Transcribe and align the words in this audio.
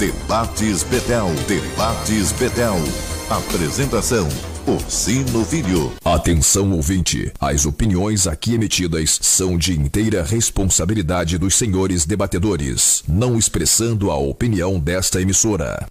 Debates 0.00 0.82
Betel. 0.82 1.26
Debates 1.46 2.32
Betel. 2.32 2.76
Apresentação 3.28 4.26
Orsino 4.66 5.44
Filho. 5.44 5.92
Atenção 6.02 6.72
ouvinte, 6.72 7.30
as 7.38 7.66
opiniões 7.66 8.26
aqui 8.26 8.54
emitidas 8.54 9.18
são 9.20 9.58
de 9.58 9.78
inteira 9.78 10.24
responsabilidade 10.24 11.36
dos 11.36 11.54
senhores 11.54 12.06
debatedores, 12.06 13.04
não 13.06 13.36
expressando 13.36 14.10
a 14.10 14.16
opinião 14.16 14.80
desta 14.80 15.20
emissora. 15.20 15.86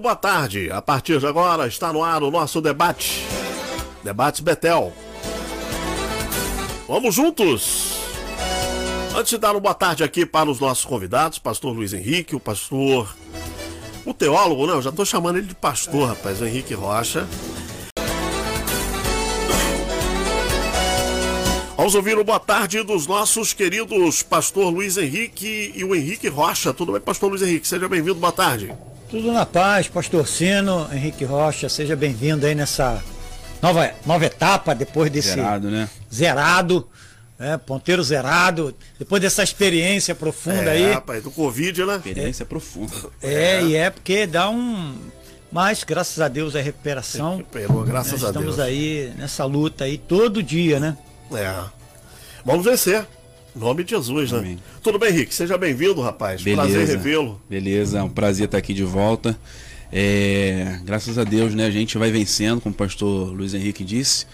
Muito 0.00 0.02
boa 0.02 0.16
tarde. 0.16 0.70
A 0.70 0.80
partir 0.80 1.20
de 1.20 1.26
agora 1.26 1.66
está 1.66 1.92
no 1.92 2.02
ar 2.02 2.22
o 2.22 2.30
nosso 2.30 2.60
debate. 2.60 3.22
Debate 4.02 4.42
Betel. 4.42 4.92
Vamos 6.88 7.14
juntos! 7.14 8.00
Antes 9.14 9.30
de 9.30 9.38
dar 9.38 9.52
uma 9.52 9.60
boa 9.60 9.74
tarde 9.74 10.02
aqui 10.02 10.24
para 10.24 10.50
os 10.50 10.58
nossos 10.58 10.84
convidados, 10.84 11.38
pastor 11.38 11.74
Luiz 11.74 11.92
Henrique, 11.92 12.34
o 12.34 12.40
pastor. 12.40 13.14
O 14.06 14.14
teólogo, 14.14 14.66
não, 14.66 14.80
já 14.80 14.88
estou 14.88 15.04
chamando 15.04 15.36
ele 15.36 15.46
de 15.46 15.54
pastor, 15.54 16.08
rapaz, 16.08 16.40
o 16.40 16.46
Henrique 16.46 16.72
Rocha. 16.72 17.28
Vamos 21.76 21.94
ouvir 21.94 22.18
o 22.18 22.24
boa 22.24 22.40
tarde 22.40 22.82
dos 22.82 23.06
nossos 23.06 23.52
queridos 23.52 24.22
pastor 24.22 24.72
Luiz 24.72 24.96
Henrique 24.96 25.72
e 25.74 25.84
o 25.84 25.94
Henrique 25.94 26.28
Rocha. 26.28 26.72
Tudo 26.72 26.92
bem, 26.92 27.00
pastor 27.00 27.28
Luiz 27.28 27.42
Henrique? 27.42 27.68
Seja 27.68 27.88
bem-vindo, 27.88 28.14
boa 28.14 28.32
tarde. 28.32 28.72
Tudo 29.10 29.32
na 29.32 29.44
paz, 29.44 29.88
Pastor 29.88 30.26
Sino, 30.26 30.88
Henrique 30.92 31.24
Rocha, 31.24 31.68
seja 31.68 31.96
bem-vindo 31.96 32.46
aí 32.46 32.54
nessa 32.54 33.02
nova, 33.60 33.90
nova 34.06 34.24
etapa, 34.24 34.72
depois 34.74 35.10
desse 35.10 35.30
Zerado, 35.30 35.68
né? 35.68 35.88
zerado, 36.12 36.88
né, 37.36 37.58
ponteiro 37.58 38.02
zerado, 38.04 38.72
depois 38.98 39.20
dessa 39.20 39.42
experiência 39.42 40.14
profunda 40.14 40.62
É, 40.62 40.70
aí. 40.70 40.92
rapaz, 40.92 41.24
do 41.24 41.30
Covid, 41.32 41.84
né? 41.84 41.96
Experiência 41.96 42.44
profunda. 42.46 42.92
É, 43.20 43.62
e 43.64 43.74
é 43.74 43.90
porque 43.90 44.26
dá 44.26 44.48
um. 44.48 44.94
Mas, 45.50 45.82
graças 45.82 46.20
a 46.20 46.28
Deus, 46.28 46.54
é 46.54 46.60
recuperação. 46.60 47.38
Recuperou, 47.38 47.82
graças 47.82 48.12
Nós 48.22 48.24
a 48.24 48.30
Deus. 48.30 48.50
Estamos 48.50 48.60
aí 48.60 49.12
nessa 49.18 49.44
luta 49.44 49.82
aí 49.84 49.98
todo 49.98 50.40
dia, 50.40 50.78
né? 50.78 50.96
É. 51.32 51.64
Vamos 52.44 52.64
vencer. 52.64 53.04
Em 53.54 53.58
nome 53.58 53.82
de 53.84 53.90
Jesus, 53.90 54.32
né? 54.32 54.38
Amém. 54.38 54.58
Tudo 54.82 54.98
bem, 54.98 55.10
Henrique? 55.10 55.34
Seja 55.34 55.58
bem-vindo, 55.58 56.00
rapaz. 56.00 56.42
Prazer 56.42 56.86
revê-lo. 56.86 57.40
Beleza, 57.48 57.98
é 57.98 58.02
um 58.02 58.08
prazer 58.08 58.46
estar 58.46 58.58
aqui 58.58 58.72
de 58.72 58.84
volta. 58.84 59.36
É, 59.92 60.78
graças 60.84 61.18
a 61.18 61.24
Deus, 61.24 61.54
né? 61.54 61.66
A 61.66 61.70
gente 61.70 61.98
vai 61.98 62.10
vencendo, 62.12 62.60
como 62.60 62.72
o 62.72 62.78
pastor 62.78 63.32
Luiz 63.32 63.52
Henrique 63.54 63.82
disse. 63.82 64.26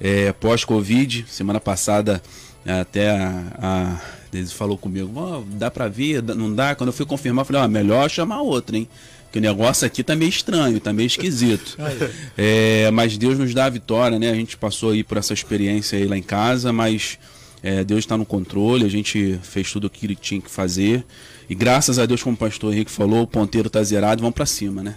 É, 0.00 0.32
Pós-Covid, 0.32 1.26
semana 1.28 1.60
passada 1.60 2.22
até 2.66 3.10
a, 3.10 3.42
a 3.58 4.00
ele 4.32 4.46
falou 4.46 4.78
comigo, 4.78 5.10
"Ó, 5.14 5.42
dá 5.46 5.70
pra 5.70 5.88
vir, 5.88 6.22
não 6.22 6.54
dá? 6.54 6.74
Quando 6.74 6.88
eu 6.88 6.92
fui 6.92 7.04
confirmar, 7.04 7.42
eu 7.42 7.46
falei, 7.46 7.62
ó, 7.62 7.68
melhor 7.68 8.08
chamar 8.08 8.40
outra, 8.40 8.76
hein? 8.76 8.88
Que 9.30 9.38
o 9.38 9.42
negócio 9.42 9.86
aqui 9.86 10.02
tá 10.02 10.16
meio 10.16 10.30
estranho, 10.30 10.80
tá 10.80 10.92
meio 10.92 11.06
esquisito. 11.06 11.76
É, 12.36 12.90
mas 12.90 13.18
Deus 13.18 13.38
nos 13.38 13.52
dá 13.52 13.66
a 13.66 13.70
vitória, 13.70 14.18
né? 14.18 14.30
A 14.30 14.34
gente 14.34 14.56
passou 14.56 14.90
aí 14.90 15.04
por 15.04 15.18
essa 15.18 15.34
experiência 15.34 15.98
aí 15.98 16.06
lá 16.06 16.16
em 16.16 16.22
casa, 16.22 16.72
mas 16.72 17.18
é, 17.62 17.84
Deus 17.84 18.00
está 18.00 18.16
no 18.16 18.26
controle, 18.26 18.84
a 18.84 18.88
gente 18.88 19.38
fez 19.42 19.70
tudo 19.70 19.86
o 19.86 19.90
que 19.90 20.14
tinha 20.16 20.40
que 20.40 20.50
fazer. 20.50 21.06
E 21.48 21.54
graças 21.54 21.98
a 21.98 22.06
Deus, 22.06 22.22
como 22.22 22.34
o 22.34 22.38
pastor 22.38 22.72
Henrique 22.72 22.90
falou, 22.90 23.22
o 23.22 23.26
ponteiro 23.26 23.70
tá 23.70 23.82
zerado, 23.82 24.20
vamos 24.20 24.34
para 24.34 24.46
cima, 24.46 24.82
né? 24.82 24.96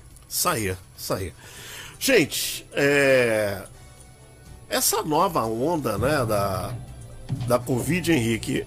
Isso 0.97 1.13
aí. 1.13 1.33
Gente, 1.99 2.65
é... 2.73 3.61
essa 4.67 5.03
nova 5.03 5.45
onda, 5.45 5.97
né, 5.97 6.25
da, 6.25 6.73
da 7.47 7.59
Covid, 7.59 8.11
Henrique, 8.11 8.65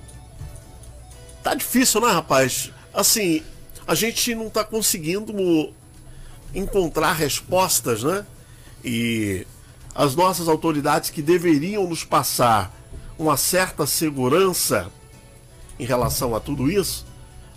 tá 1.42 1.54
difícil, 1.54 2.00
né, 2.00 2.12
rapaz? 2.12 2.70
Assim, 2.94 3.42
a 3.86 3.94
gente 3.94 4.34
não 4.34 4.48
tá 4.48 4.64
conseguindo 4.64 5.34
encontrar 6.54 7.14
respostas, 7.14 8.04
né? 8.04 8.24
E 8.84 9.44
as 9.92 10.14
nossas 10.14 10.46
autoridades 10.46 11.10
que 11.10 11.20
deveriam 11.20 11.88
nos 11.88 12.04
passar 12.04 12.77
uma 13.18 13.36
certa 13.36 13.86
segurança 13.86 14.86
em 15.78 15.84
relação 15.84 16.34
a 16.34 16.40
tudo 16.40 16.70
isso, 16.70 17.06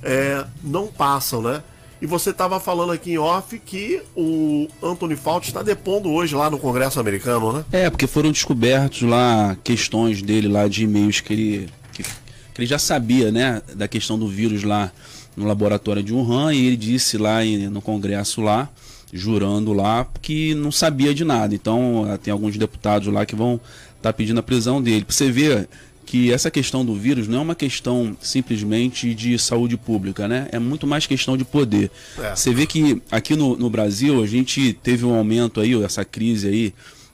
é, 0.03 0.43
não 0.63 0.87
passam, 0.87 1.41
né? 1.41 1.63
E 2.01 2.07
você 2.07 2.31
estava 2.31 2.59
falando 2.59 2.91
aqui 2.91 3.11
em 3.11 3.17
off 3.19 3.59
que 3.59 4.01
o 4.15 4.67
Anthony 4.81 5.15
Fauci 5.15 5.49
está 5.49 5.61
depondo 5.61 6.09
hoje 6.09 6.33
lá 6.33 6.49
no 6.49 6.57
Congresso 6.57 6.99
americano, 6.99 7.53
né? 7.53 7.65
É, 7.71 7.89
porque 7.91 8.07
foram 8.07 8.31
descobertos 8.31 9.03
lá 9.03 9.55
questões 9.63 10.21
dele 10.21 10.47
lá 10.47 10.67
de 10.67 10.83
e-mails 10.83 11.19
que 11.21 11.31
ele, 11.33 11.69
que, 11.93 12.01
que 12.01 12.09
ele 12.57 12.65
já 12.65 12.79
sabia, 12.79 13.31
né, 13.31 13.61
da 13.75 13.87
questão 13.87 14.17
do 14.17 14.27
vírus 14.27 14.63
lá 14.63 14.91
no 15.37 15.45
laboratório 15.45 16.01
de 16.01 16.11
Wuhan 16.11 16.53
e 16.53 16.65
ele 16.65 16.75
disse 16.77 17.17
lá 17.19 17.45
em- 17.45 17.67
no 17.69 17.81
Congresso 17.83 18.41
lá, 18.41 18.67
jurando 19.13 19.71
lá, 19.71 20.07
que 20.21 20.55
não 20.55 20.71
sabia 20.71 21.13
de 21.13 21.23
nada. 21.23 21.53
Então 21.53 22.05
tem 22.23 22.31
alguns 22.31 22.57
deputados 22.57 23.13
lá 23.13 23.25
que 23.27 23.35
vão 23.35 23.59
estar 24.01 24.13
pedindo 24.13 24.39
a 24.39 24.43
prisão 24.43 24.81
dele. 24.81 25.05
Você 25.07 25.31
ver 25.31 25.69
que 26.05 26.31
essa 26.31 26.51
questão 26.51 26.83
do 26.83 26.93
vírus 26.93 27.27
não 27.27 27.39
é 27.39 27.41
uma 27.41 27.55
questão 27.55 28.17
simplesmente 28.19 29.13
de 29.13 29.37
saúde 29.39 29.77
pública, 29.77 30.27
né? 30.27 30.49
É 30.51 30.59
muito 30.59 30.85
mais 30.85 31.05
questão 31.07 31.37
de 31.37 31.45
poder. 31.45 31.89
É. 32.19 32.35
Você 32.35 32.53
vê 32.53 32.65
que 32.65 33.01
aqui 33.09 33.35
no, 33.35 33.55
no 33.55 33.69
Brasil 33.69 34.21
a 34.21 34.27
gente 34.27 34.73
teve 34.73 35.05
um 35.05 35.15
aumento 35.15 35.61
aí, 35.61 35.81
essa 35.83 36.03
crise 36.03 36.47
aí, 36.47 36.73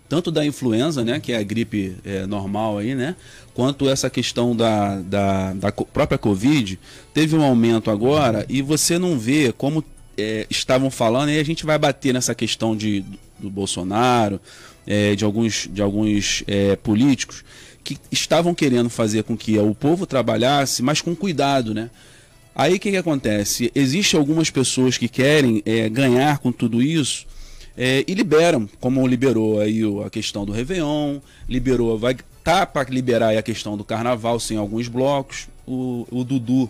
tanto 0.10 0.32
da 0.32 0.46
influenza, 0.46 1.04
né, 1.04 1.20
que 1.20 1.34
é 1.34 1.38
a 1.38 1.44
gripe 1.44 1.96
é, 2.04 2.26
normal 2.26 2.78
aí, 2.78 2.96
né, 2.96 3.16
quanto 3.54 3.90
essa 3.90 4.10
questão 4.10 4.56
da, 4.56 4.96
da, 5.02 5.54
da 5.54 5.72
própria 5.72 6.18
Covid, 6.18 6.80
teve 7.14 7.36
um 7.36 7.44
aumento 7.44 7.92
agora 7.92 8.46
e 8.48 8.62
você 8.62 8.98
não 8.98 9.20
vê 9.20 9.54
como 9.56 9.84
é, 10.18 10.48
estavam 10.50 10.90
falando, 10.90 11.30
e 11.30 11.38
a 11.38 11.44
gente 11.44 11.66
vai 11.66 11.78
bater 11.78 12.14
nessa 12.14 12.34
questão 12.34 12.76
de, 12.76 13.06
do 13.38 13.50
Bolsonaro, 13.50 14.42
é, 14.88 15.16
de 15.16 15.26
alguns, 15.26 15.68
de 15.72 15.82
alguns 15.82 16.44
é, 16.48 16.76
políticos 16.78 17.44
que 17.84 17.98
estavam 18.12 18.54
querendo 18.54 18.90
fazer 18.90 19.24
com 19.24 19.38
que 19.38 19.58
o 19.60 19.76
povo 19.76 20.06
trabalhasse, 20.06 20.82
mas 20.82 21.02
com 21.02 21.16
cuidado, 21.16 21.74
né? 21.74 21.90
Aí 22.56 22.76
o 22.76 22.80
que, 22.80 22.92
que 22.92 22.98
acontece? 22.98 23.72
Existem 23.76 24.20
algumas 24.20 24.50
pessoas 24.50 24.98
que 24.98 25.08
querem 25.08 25.62
é, 25.66 25.88
ganhar 25.88 26.40
com 26.40 26.52
tudo 26.52 26.82
isso 26.82 27.28
é, 27.78 28.04
e 28.08 28.16
liberam, 28.16 28.68
como 28.80 29.06
liberou 29.06 29.62
aí 29.62 29.82
a 30.04 30.10
questão 30.10 30.44
do 30.44 30.52
Réveillon, 30.52 31.20
liberou, 31.48 31.98
vai 32.00 32.18
tá 32.44 32.66
para 32.66 32.90
liberar 32.90 33.38
a 33.38 33.42
questão 33.42 33.76
do 33.76 33.84
carnaval 33.84 34.40
sem 34.40 34.58
alguns 34.58 34.88
blocos. 34.88 35.50
O, 35.68 36.08
o 36.10 36.24
Dudu, 36.24 36.70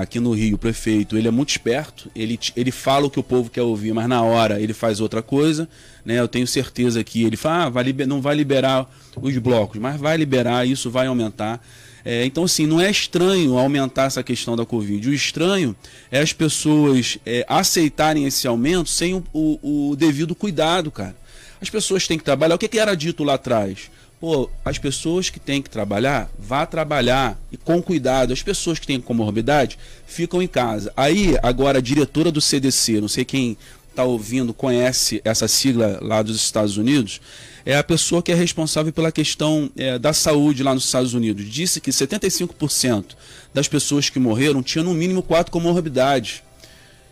aqui 0.00 0.20
no 0.20 0.32
Rio, 0.32 0.54
o 0.54 0.58
prefeito, 0.58 1.18
ele 1.18 1.26
é 1.26 1.30
muito 1.30 1.50
esperto, 1.50 2.08
ele, 2.14 2.38
ele 2.56 2.70
fala 2.70 3.06
o 3.06 3.10
que 3.10 3.18
o 3.18 3.22
povo 3.22 3.50
quer 3.50 3.62
ouvir, 3.62 3.92
mas 3.92 4.08
na 4.08 4.22
hora 4.22 4.60
ele 4.60 4.72
faz 4.72 5.00
outra 5.00 5.20
coisa. 5.20 5.68
Né? 6.04 6.18
Eu 6.20 6.28
tenho 6.28 6.46
certeza 6.46 7.02
que 7.02 7.24
ele 7.24 7.36
fala, 7.36 7.64
ah, 7.64 7.68
vai 7.68 7.84
liber- 7.84 8.06
não 8.06 8.20
vai 8.20 8.34
liberar 8.36 8.88
os 9.20 9.36
blocos, 9.38 9.80
mas 9.80 10.00
vai 10.00 10.16
liberar, 10.16 10.66
isso 10.66 10.88
vai 10.90 11.06
aumentar. 11.08 11.60
É, 12.04 12.24
então, 12.24 12.44
assim, 12.44 12.66
não 12.66 12.80
é 12.80 12.90
estranho 12.90 13.56
aumentar 13.58 14.04
essa 14.06 14.22
questão 14.24 14.56
da 14.56 14.64
Covid. 14.66 15.08
O 15.08 15.14
estranho 15.14 15.74
é 16.10 16.20
as 16.20 16.32
pessoas 16.32 17.18
é, 17.24 17.44
aceitarem 17.48 18.24
esse 18.24 18.46
aumento 18.46 18.88
sem 18.88 19.14
o, 19.14 19.22
o- 19.32 19.90
o 19.90 19.96
devido 19.96 20.34
cuidado, 20.34 20.90
cara. 20.90 21.14
As 21.60 21.70
pessoas 21.70 22.06
têm 22.08 22.18
que 22.18 22.24
trabalhar. 22.24 22.56
O 22.56 22.58
que, 22.58 22.66
que 22.66 22.78
era 22.78 22.96
dito 22.96 23.22
lá 23.22 23.34
atrás? 23.34 23.88
Pô, 24.22 24.48
as 24.64 24.78
pessoas 24.78 25.30
que 25.30 25.40
têm 25.40 25.60
que 25.60 25.68
trabalhar, 25.68 26.30
vá 26.38 26.64
trabalhar 26.64 27.36
e 27.50 27.56
com 27.56 27.82
cuidado. 27.82 28.32
As 28.32 28.40
pessoas 28.40 28.78
que 28.78 28.86
têm 28.86 29.00
comorbidade 29.00 29.76
ficam 30.06 30.40
em 30.40 30.46
casa. 30.46 30.92
Aí, 30.96 31.36
agora, 31.42 31.78
a 31.78 31.82
diretora 31.82 32.30
do 32.30 32.40
CDC, 32.40 33.00
não 33.00 33.08
sei 33.08 33.24
quem 33.24 33.58
está 33.90 34.04
ouvindo, 34.04 34.54
conhece 34.54 35.20
essa 35.24 35.48
sigla 35.48 35.98
lá 36.00 36.22
dos 36.22 36.36
Estados 36.36 36.76
Unidos, 36.76 37.20
é 37.66 37.76
a 37.76 37.82
pessoa 37.82 38.22
que 38.22 38.30
é 38.30 38.34
responsável 38.36 38.92
pela 38.92 39.10
questão 39.10 39.68
é, 39.76 39.98
da 39.98 40.12
saúde 40.12 40.62
lá 40.62 40.72
nos 40.72 40.84
Estados 40.84 41.14
Unidos. 41.14 41.44
Disse 41.50 41.80
que 41.80 41.90
75% 41.90 43.16
das 43.52 43.66
pessoas 43.66 44.08
que 44.08 44.20
morreram 44.20 44.62
tinham 44.62 44.84
no 44.84 44.94
mínimo 44.94 45.24
quatro 45.24 45.50
comorbidades. 45.50 46.44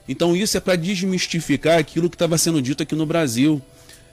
Então 0.09 0.37
isso 0.37 0.56
é 0.56 0.61
para 0.61 0.77
desmistificar 0.77 1.77
aquilo 1.77 2.09
que 2.09 2.15
estava 2.15 2.39
sendo 2.39 2.63
dito 2.63 2.85
aqui 2.85 2.95
no 2.95 3.05
Brasil. 3.05 3.61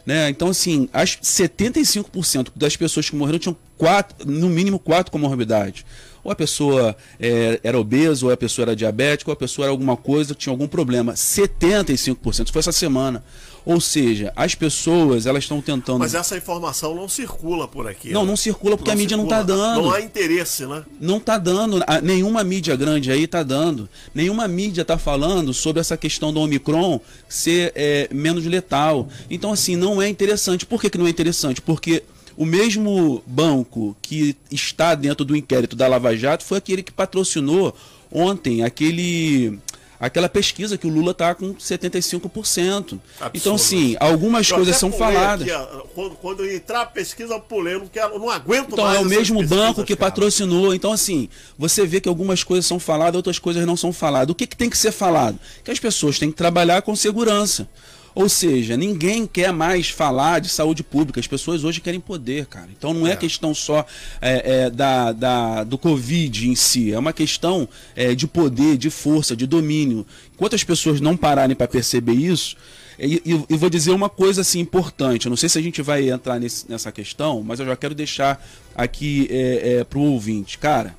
Né? 0.07 0.29
Então, 0.29 0.47
assim, 0.47 0.87
as 0.93 1.17
75% 1.17 2.47
das 2.55 2.77
pessoas 2.77 3.09
que 3.09 3.15
morreram 3.17 3.39
tinham 3.39 3.57
quatro, 3.77 4.25
no 4.25 4.47
mínimo 4.47 4.79
quatro 4.79 5.11
comorbidades. 5.11 5.83
Ou 6.23 6.31
a 6.31 6.35
pessoa 6.35 6.95
é, 7.19 7.59
era 7.61 7.77
obesa, 7.77 8.25
ou 8.25 8.31
a 8.31 8.37
pessoa 8.37 8.63
era 8.63 8.75
diabética, 8.75 9.29
ou 9.29 9.33
a 9.33 9.35
pessoa 9.35 9.65
era 9.65 9.71
alguma 9.71 9.97
coisa, 9.97 10.33
tinha 10.33 10.53
algum 10.53 10.65
problema. 10.65 11.11
75%, 11.11 12.43
isso 12.45 12.53
foi 12.53 12.59
essa 12.61 12.71
semana. 12.71 13.21
Ou 13.67 13.81
seja, 13.81 14.31
as 14.33 14.55
pessoas 14.55 15.25
elas 15.25 15.43
estão 15.43 15.61
tentando. 15.61 15.99
Mas 15.99 16.15
essa 16.15 16.37
informação 16.37 16.95
não 16.95 17.09
circula 17.09 17.67
por 17.67 17.85
aqui. 17.85 18.11
Não, 18.11 18.21
né? 18.21 18.29
não 18.29 18.37
circula 18.37 18.77
porque 18.77 18.89
Não 18.89 18.95
a 18.95 18.97
mídia 18.97 19.17
circula. 19.17 19.37
não 19.37 19.45
tá 19.45 19.53
dando. 19.53 19.81
Não 19.81 19.91
há 19.91 19.99
interesse, 19.99 20.65
né? 20.65 20.85
Não 21.01 21.19
tá 21.19 21.37
dando, 21.37 21.83
nenhuma 22.01 22.45
mídia 22.45 22.77
grande 22.77 23.11
aí 23.11 23.27
tá 23.27 23.43
dando. 23.43 23.89
Nenhuma 24.15 24.47
mídia 24.47 24.85
tá 24.85 24.97
falando 24.97 25.53
sobre 25.53 25.81
essa 25.81 25.97
questão 25.97 26.31
do 26.31 26.39
Omicron 26.39 27.01
ser 27.27 27.73
é, 27.75 28.07
menos 28.09 28.45
letal. 28.45 29.09
Então, 29.29 29.51
assim, 29.51 29.75
não 29.75 30.01
é 30.01 30.07
interessante. 30.07 30.65
Por 30.65 30.79
que, 30.79 30.89
que 30.89 30.97
não 30.97 31.05
é 31.05 31.09
interessante? 31.09 31.61
Porque 31.61 32.03
o 32.37 32.45
mesmo 32.45 33.21
banco 33.27 33.97
que 34.01 34.33
está 34.49 34.95
dentro 34.95 35.25
do 35.25 35.35
inquérito 35.35 35.75
da 35.75 35.89
Lava 35.89 36.15
Jato 36.15 36.45
foi 36.45 36.59
aquele 36.59 36.81
que 36.81 36.91
patrocinou 36.93 37.75
ontem 38.09 38.63
aquele. 38.63 39.59
Aquela 39.99 40.29
pesquisa 40.29 40.77
que 40.77 40.85
o 40.85 40.89
Lula 40.89 41.13
tá 41.13 41.33
com 41.33 41.55
75%. 41.55 42.99
Então, 43.33 43.55
assim, 43.55 43.95
algumas 43.99 44.49
Eu 44.49 44.55
coisas 44.57 44.75
são 44.77 44.91
faladas. 44.91 45.47
aqui, 45.49 45.87
quando, 45.95 46.15
quando 46.15 46.45
entrar 46.49 46.81
a 46.81 46.85
pesquisa, 46.85 47.33
eu 47.33 47.39
pulei. 47.39 47.75
Eu 47.75 47.79
não, 47.79 47.87
quero, 47.87 48.13
eu 48.13 48.19
não 48.19 48.29
aguento 48.29 48.73
Então 48.73 48.85
mais 48.85 48.97
é 48.97 49.01
o 49.01 49.05
mesmo 49.05 49.43
banco 49.45 49.83
que 49.83 49.95
cara. 49.95 50.11
patrocinou. 50.11 50.73
Então, 50.73 50.91
assim, 50.91 51.29
você 51.57 51.85
vê 51.85 51.99
que 51.99 52.07
algumas 52.09 52.43
coisas 52.43 52.65
são 52.65 52.79
faladas, 52.79 53.15
outras 53.15 53.39
coisas 53.39 53.65
não 53.65 53.75
são 53.75 53.91
faladas. 53.91 54.31
O 54.31 54.35
que, 54.35 54.45
que 54.45 54.55
tem 54.55 54.69
que 54.69 54.77
ser 54.77 54.91
falado? 54.91 55.39
Que 55.63 55.71
as 55.71 55.79
pessoas 55.79 56.19
têm 56.19 56.29
que 56.31 56.37
trabalhar 56.37 56.81
com 56.83 56.95
segurança. 56.95 57.67
Ou 58.19 58.27
seja, 58.27 58.75
ninguém 58.75 59.27
quer 59.27 59.53
mais 59.53 59.89
falar 59.89 60.39
de 60.41 60.49
saúde 60.49 60.81
pública. 60.83 61.19
As 61.19 61.27
pessoas 61.27 61.63
hoje 61.63 61.79
querem 61.79 61.99
poder, 61.99 62.47
cara. 62.47 62.67
Então 62.75 62.91
não 62.91 63.05
é, 63.05 63.15
questão 63.15 63.53
só 63.53 63.85
é, 64.19 64.63
é, 64.63 64.69
da, 64.71 65.11
da- 65.11 65.63
do 65.63 65.77
Covid 65.77 66.49
em 66.49 66.55
si. 66.55 66.91
É 66.91 66.97
uma 66.97 67.13
questão 67.13 67.69
é, 67.95 68.15
de 68.15 68.25
poder, 68.25 68.75
de 68.75 68.89
força, 68.89 69.35
de 69.35 69.45
domínio. 69.45 70.03
Enquanto 70.33 70.55
as 70.55 70.63
pessoas 70.63 70.99
não 70.99 71.15
pararem 71.15 71.55
para 71.55 71.67
perceber 71.67 72.13
isso, 72.13 72.57
e, 72.97 73.21
e- 73.23 73.55
vou 73.55 73.69
dizer 73.69 73.91
uma 73.91 74.09
coisa 74.09 74.41
assim 74.41 74.59
importante. 74.61 75.27
Eu 75.27 75.29
não 75.29 75.37
sei 75.37 75.47
se 75.47 75.59
a 75.59 75.61
gente 75.61 75.83
vai 75.83 76.09
entrar 76.09 76.39
nesse- 76.39 76.65
nessa 76.67 76.91
questão, 76.91 77.43
mas 77.43 77.59
eu 77.59 77.67
já 77.67 77.75
quero 77.75 77.93
deixar 77.93 78.43
aqui 78.73 79.27
é, 79.29 79.77
é, 79.79 79.83
para 79.83 79.99
o 79.99 80.01
ouvinte. 80.01 80.57
Cara, 80.57 80.95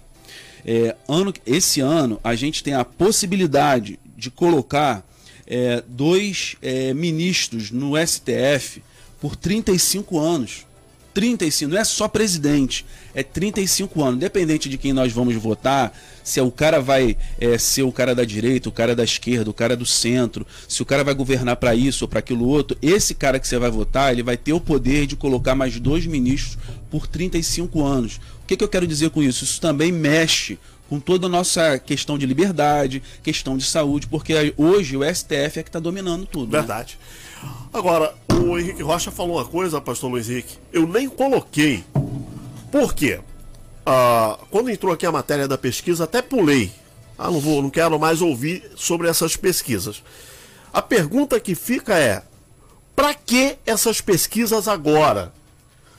é, 0.64 0.94
ano, 1.08 1.34
esse 1.44 1.80
ano 1.80 2.20
a 2.22 2.36
gente 2.36 2.62
tem 2.62 2.74
a 2.74 2.84
possibilidade 2.84 3.98
de 4.16 4.30
colocar 4.30 5.04
é, 5.48 5.82
dois 5.88 6.56
é, 6.60 6.92
ministros 6.92 7.70
no 7.70 7.94
STF 7.96 8.82
por 9.20 9.34
35 9.34 10.18
anos. 10.18 10.66
35, 11.14 11.72
não 11.72 11.80
é 11.80 11.84
só 11.84 12.06
presidente, 12.06 12.86
é 13.12 13.22
35 13.24 14.04
anos. 14.04 14.16
Independente 14.16 14.68
de 14.68 14.78
quem 14.78 14.92
nós 14.92 15.12
vamos 15.12 15.34
votar, 15.34 15.92
se 16.28 16.38
é 16.38 16.42
o 16.42 16.50
cara 16.50 16.78
vai 16.78 17.16
é, 17.40 17.56
ser 17.56 17.84
o 17.84 17.90
cara 17.90 18.14
da 18.14 18.22
direita, 18.22 18.68
o 18.68 18.72
cara 18.72 18.94
da 18.94 19.02
esquerda, 19.02 19.48
o 19.48 19.54
cara 19.54 19.74
do 19.74 19.86
centro, 19.86 20.46
se 20.68 20.82
o 20.82 20.84
cara 20.84 21.02
vai 21.02 21.14
governar 21.14 21.56
para 21.56 21.74
isso 21.74 22.04
ou 22.04 22.08
para 22.08 22.18
aquilo 22.18 22.46
outro, 22.46 22.76
esse 22.82 23.14
cara 23.14 23.40
que 23.40 23.48
você 23.48 23.58
vai 23.58 23.70
votar, 23.70 24.12
ele 24.12 24.22
vai 24.22 24.36
ter 24.36 24.52
o 24.52 24.60
poder 24.60 25.06
de 25.06 25.16
colocar 25.16 25.54
mais 25.54 25.80
dois 25.80 26.04
ministros 26.06 26.58
por 26.90 27.06
35 27.06 27.82
anos. 27.82 28.16
O 28.42 28.46
que, 28.46 28.58
que 28.58 28.62
eu 28.62 28.68
quero 28.68 28.86
dizer 28.86 29.08
com 29.08 29.22
isso? 29.22 29.42
Isso 29.44 29.58
também 29.58 29.90
mexe 29.90 30.58
com 30.86 31.00
toda 31.00 31.26
a 31.26 31.30
nossa 31.30 31.78
questão 31.78 32.18
de 32.18 32.26
liberdade, 32.26 33.02
questão 33.22 33.56
de 33.56 33.64
saúde, 33.64 34.06
porque 34.06 34.52
hoje 34.56 34.98
o 34.98 35.02
STF 35.02 35.60
é 35.60 35.62
que 35.62 35.70
está 35.70 35.78
dominando 35.78 36.26
tudo. 36.26 36.52
né? 36.52 36.58
Verdade. 36.58 36.98
Agora, 37.72 38.14
o 38.34 38.58
Henrique 38.58 38.82
Rocha 38.82 39.10
falou 39.10 39.36
uma 39.36 39.44
coisa, 39.46 39.80
pastor 39.80 40.10
Luiz 40.10 40.28
Henrique. 40.28 40.58
Eu 40.72 40.86
nem 40.86 41.08
coloquei. 41.08 41.84
Por 42.70 42.94
quê? 42.94 43.20
Ah, 43.90 44.38
quando 44.50 44.68
entrou 44.68 44.92
aqui 44.92 45.06
a 45.06 45.10
matéria 45.10 45.48
da 45.48 45.56
pesquisa, 45.56 46.04
até 46.04 46.20
pulei. 46.20 46.70
Ah, 47.18 47.30
não, 47.30 47.40
vou, 47.40 47.62
não 47.62 47.70
quero 47.70 47.98
mais 47.98 48.20
ouvir 48.20 48.70
sobre 48.76 49.08
essas 49.08 49.34
pesquisas. 49.34 50.02
A 50.70 50.82
pergunta 50.82 51.40
que 51.40 51.54
fica 51.54 51.96
é: 51.98 52.22
para 52.94 53.14
que 53.14 53.56
essas 53.64 54.02
pesquisas 54.02 54.68
agora? 54.68 55.32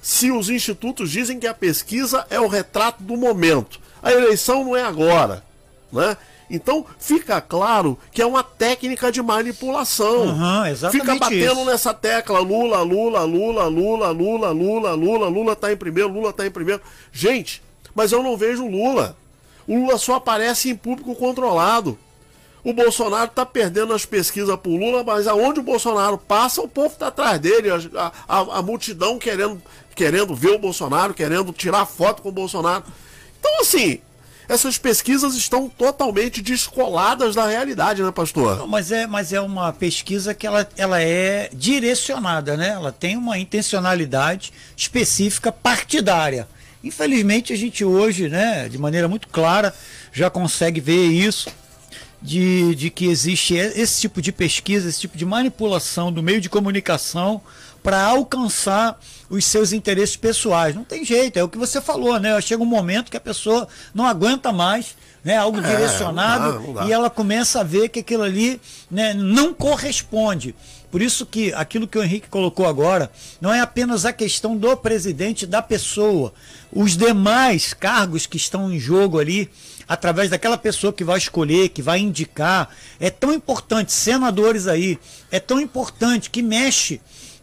Se 0.03 0.30
os 0.30 0.51
institutos 0.51 1.09
dizem 1.09 1.39
que 1.39 1.47
a 1.47 1.53
pesquisa 1.53 2.27
é 2.30 2.39
o 2.39 2.47
retrato 2.47 3.01
do 3.01 3.18
momento, 3.18 3.80
a 4.03 4.12
eleição 4.12 4.63
não 4.63 4.77
é 4.77 4.83
agora, 4.83 5.44
né? 5.92 6.15
Então 6.47 6.85
fica 7.00 7.42
claro 7.42 7.97
que 8.12 8.21
é 8.21 8.25
uma 8.25 8.44
técnica 8.44 9.12
de 9.12 9.21
manipulação. 9.21 10.25
Exatamente 10.69 11.01
fica 11.01 11.15
batendo 11.15 11.62
isso. 11.62 11.65
nessa 11.65 11.94
tecla 11.94 12.39
Lula, 12.39 12.81
Lula, 12.81 13.24
Lula, 13.24 13.65
Lula, 13.65 14.12
Lula, 14.12 14.51
Lula, 14.51 14.94
Lula, 14.94 15.27
Lula 15.27 15.56
tá 15.56 15.74
em 15.74 15.77
primeiro, 15.77 16.09
Lula 16.09 16.31
tá 16.31 16.45
em 16.45 16.51
primeiro. 16.51 16.81
Gente, 17.12 17.62
mas 18.00 18.13
eu 18.13 18.24
não 18.24 18.38
vejo 18.38 18.66
Lula. 18.66 19.18
O 19.68 19.75
Lula 19.75 19.98
só 19.98 20.16
aparece 20.16 20.69
em 20.69 20.75
público 20.75 21.13
controlado. 21.16 22.00
O 22.63 22.72
Bolsonaro 22.72 23.30
tá 23.30 23.46
perdendo 23.46 23.94
as 23.94 24.06
pesquisas 24.06 24.56
pro 24.57 24.72
Lula, 24.75 25.04
mas 25.04 25.28
aonde 25.28 25.60
o 25.60 25.63
Bolsonaro 25.63 26.18
passa, 26.18 26.62
o 26.62 26.68
povo 26.68 26.96
tá 26.96 27.07
atrás 27.07 27.40
dele. 27.40 27.69
A, 27.69 28.12
a- 28.28 28.57
a 28.60 28.62
multidão 28.62 29.19
querendo, 29.19 29.62
querendo 29.94 30.34
ver 30.34 30.51
o 30.51 30.60
Bolsonaro, 30.60 31.13
querendo 31.13 31.51
tirar 31.51 31.86
foto 31.86 32.22
com 32.22 32.30
o 32.30 32.31
Bolsonaro. 32.31 32.84
Então, 33.38 33.60
assim, 33.62 34.00
essas 34.48 34.78
pesquisas 34.78 35.36
estão 35.36 35.69
totalmente 35.69 36.42
descoladas 36.42 37.36
da 37.36 37.48
realidade, 37.48 38.02
né, 38.02 38.12
pastor? 38.12 38.57
Não, 38.57 38.68
Mas 38.68 38.92
é, 38.92 39.06
mas 39.07 39.31
é 39.34 39.40
uma 39.42 39.72
pesquisa 39.74 40.34
que 40.34 40.48
ela, 40.48 40.68
ela 40.78 41.02
é 41.02 41.50
direcionada, 41.54 42.57
né? 42.57 42.69
Ela 42.69 42.92
tem 42.92 43.16
uma 43.16 43.38
intencionalidade 43.38 44.52
específica 44.75 45.52
partidária. 45.52 46.48
Infelizmente 46.84 47.52
a 47.52 47.58
gente 47.58 47.84
hoje, 47.84 48.30
né, 48.30 48.70
de 48.70 48.78
maneira 48.78 49.08
muito 49.08 49.28
clara, 49.28 49.74
já 50.14 50.30
consegue 50.30 50.80
ver 50.80 51.08
isso 51.08 51.50
de, 52.22 52.76
de 52.76 52.90
que 52.90 53.06
existe 53.08 53.56
esse 53.56 54.02
tipo 54.02 54.22
de 54.22 54.31
pesquisa, 54.31 54.90
esse 54.90 55.00
tipo 55.00 55.18
de 55.18 55.26
manipulação 55.26 56.12
do 56.12 56.22
meio 56.22 56.42
de 56.42 56.50
comunicação 56.50 57.42
para 57.81 58.04
alcançar 58.04 59.00
os 59.30 59.46
seus 59.46 59.72
interesses 59.72 60.16
pessoais. 60.16 60.76
Não 60.76 60.84
tem 60.84 61.06
jeito, 61.06 61.38
é 61.38 61.44
o 61.44 61.50
que 61.50 61.58
você 61.58 61.80
falou, 61.80 62.20
né? 62.20 62.40
Chega 62.42 62.62
um 62.62 62.66
momento 62.66 63.10
que 63.10 63.18
a 63.18 63.22
pessoa 63.22 63.68
não 63.94 64.06
aguenta 64.06 64.52
mais, 64.52 64.96
né? 65.24 65.38
Algo 65.38 65.62
direcionado 65.62 66.44
não 66.44 66.60
dá, 66.60 66.68
não 66.68 66.74
dá. 66.74 66.86
e 66.86 66.92
ela 66.92 67.10
começa 67.10 67.62
a 67.62 67.64
ver 67.64 67.90
que 67.90 68.00
aquilo 68.00 68.24
ali 68.24 68.60
né, 68.92 69.14
não 69.14 69.54
corresponde. 69.54 70.54
Por 70.91 71.01
isso 71.01 71.25
que 71.25 71.53
aquilo 71.53 71.88
que 71.88 71.97
o 71.97 72.03
Henrique 72.03 72.30
colocou 72.30 72.65
agora 72.65 73.12
não 73.39 73.53
é 73.53 73.59
apenas 73.59 74.06
a 74.06 74.13
questão 74.13 74.57
do 74.57 74.75
presidente, 74.75 75.45
da 75.45 75.62
pessoa. 75.62 76.33
Os 76.71 76.97
demais 76.97 77.74
cargos 77.74 78.25
que 78.25 78.38
estão 78.38 78.71
em 78.71 78.80
jogo 78.80 79.19
ali, 79.19 79.50
através 79.88 80.30
daquela 80.30 80.57
pessoa 80.57 80.91
que 80.91 81.03
vai 81.03 81.18
escolher, 81.18 81.69
que 81.69 81.81
vai 81.81 82.00
indicar, 82.00 82.69
é 83.00 83.09
tão 83.09 83.33
importante, 83.33 83.91
senadores 83.91 84.68
aí, 84.68 84.97
é 85.31 85.39
tão 85.39 85.59
importante 85.59 86.30
que 86.30 86.41
mexe 86.41 87.00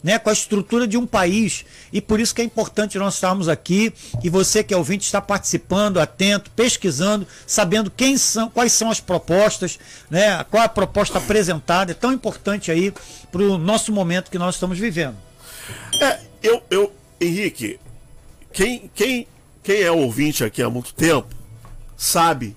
né, 0.06 0.20
com 0.20 0.30
a 0.30 0.32
estrutura 0.32 0.86
de 0.86 0.96
um 0.96 1.04
país. 1.04 1.64
E 1.92 2.00
por 2.00 2.20
isso 2.20 2.32
que 2.32 2.40
é 2.40 2.44
importante 2.44 2.96
nós 2.96 3.14
estarmos 3.14 3.48
aqui 3.48 3.92
e 4.22 4.30
você 4.30 4.62
que 4.62 4.72
é 4.72 4.76
ouvinte 4.76 5.04
está 5.04 5.20
participando, 5.20 5.98
atento, 5.98 6.48
pesquisando, 6.52 7.26
sabendo 7.44 7.90
quem 7.90 8.16
são, 8.16 8.48
quais 8.48 8.70
são 8.70 8.88
as 8.88 9.00
propostas, 9.00 9.80
né, 10.08 10.44
qual 10.44 10.62
a 10.62 10.68
proposta 10.68 11.18
apresentada. 11.18 11.90
É 11.90 11.94
tão 11.94 12.12
importante 12.12 12.70
aí 12.70 12.94
para 13.32 13.42
o 13.42 13.58
nosso 13.58 13.90
momento 13.92 14.30
que 14.30 14.38
nós 14.38 14.54
estamos 14.54 14.78
vivendo. 14.78 15.16
É, 16.00 16.20
eu, 16.40 16.62
eu, 16.70 16.92
Henrique, 17.20 17.80
quem, 18.52 18.88
quem, 18.94 19.26
quem 19.60 19.82
é 19.82 19.90
ouvinte 19.90 20.44
aqui 20.44 20.62
há 20.62 20.70
muito 20.70 20.94
tempo 20.94 21.34
sabe 21.96 22.56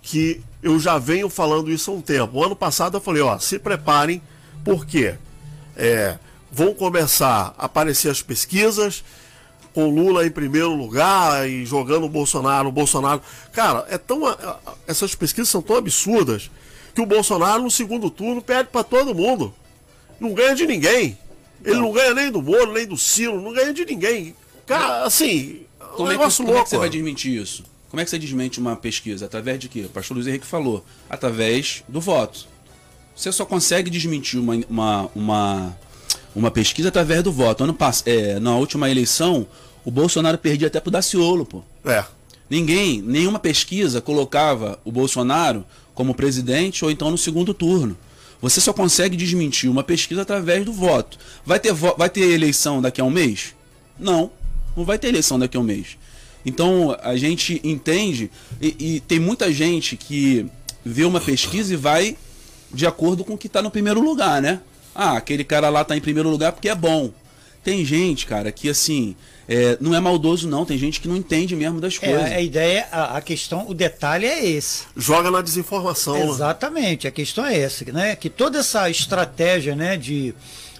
que 0.00 0.40
eu 0.62 0.78
já 0.78 0.98
venho 0.98 1.28
falando 1.28 1.68
isso 1.68 1.90
há 1.90 1.94
um 1.94 2.00
tempo. 2.00 2.38
O 2.38 2.44
ano 2.44 2.54
passado 2.54 2.96
eu 2.96 3.00
falei, 3.00 3.22
ó, 3.22 3.40
se 3.40 3.58
preparem, 3.58 4.22
porque 4.64 5.16
é, 5.76 6.16
vão 6.56 6.72
começar 6.72 7.54
a 7.58 7.66
aparecer 7.66 8.08
as 8.08 8.22
pesquisas 8.22 9.04
com 9.74 9.90
Lula 9.90 10.26
em 10.26 10.30
primeiro 10.30 10.74
lugar 10.74 11.46
e 11.46 11.66
jogando 11.66 12.04
o 12.04 12.08
Bolsonaro, 12.08 12.70
o 12.70 12.72
Bolsonaro. 12.72 13.20
Cara, 13.52 13.86
é 13.90 13.98
tão. 13.98 14.22
Essas 14.86 15.14
pesquisas 15.14 15.50
são 15.50 15.60
tão 15.60 15.76
absurdas 15.76 16.50
que 16.94 17.00
o 17.02 17.04
Bolsonaro 17.04 17.62
no 17.62 17.70
segundo 17.70 18.08
turno 18.08 18.40
perde 18.40 18.70
para 18.70 18.82
todo 18.82 19.14
mundo. 19.14 19.52
Não 20.18 20.32
ganha 20.32 20.54
de 20.54 20.66
ninguém. 20.66 21.18
Ele 21.62 21.76
não 21.76 21.92
ganha 21.92 22.14
nem 22.14 22.30
do 22.30 22.40
Moro, 22.40 22.72
nem 22.72 22.86
do 22.86 22.96
Ciro, 22.96 23.38
não 23.38 23.52
ganha 23.52 23.74
de 23.74 23.84
ninguém. 23.84 24.34
Cara, 24.66 25.04
assim, 25.04 25.60
um 25.78 25.96
Como, 25.96 26.08
é 26.08 26.12
que, 26.12 26.18
negócio 26.18 26.38
como 26.38 26.48
é 26.48 26.52
que 26.52 26.56
louco. 26.56 26.70
você 26.70 26.78
vai 26.78 26.88
desmentir 26.88 27.38
isso? 27.38 27.64
Como 27.90 28.00
é 28.00 28.04
que 28.04 28.10
você 28.10 28.18
desmente 28.18 28.58
uma 28.58 28.76
pesquisa? 28.76 29.26
Através 29.26 29.58
de 29.58 29.68
quê? 29.68 29.82
O 29.82 29.90
pastor 29.90 30.14
Luiz 30.14 30.26
Henrique 30.26 30.46
falou. 30.46 30.82
Através 31.10 31.84
do 31.86 32.00
voto. 32.00 32.46
Você 33.14 33.30
só 33.30 33.44
consegue 33.44 33.90
desmentir 33.90 34.40
uma, 34.40 34.54
uma, 34.68 35.10
uma, 35.14 35.78
uma 36.36 36.50
pesquisa 36.50 36.88
através 36.88 37.22
do 37.22 37.32
voto. 37.32 37.64
Ano 37.64 37.74
pass 37.74 38.02
é, 38.06 38.38
na 38.38 38.54
última 38.56 38.90
eleição, 38.90 39.46
o 39.84 39.90
Bolsonaro 39.90 40.38
perdia 40.38 40.68
até 40.68 40.78
pro 40.78 40.90
Daciolo, 40.90 41.44
pô. 41.46 41.62
É. 41.84 42.04
Ninguém, 42.48 43.02
nenhuma 43.02 43.38
pesquisa 43.38 44.00
colocava 44.00 44.78
o 44.84 44.92
Bolsonaro 44.92 45.64
como 45.94 46.14
presidente 46.14 46.84
ou 46.84 46.90
então 46.90 47.10
no 47.10 47.18
segundo 47.18 47.52
turno. 47.54 47.96
Você 48.40 48.60
só 48.60 48.72
consegue 48.72 49.16
desmentir 49.16 49.70
uma 49.70 49.82
pesquisa 49.82 50.22
através 50.22 50.64
do 50.64 50.72
voto. 50.72 51.18
Vai 51.44 51.58
ter, 51.58 51.72
vo- 51.72 51.96
vai 51.96 52.10
ter 52.10 52.20
eleição 52.30 52.82
daqui 52.82 53.00
a 53.00 53.04
um 53.04 53.10
mês? 53.10 53.54
Não, 53.98 54.30
não 54.76 54.84
vai 54.84 54.98
ter 54.98 55.08
eleição 55.08 55.38
daqui 55.38 55.56
a 55.56 55.60
um 55.60 55.64
mês. 55.64 55.96
Então 56.44 56.96
a 57.02 57.16
gente 57.16 57.60
entende 57.64 58.30
e, 58.60 58.76
e 58.78 59.00
tem 59.00 59.18
muita 59.18 59.50
gente 59.50 59.96
que 59.96 60.46
vê 60.84 61.04
uma 61.04 61.20
pesquisa 61.20 61.72
e 61.72 61.76
vai 61.76 62.16
de 62.72 62.86
acordo 62.86 63.24
com 63.24 63.34
o 63.34 63.38
que 63.38 63.46
está 63.46 63.62
no 63.62 63.70
primeiro 63.70 64.00
lugar, 64.00 64.40
né? 64.42 64.60
Ah, 64.96 65.16
aquele 65.16 65.44
cara 65.44 65.68
lá 65.68 65.84
tá 65.84 65.96
em 65.96 66.00
primeiro 66.00 66.28
lugar 66.30 66.52
porque 66.52 66.68
é 66.68 66.74
bom. 66.74 67.10
Tem 67.62 67.84
gente, 67.84 68.26
cara, 68.26 68.52
que 68.52 68.68
assim, 68.68 69.16
é, 69.48 69.76
não 69.80 69.92
é 69.92 69.98
maldoso 69.98 70.48
não, 70.48 70.64
tem 70.64 70.78
gente 70.78 71.00
que 71.00 71.08
não 71.08 71.16
entende 71.16 71.56
mesmo 71.56 71.80
das 71.80 71.98
É, 72.00 72.06
coisas. 72.12 72.32
a 72.32 72.40
ideia, 72.40 72.86
a, 72.92 73.16
a 73.16 73.20
questão, 73.20 73.68
o 73.68 73.74
detalhe 73.74 74.24
é 74.24 74.46
esse. 74.46 74.84
Joga 74.96 75.30
na 75.32 75.42
desinformação. 75.42 76.14
né? 76.14 76.24
Exatamente, 76.26 77.08
a 77.08 77.10
questão 77.10 77.44
é 77.44 77.58
essa, 77.58 77.84
né? 77.92 78.14
Que 78.14 78.30
toda 78.30 78.60
essa 78.60 78.88
estratégia, 78.88 79.74
né, 79.74 79.96
de, 79.96 80.32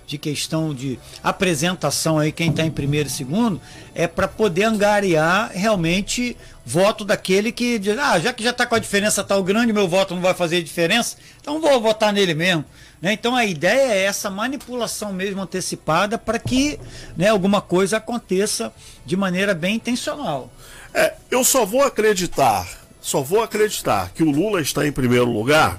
de 0.06 0.16
questão 0.16 0.72
de 0.72 0.96
apresentação 1.24 2.18
aí, 2.20 2.30
quem 2.30 2.50
está 2.50 2.64
em 2.64 2.70
primeiro 2.70 3.08
e 3.08 3.12
segundo, 3.12 3.60
é 3.92 4.06
para 4.06 4.28
poder 4.28 4.64
angariar 4.64 5.50
realmente 5.52 6.36
voto 6.64 7.04
daquele 7.04 7.50
que 7.52 7.78
diz, 7.80 7.98
ah, 7.98 8.18
já 8.20 8.32
que 8.32 8.42
já 8.44 8.50
está 8.50 8.64
com 8.64 8.74
a 8.74 8.78
diferença 8.78 9.24
tal 9.24 9.42
grande, 9.42 9.72
meu 9.72 9.88
voto 9.88 10.14
não 10.14 10.22
vai 10.22 10.34
fazer 10.34 10.62
diferença, 10.62 11.16
então 11.40 11.60
vou 11.60 11.80
votar 11.80 12.12
nele 12.12 12.34
mesmo. 12.34 12.64
Né? 13.00 13.12
Então 13.12 13.36
a 13.36 13.44
ideia 13.44 13.92
é 13.92 14.02
essa 14.04 14.30
manipulação 14.30 15.12
mesmo 15.12 15.42
antecipada 15.42 16.16
para 16.16 16.38
que 16.38 16.78
né, 17.16 17.28
alguma 17.28 17.60
coisa 17.60 17.98
aconteça 17.98 18.72
de 19.04 19.16
maneira 19.16 19.54
bem 19.54 19.76
intencional. 19.76 20.50
É, 20.94 21.14
eu 21.30 21.44
só 21.44 21.66
vou 21.66 21.82
acreditar, 21.82 22.66
só 23.00 23.20
vou 23.20 23.42
acreditar 23.42 24.10
que 24.14 24.22
o 24.22 24.30
Lula 24.30 24.60
está 24.60 24.86
em 24.86 24.92
primeiro 24.92 25.30
lugar 25.30 25.78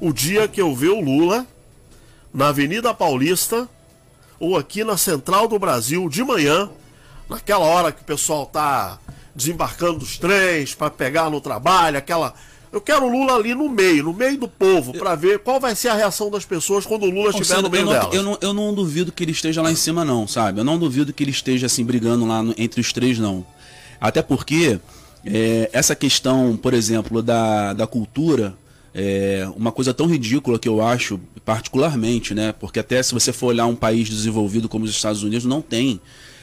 o 0.00 0.12
dia 0.12 0.48
que 0.48 0.60
eu 0.60 0.74
ver 0.74 0.88
o 0.88 1.00
Lula 1.00 1.46
na 2.32 2.48
Avenida 2.48 2.94
Paulista 2.94 3.68
ou 4.38 4.56
aqui 4.56 4.82
na 4.82 4.96
Central 4.96 5.46
do 5.46 5.58
Brasil 5.58 6.08
de 6.08 6.24
manhã, 6.24 6.70
naquela 7.28 7.66
hora 7.66 7.92
que 7.92 8.00
o 8.00 8.04
pessoal 8.04 8.46
tá 8.46 8.98
desembarcando 9.34 9.98
dos 9.98 10.16
trens 10.16 10.74
para 10.74 10.90
pegar 10.90 11.28
no 11.28 11.40
trabalho, 11.40 11.98
aquela 11.98 12.34
eu 12.72 12.80
quero 12.80 13.04
o 13.04 13.10
Lula 13.10 13.34
ali 13.34 13.54
no 13.54 13.68
meio, 13.68 14.04
no 14.04 14.12
meio 14.12 14.38
do 14.38 14.46
povo, 14.48 14.92
para 14.92 15.14
ver 15.14 15.40
qual 15.40 15.58
vai 15.58 15.74
ser 15.74 15.88
a 15.88 15.94
reação 15.94 16.30
das 16.30 16.44
pessoas 16.44 16.86
quando 16.86 17.04
o 17.04 17.10
Lula 17.10 17.30
estiver 17.30 17.60
no 17.62 17.68
meio 17.70 17.82
eu, 17.82 17.86
não, 17.86 17.92
delas. 17.92 18.14
eu, 18.14 18.22
não, 18.22 18.38
eu 18.40 18.54
não 18.54 18.74
duvido 18.74 19.10
que 19.10 19.24
ele 19.24 19.32
esteja 19.32 19.60
lá 19.62 19.70
em 19.72 19.76
cima, 19.76 20.04
não, 20.04 20.26
sabe? 20.28 20.60
Eu 20.60 20.64
não 20.64 20.78
duvido 20.78 21.12
que 21.12 21.22
ele 21.24 21.30
esteja 21.30 21.66
assim 21.66 21.84
brigando 21.84 22.24
lá 22.26 22.42
no- 22.42 22.54
entre 22.56 22.80
os 22.80 22.92
três, 22.92 23.18
não. 23.18 23.44
Até 24.00 24.22
porque 24.22 24.78
é, 25.24 25.68
essa 25.72 25.94
questão, 25.94 26.56
por 26.56 26.72
exemplo, 26.72 27.22
da, 27.22 27.72
da 27.72 27.86
cultura, 27.86 28.54
é 28.94 29.46
uma 29.56 29.70
coisa 29.72 29.92
tão 29.92 30.06
ridícula 30.06 30.58
que 30.58 30.68
eu 30.68 30.80
acho, 30.80 31.20
particularmente, 31.44 32.34
né? 32.34 32.52
Porque 32.58 32.78
até 32.80 33.02
se 33.02 33.12
você 33.12 33.32
for 33.32 33.48
olhar 33.48 33.66
um 33.66 33.76
país 33.76 34.08
desenvolvido 34.08 34.68
como 34.68 34.84
os 34.84 34.90
Estados 34.90 35.22
Unidos, 35.22 35.44
não 35.44 35.60
tem 35.60 36.00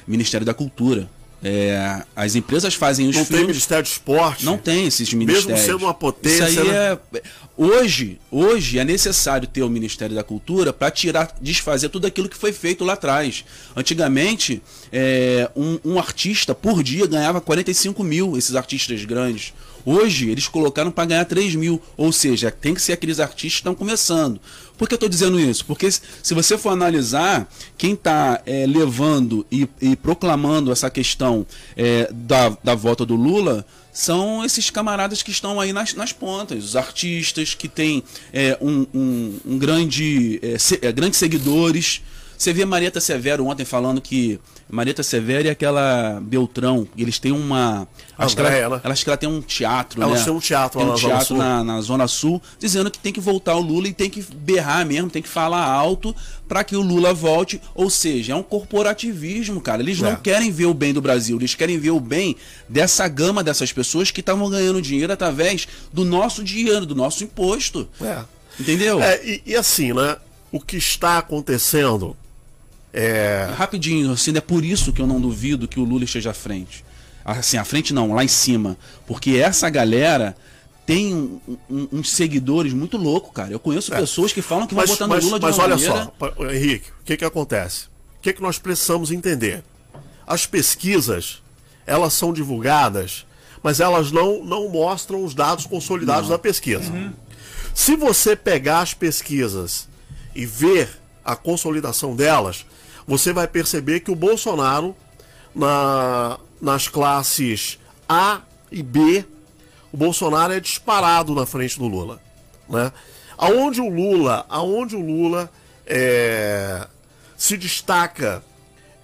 Ministério 0.08 0.46
da 0.46 0.54
Cultura. 0.54 1.10
É, 1.44 2.02
as 2.16 2.36
empresas 2.36 2.74
fazem 2.74 3.08
os 3.08 3.16
Não 3.16 3.24
tem 3.24 3.38
filmes. 3.38 3.48
Ministério 3.48 3.84
de 3.84 3.90
Esporte. 3.90 4.46
Não 4.46 4.58
tem 4.58 4.88
esses 4.88 5.14
ministérios. 5.14 5.62
sendo 5.62 5.84
uma 5.84 5.94
potência, 5.94 6.50
Isso 6.50 6.62
aí 6.62 6.68
né? 6.68 6.98
é... 7.14 7.22
Hoje, 7.56 8.20
hoje 8.30 8.78
é 8.78 8.84
necessário 8.84 9.48
ter 9.48 9.64
o 9.64 9.70
Ministério 9.70 10.16
da 10.16 10.24
Cultura 10.24 10.72
para 10.72 10.92
tirar, 10.92 11.36
desfazer 11.42 11.90
tudo 11.90 12.06
aquilo 12.06 12.30
que 12.30 12.38
foi 12.38 12.52
feito 12.54 12.84
lá 12.84 12.94
atrás. 12.94 13.44
Antigamente, 13.76 14.62
é, 14.92 15.50
um, 15.56 15.80
um 15.84 16.00
artista 16.00 16.54
por 16.54 16.84
dia 16.84 17.08
ganhava 17.08 17.42
45 17.42 18.04
mil, 18.04 18.38
esses 18.38 18.56
artistas 18.56 19.04
grandes. 19.06 19.54
Hoje, 19.84 20.30
eles 20.30 20.48
colocaram 20.48 20.92
para 20.92 21.06
ganhar 21.06 21.26
3 21.26 21.56
mil. 21.56 21.82
Ou 21.96 22.12
seja, 22.12 22.52
tem 22.52 22.74
que 22.74 22.82
ser 22.82 22.92
aqueles 22.92 23.20
artistas 23.20 23.54
que 23.54 23.60
estão 23.60 23.74
começando. 23.74 24.40
Por 24.78 24.88
que 24.88 24.94
eu 24.94 24.98
estou 24.98 25.10
dizendo 25.10 25.40
isso? 25.40 25.66
Porque 25.66 25.90
se 25.92 26.34
você 26.34 26.58
for 26.58 26.70
analisar, 26.70 27.50
quem 27.78 27.94
está 27.94 28.42
levando 28.68 29.46
e, 29.52 29.68
e 29.82 29.96
proclamando 29.96 30.72
essa 30.72 30.90
questão 30.90 31.46
é, 31.76 32.10
da, 32.14 32.50
da 32.64 32.76
volta 32.76 33.06
do 33.06 33.16
Lula 33.16 33.66
são 33.92 34.46
esses 34.46 34.70
camaradas 34.70 35.24
que 35.24 35.32
estão 35.32 35.60
aí 35.60 35.74
nas, 35.74 35.96
nas 35.96 36.14
pontas, 36.14 36.64
os 36.64 36.76
artistas 36.76 37.56
que 37.56 37.68
têm 37.68 38.04
é, 38.32 38.56
um, 38.62 38.86
um, 38.94 39.40
um 39.46 39.58
grande, 39.58 40.40
é, 40.44 40.58
se- 40.60 40.80
é, 40.82 40.92
grandes 40.92 41.18
seguidores. 41.18 42.02
Você 42.38 42.54
vê 42.54 42.66
Marieta 42.66 43.00
Severo 43.02 43.46
ontem 43.48 43.66
falando 43.66 44.00
que 44.00 44.40
Marieta 44.70 45.02
Severo 45.02 45.48
e 45.48 45.50
aquela 45.50 46.20
Beltrão, 46.22 46.88
eles 46.96 47.18
têm 47.18 47.32
uma. 47.32 47.88
Acho 48.18 48.36
que, 48.36 48.42
ela, 48.42 48.50
né? 48.52 48.60
ela- 48.60 48.82
acho 48.84 49.04
que 49.04 49.10
ela 49.10 49.18
tem 49.18 49.28
um 49.30 49.42
teatro, 49.42 50.02
Elas 50.02 50.20
né? 50.20 50.26
têm 50.26 50.34
um 50.34 50.40
teatro 50.40 50.80
Tem 50.80 50.90
um 50.90 50.94
teatro 50.94 51.36
na, 51.38 51.64
na 51.64 51.82
Zona 51.82 52.08
Sul, 52.08 52.42
dizendo 52.60 52.92
que 52.92 53.00
tem 53.00 53.12
que 53.12 53.20
voltar 53.20 53.56
o 53.56 53.60
Lula 53.62 53.88
e 53.88 53.94
tem 53.94 54.10
que 54.10 54.22
berrar 54.22 54.86
mesmo, 54.86 55.10
tem 55.10 55.22
que 55.22 55.28
falar 55.30 55.66
alto 55.66 56.16
para 56.48 56.64
que 56.64 56.76
o 56.76 56.82
Lula 56.82 57.14
volte. 57.14 57.60
Ou 57.74 57.90
seja, 57.90 58.34
é 58.34 58.36
um 58.36 58.44
corporativismo, 58.44 59.60
cara. 59.60 59.82
Eles 59.82 60.00
É. 60.00 60.04
não 60.04 60.16
querem 60.16 60.52
ver 60.52 60.66
o 60.66 60.74
bem 60.74 60.94
do 60.94 61.02
Brasil, 61.02 61.38
eles 61.38 61.56
querem 61.56 61.80
ver 61.80 61.92
o 61.92 62.00
bem 62.00 62.36
dessa 62.70 63.08
gama 63.08 63.44
dessas 63.44 63.72
pessoas 63.72 64.12
que 64.12 64.20
estavam 64.20 64.50
ganhando 64.50 64.82
dinheiro 64.82 65.12
através 65.12 65.68
do 65.92 66.06
nosso 66.06 66.44
dinheiro, 66.44 66.86
do 66.86 66.94
nosso 66.96 67.24
imposto. 67.24 67.88
É. 68.02 68.20
Entendeu? 68.60 69.02
É, 69.02 69.24
e, 69.26 69.42
e 69.46 69.56
assim, 69.56 69.92
né? 69.94 70.18
O 70.52 70.60
que 70.62 70.78
está 70.78 71.18
acontecendo 71.18 72.16
é. 72.98 73.54
Rapidinho, 73.56 74.12
assim, 74.12 74.36
é 74.36 74.42
por 74.42 74.64
isso 74.66 74.92
que 74.92 75.02
eu 75.02 75.08
não 75.08 75.20
duvido 75.22 75.68
que 75.68 75.80
o 75.80 75.84
Lula 75.84 76.04
esteja 76.04 76.32
à 76.32 76.34
frente. 76.34 76.84
Assim, 77.24 77.58
à 77.58 77.64
frente 77.66 77.94
não, 77.94 78.14
lá 78.14 78.24
em 78.24 78.28
cima. 78.28 78.78
Porque 79.06 79.32
essa 79.32 79.70
galera 79.70 80.36
tem 80.86 81.14
um- 81.14 81.40
um- 81.70 81.88
uns 81.94 82.10
seguidores 82.12 82.72
muito 82.74 82.96
loucos, 82.98 83.32
cara. 83.34 83.52
Eu 83.52 83.60
conheço 83.60 83.92
pessoas 83.92 84.32
que 84.32 84.42
falam 84.42 84.66
que 84.66 84.74
vão 84.74 84.82
Mas, 84.84 84.90
botar 84.92 85.08
no 85.08 85.14
mas, 85.16 85.24
Lula 85.26 85.40
de 85.40 85.46
mas 85.46 85.60
olha 85.60 85.76
maneira... 85.76 86.12
só, 86.18 86.46
Henrique, 86.52 86.90
o 87.02 87.04
que, 87.04 87.18
que 87.18 87.26
acontece? 87.26 87.86
O 88.18 88.22
que, 88.22 88.32
que 88.34 88.42
nós 88.42 88.58
precisamos 88.58 89.12
entender? 89.12 89.64
As 90.26 90.46
pesquisas, 90.46 91.42
elas 91.86 92.14
são 92.14 92.32
divulgadas, 92.34 93.26
mas 93.62 93.80
elas 93.82 94.12
não, 94.12 94.44
não 94.44 94.70
mostram 94.70 95.24
os 95.24 95.34
dados 95.34 95.66
consolidados 95.66 96.30
da 96.30 96.40
pesquisa. 96.40 96.92
Se 97.74 97.96
você 97.98 98.36
pegar 98.36 98.80
as 98.80 98.94
pesquisas 98.94 99.88
e 100.34 100.46
ver 100.46 100.90
a 101.24 101.36
consolidação 101.36 102.16
delas, 102.16 102.66
você 103.08 103.32
vai 103.32 103.48
perceber 103.48 104.02
que 104.02 104.12
o 104.12 104.16
Bolsonaro, 104.16 104.96
na, 105.56 106.38
nas 106.62 106.88
classes 106.90 107.80
A 108.08 108.42
e 108.70 108.84
B, 108.84 109.26
o 109.92 109.98
Bolsonaro 109.98 110.52
é 110.54 110.60
disparado 110.60 111.34
na 111.34 111.46
frente 111.46 111.80
do 111.80 111.88
Lula. 111.88 112.22
Né? 112.68 112.92
Aonde 113.38 113.80
o 113.80 113.90
Lula, 113.90 114.46
aonde 114.50 114.96
o 114.96 115.00
Lula 115.00 115.50
é, 115.86 116.86
se 117.38 117.56
destaca 117.56 118.44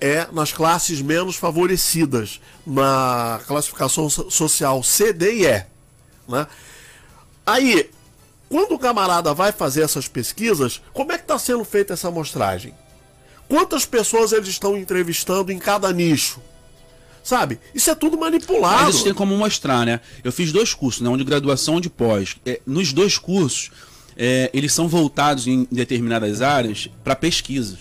é 0.02 0.28
nas 0.34 0.52
classes 0.52 1.02
menos 1.02 1.38
favorecidas, 1.38 2.42
na 2.68 3.40
classificação 3.48 4.10
so- 4.10 4.30
social 4.30 4.84
C, 4.84 5.14
D 5.14 5.34
e 5.34 5.46
E. 5.46 5.66
Né? 6.28 6.46
Aí, 7.46 7.90
quando 8.50 8.74
o 8.74 8.80
camarada 8.80 9.34
vai 9.34 9.54
fazer 9.54 9.82
essas 9.82 10.10
pesquisas, 10.10 10.82
como 10.92 11.14
é 11.14 11.18
que 11.18 11.24
está 11.24 11.40
sendo 11.40 11.64
feita 11.64 11.94
essa 11.94 12.10
amostragem? 12.10 12.74
Quantas 13.54 13.86
pessoas 13.86 14.32
eles 14.32 14.48
estão 14.48 14.76
entrevistando 14.76 15.52
em 15.52 15.60
cada 15.60 15.94
nicho? 15.94 16.42
Sabe? 17.24 17.60
Isso 17.72 17.88
é 17.92 17.94
tudo 17.94 18.18
manipulado. 18.18 18.86
Mas 18.86 18.96
isso 18.96 19.04
tem 19.04 19.14
como 19.14 19.38
mostrar, 19.38 19.86
né? 19.86 20.00
Eu 20.24 20.32
fiz 20.32 20.52
dois 20.52 20.74
cursos, 20.74 21.04
né? 21.04 21.10
Um 21.10 21.16
de 21.16 21.24
graduação 21.24 21.76
e 21.76 21.78
um 21.78 21.80
de 21.80 21.88
pós. 21.88 22.36
É, 22.48 22.60
nos 22.66 22.92
dois 22.92 23.20
cursos, 23.20 23.70
é, 24.18 24.50
eles 24.56 24.74
são 24.74 24.88
voltados 24.88 25.46
em 25.46 25.68
determinadas 25.72 26.42
áreas 26.42 26.90
para 27.04 27.16
pesquisas. 27.16 27.78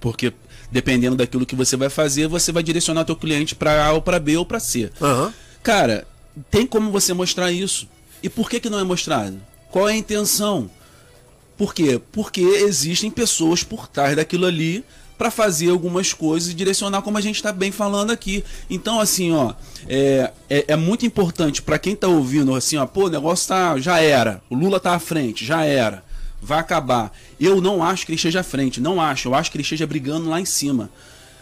Porque 0.00 0.32
dependendo 0.72 1.16
daquilo 1.16 1.44
que 1.44 1.54
você 1.54 1.76
vai 1.76 1.90
fazer, 1.90 2.26
você 2.26 2.50
vai 2.50 2.62
direcionar 2.62 3.04
teu 3.04 3.14
cliente 3.14 3.54
para 3.54 3.84
A 3.84 3.92
ou 3.92 4.00
para 4.00 4.18
B 4.18 4.38
ou 4.38 4.46
para 4.46 4.58
C. 4.58 4.90
Aham. 5.02 5.34
Cara, 5.62 6.08
tem 6.50 6.66
como 6.66 6.90
você 6.90 7.12
mostrar 7.12 7.52
isso. 7.52 7.86
E 8.22 8.30
por 8.30 8.48
que, 8.48 8.58
que 8.58 8.70
não 8.70 8.78
é 8.78 8.84
mostrado? 8.84 9.38
Qual 9.70 9.86
é 9.86 9.92
a 9.92 9.96
intenção? 9.96 10.70
Por 11.58 11.74
quê? 11.74 12.00
Porque 12.10 12.40
existem 12.40 13.10
pessoas 13.10 13.62
por 13.62 13.86
trás 13.86 14.16
daquilo 14.16 14.46
ali 14.46 14.82
para 15.20 15.30
fazer 15.30 15.68
algumas 15.68 16.14
coisas 16.14 16.48
e 16.48 16.54
direcionar 16.54 17.02
como 17.02 17.18
a 17.18 17.20
gente 17.20 17.36
está 17.36 17.52
bem 17.52 17.70
falando 17.70 18.10
aqui. 18.10 18.42
Então, 18.70 18.98
assim, 18.98 19.30
ó, 19.32 19.52
é, 19.86 20.32
é, 20.48 20.64
é 20.68 20.76
muito 20.76 21.04
importante 21.04 21.60
para 21.60 21.78
quem 21.78 21.94
tá 21.94 22.08
ouvindo, 22.08 22.54
assim, 22.54 22.78
ó, 22.78 22.86
pô, 22.86 23.04
o 23.04 23.10
negócio 23.10 23.46
tá, 23.46 23.76
já 23.76 24.00
era, 24.00 24.40
o 24.48 24.54
Lula 24.56 24.80
tá 24.80 24.94
à 24.94 24.98
frente, 24.98 25.44
já 25.44 25.62
era, 25.62 26.02
vai 26.40 26.58
acabar. 26.58 27.12
Eu 27.38 27.60
não 27.60 27.82
acho 27.82 28.06
que 28.06 28.12
ele 28.12 28.16
esteja 28.16 28.40
à 28.40 28.42
frente, 28.42 28.80
não 28.80 28.98
acho, 28.98 29.28
eu 29.28 29.34
acho 29.34 29.50
que 29.50 29.58
ele 29.58 29.62
esteja 29.62 29.86
brigando 29.86 30.30
lá 30.30 30.40
em 30.40 30.46
cima. 30.46 30.88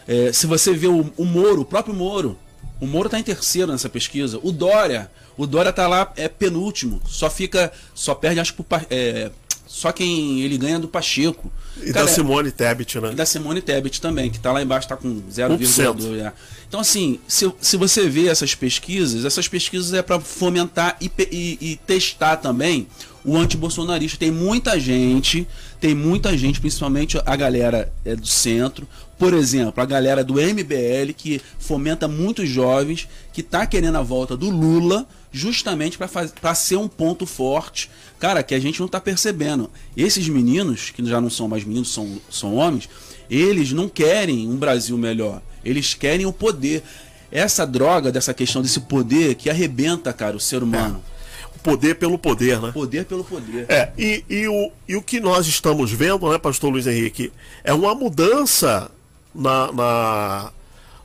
É, 0.05 0.33
se 0.33 0.45
você 0.45 0.73
vê 0.73 0.87
o, 0.87 1.09
o 1.15 1.23
Moro, 1.23 1.61
o 1.61 1.65
próprio 1.65 1.95
Moro, 1.95 2.37
o 2.81 2.85
Moro 2.85 3.07
tá 3.07 3.17
em 3.17 3.23
terceiro 3.23 3.71
nessa 3.71 3.87
pesquisa. 3.87 4.41
O 4.43 4.51
Dória, 4.51 5.09
o 5.37 5.47
Dória 5.47 5.71
tá 5.71 5.87
lá, 5.87 6.11
é 6.17 6.27
penúltimo. 6.27 7.01
Só 7.07 7.29
fica, 7.29 7.71
só 7.95 8.13
perde, 8.13 8.41
acho 8.41 8.53
que 8.53 8.65
é, 8.89 9.31
só 9.79 9.93
quem 9.93 10.41
ele 10.41 10.57
ganha 10.57 10.75
é 10.75 10.79
do 10.79 10.89
Pacheco. 10.89 11.49
E 11.81 11.93
Cara, 11.93 12.05
da 12.05 12.11
Simone 12.11 12.51
Tebet, 12.51 12.99
né? 12.99 13.11
e 13.13 13.15
da 13.15 13.25
Simone 13.25 13.61
Tebet 13.61 14.01
também, 14.01 14.29
que 14.29 14.37
tá 14.37 14.51
lá 14.51 14.61
embaixo, 14.61 14.89
tá 14.89 14.97
com 14.97 15.07
1%. 15.07 15.21
0,2. 15.31 16.19
É. 16.19 16.33
Então, 16.67 16.81
assim, 16.81 17.19
se, 17.25 17.49
se 17.61 17.77
você 17.77 18.09
vê 18.09 18.27
essas 18.27 18.53
pesquisas, 18.53 19.23
essas 19.23 19.47
pesquisas 19.47 19.93
é 19.93 20.01
para 20.01 20.19
fomentar 20.19 20.97
e, 20.99 21.09
e- 21.31 21.57
e 21.61 21.75
testar 21.87 22.35
também 22.35 22.87
o 23.23 23.37
antibolsonarista. 23.37 24.17
Tem 24.17 24.31
muita 24.31 24.77
gente, 24.77 25.47
tem 25.79 25.95
muita 25.95 26.37
gente, 26.37 26.59
principalmente 26.59 27.17
a 27.25 27.35
galera 27.37 27.91
é, 28.03 28.15
do 28.17 28.27
centro, 28.27 28.85
por 29.17 29.33
exemplo, 29.33 29.81
a 29.81 29.85
galera 29.85 30.23
do 30.23 30.33
MBL, 30.35 31.13
que 31.15 31.41
fomenta 31.57 32.07
muitos 32.07 32.49
jovens, 32.49 33.07
que 33.31 33.41
tá 33.43 33.65
querendo 33.65 33.95
a 33.97 34.01
volta 34.01 34.35
do 34.35 34.49
Lula, 34.49 35.07
justamente 35.31 35.97
para 35.97 36.55
ser 36.55 36.77
um 36.77 36.87
ponto 36.87 37.25
forte, 37.25 37.89
cara, 38.19 38.41
que 38.41 38.55
a 38.55 38.59
gente 38.59 38.79
não 38.79 38.87
está 38.87 38.99
percebendo. 38.99 39.69
Esses 39.95 40.27
meninos, 40.27 40.89
que 40.89 41.05
já 41.05 41.21
não 41.21 41.29
são 41.29 41.47
mais 41.47 41.63
meninos, 41.63 41.93
são, 41.93 42.19
são 42.29 42.55
homens, 42.55 42.89
eles 43.29 43.71
não 43.71 43.87
querem 43.87 44.49
um 44.49 44.55
Brasil 44.55 44.97
melhor, 44.97 45.41
eles 45.63 45.93
querem 45.93 46.25
o 46.25 46.33
poder. 46.33 46.83
Essa 47.31 47.65
droga 47.65 48.11
dessa 48.11 48.33
questão 48.33 48.61
desse 48.61 48.79
poder 48.79 49.35
que 49.35 49.51
arrebenta, 49.51 50.11
cara, 50.11 50.35
o 50.35 50.39
ser 50.39 50.63
humano. 50.63 51.03
É. 51.15 51.19
Poder 51.61 51.95
pelo 51.95 52.17
poder, 52.17 52.59
né? 52.59 52.71
Poder 52.71 53.05
pelo 53.05 53.23
poder. 53.23 53.65
É, 53.67 53.91
e, 53.97 54.23
e, 54.29 54.47
o, 54.47 54.71
e 54.87 54.95
o 54.95 55.01
que 55.01 55.19
nós 55.19 55.45
estamos 55.45 55.91
vendo, 55.91 56.31
né, 56.31 56.37
pastor 56.37 56.71
Luiz 56.71 56.87
Henrique, 56.87 57.33
é 57.65 57.73
uma 57.73 57.93
mudança 57.93 58.89
na, 59.35 59.71
na, 59.71 60.51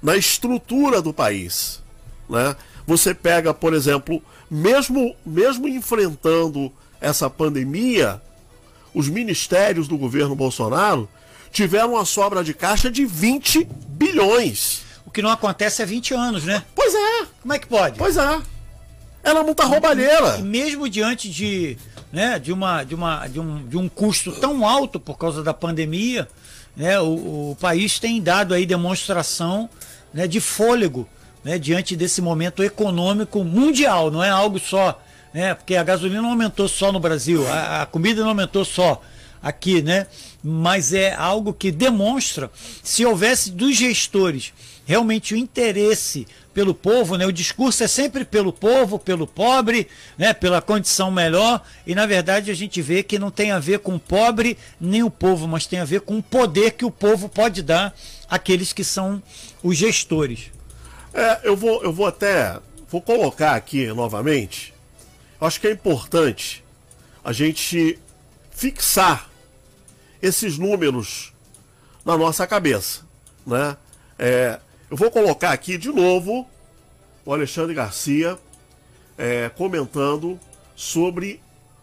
na 0.01 0.17
estrutura 0.17 1.03
do 1.03 1.13
país. 1.13 1.83
Né? 2.31 2.57
Você 2.87 3.15
pega, 3.15 3.55
por 3.55 3.73
exemplo, 3.73 4.23
mesmo, 4.51 5.15
mesmo 5.25 5.67
enfrentando 5.67 6.73
essa 7.01 7.29
pandemia, 7.31 8.21
os 8.95 9.09
ministérios 9.09 9.89
do 9.89 9.99
governo 9.99 10.35
Bolsonaro 10.35 11.09
tiveram 11.51 11.95
uma 11.95 12.05
sobra 12.05 12.43
de 12.43 12.53
caixa 12.53 12.91
de 12.91 13.05
20 13.05 13.67
bilhões. 13.89 14.83
O 15.07 15.11
que 15.11 15.23
não 15.23 15.31
acontece 15.31 15.83
há 15.83 15.87
20 15.87 16.15
anos, 16.15 16.45
né? 16.45 16.63
Pois 16.75 16.95
é. 16.95 17.27
Como 17.41 17.53
é 17.53 17.59
que 17.59 17.67
pode? 17.67 17.99
Pois 17.99 18.17
é. 18.17 18.41
Ela 19.23 19.43
não 19.43 19.55
tá 19.55 19.65
roubalheira. 19.65 20.39
Mesmo 20.39 20.89
diante 20.89 21.31
de, 21.31 21.79
né, 22.13 22.39
de, 22.39 22.53
uma, 22.53 22.85
de, 22.85 22.95
uma, 22.95 23.27
de, 23.27 23.41
um, 23.41 23.67
de 23.67 23.77
um 23.77 23.89
custo 23.89 24.33
tão 24.33 24.67
alto 24.67 25.01
por 25.01 25.17
causa 25.17 25.43
da 25.43 25.55
pandemia, 25.55 26.29
né, 26.77 27.01
o, 27.01 27.53
o 27.53 27.57
país 27.61 27.99
tem 27.99 28.21
dado 28.21 28.53
aí 28.53 28.67
demonstração 28.67 29.71
né, 30.13 30.27
de 30.27 30.41
fôlego 30.41 31.09
né, 31.45 31.59
diante 31.59 31.95
desse 31.95 32.23
momento 32.23 32.63
econômico 32.63 33.45
mundial, 33.45 34.11
não 34.11 34.23
é 34.23 34.31
algo 34.31 34.59
só, 34.59 35.01
né, 35.33 35.55
porque 35.55 35.77
a 35.77 35.85
gasolina 35.85 36.23
não 36.23 36.31
aumentou 36.31 36.67
só 36.67 36.91
no 36.91 36.99
Brasil, 36.99 37.47
a, 37.47 37.83
a 37.83 37.87
comida 37.87 38.23
não 38.23 38.31
aumentou 38.31 38.65
só 38.65 39.03
aqui, 39.43 39.83
né, 39.83 40.07
mas 40.43 40.93
é 40.93 41.15
algo 41.15 41.53
que 41.53 41.71
demonstra 41.71 42.51
se 42.83 43.05
houvesse 43.05 43.51
dos 43.51 43.77
gestores 43.77 44.53
realmente 44.87 45.35
o 45.35 45.37
interesse 45.37 46.27
pelo 46.53 46.75
povo, 46.75 47.17
né? 47.17 47.27
O 47.27 47.33
discurso 47.33 47.83
é 47.83 47.89
sempre 47.89 48.25
pelo 48.25 48.53
povo, 48.53 48.99
pelo 48.99 49.27
pobre, 49.27 49.89
né? 50.17 50.33
Pela 50.33 50.63
condição 50.63 51.11
melhor. 51.11 51.63
E 51.87 51.95
na 51.95 52.07
verdade 52.07 52.51
a 52.51 52.55
gente 52.55 52.81
vê 52.81 53.03
que 53.03 53.19
não 53.19 53.31
tem 53.31 53.51
a 53.51 53.59
ver 53.59 53.81
com 53.81 53.97
o 53.97 54.01
pobre 54.01 54.57
nem 54.81 55.03
o 55.03 55.11
povo, 55.11 55.49
mas 55.49 55.67
tem 55.67 55.81
a 55.81 55.85
ver 55.85 56.03
com 56.03 56.19
o 56.19 56.23
poder 56.23 56.73
que 56.73 56.85
o 56.85 56.91
povo 56.91 57.29
pode 57.29 57.63
dar 57.63 57.95
àqueles 58.29 58.73
que 58.73 58.85
são 58.85 59.23
os 59.63 59.77
gestores. 59.77 60.53
É, 61.15 61.41
eu 61.45 61.57
vou, 61.57 61.83
eu 61.83 61.93
vou 61.93 62.07
até 62.07 62.59
vou 62.91 63.01
colocar 63.01 63.55
aqui 63.55 63.87
novamente. 63.89 64.75
Acho 65.41 65.61
que 65.61 65.69
é 65.69 65.71
importante 65.71 66.65
a 67.25 67.33
gente 67.33 67.99
fixar 68.51 69.31
esses 70.21 70.59
números 70.59 71.33
na 72.05 72.17
nossa 72.19 72.47
cabeça, 72.47 73.03
né? 73.47 73.77
É, 74.19 74.59
eu 74.91 74.97
vou 74.97 75.11
colocar 75.11 75.53
aqui 75.53 75.79
de 75.79 75.89
novo 75.89 76.49
o 77.25 77.33
Alexandre 77.33 77.75
Garcia 77.75 78.39
é, 79.17 79.49
comentando 79.49 80.39
sobre 80.77 81.41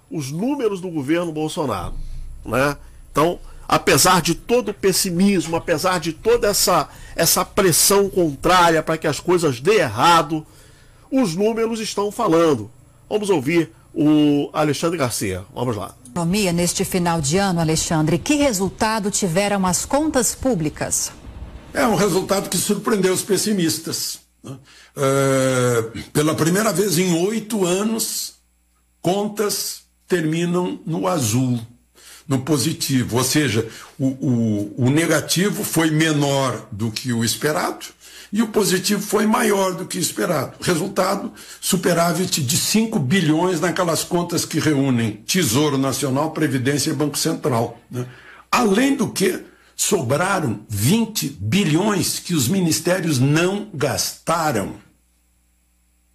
os 0.10 0.32
números 0.32 0.82
do 0.82 0.90
governo 0.90 1.32
Bolsonaro. 1.32 1.96
Né? 2.46 2.78
Então, 3.12 3.40
apesar 3.72 4.22
de 4.22 4.36
todo 4.36 4.72
o 4.72 4.74
pessimismo, 4.74 5.56
apesar 5.56 5.98
de 6.02 6.12
toda 6.12 6.50
essa, 6.50 6.90
essa 7.16 7.46
pressão 7.46 8.10
contrária 8.10 8.84
para 8.84 8.98
que 8.98 9.08
as 9.08 9.22
coisas 9.22 9.62
dê 9.62 9.78
errado, 9.78 10.46
os 11.10 11.36
números 11.36 11.80
estão 11.80 12.12
falando. 12.12 12.70
Vamos 13.10 13.30
ouvir 13.30 13.72
o 13.94 14.50
Alexandre 14.52 14.98
Garcia. 14.98 15.46
Vamos 15.56 15.78
lá. 15.78 15.96
Economia 16.06 16.52
neste 16.52 16.84
final 16.84 17.22
de 17.22 17.38
ano, 17.38 17.62
Alexandre, 17.62 18.18
que 18.18 18.36
resultado 18.36 19.10
tiveram 19.10 19.66
as 19.66 19.86
contas 19.86 20.36
públicas? 20.36 21.10
É 21.74 21.88
um 21.88 21.96
resultado 21.96 22.50
que 22.50 22.58
surpreendeu 22.58 23.14
os 23.14 23.22
pessimistas. 23.22 24.20
Né? 24.44 24.58
É, 24.98 26.02
pela 26.12 26.36
primeira 26.36 26.74
vez 26.74 26.98
em 26.98 27.26
oito 27.26 27.66
anos, 27.66 28.34
contas 29.02 29.84
terminam 30.10 30.78
no 30.86 31.08
azul, 31.08 31.58
no 32.32 32.40
positivo. 32.40 33.18
Ou 33.18 33.24
seja, 33.26 33.68
o, 34.00 34.08
o, 34.08 34.86
o 34.86 34.90
negativo 34.90 35.66
foi 35.66 35.92
menor 35.92 36.66
do 36.72 36.90
que 36.90 37.12
o 37.12 37.26
esperado 37.26 37.88
e 38.32 38.42
o 38.42 38.48
positivo 38.48 39.02
foi 39.02 39.28
maior 39.28 39.74
do 39.74 39.86
que 39.86 40.00
esperado. 40.00 40.54
Resultado, 40.62 41.34
superávit 41.60 42.42
de 42.42 42.56
5 42.56 42.98
bilhões 43.00 43.60
naquelas 43.60 44.06
contas 44.06 44.46
que 44.46 44.62
reúnem 44.62 45.22
Tesouro 45.28 45.78
Nacional, 45.78 46.32
Previdência 46.32 46.92
e 46.92 46.94
Banco 46.94 47.18
Central. 47.18 47.78
Né? 47.92 48.08
Além 48.50 48.96
do 48.96 49.10
que, 49.10 49.44
sobraram 49.76 50.62
20 50.70 51.38
bilhões 51.38 52.18
que 52.18 52.34
os 52.34 52.48
ministérios 52.48 53.20
não 53.20 53.70
gastaram. 53.74 54.76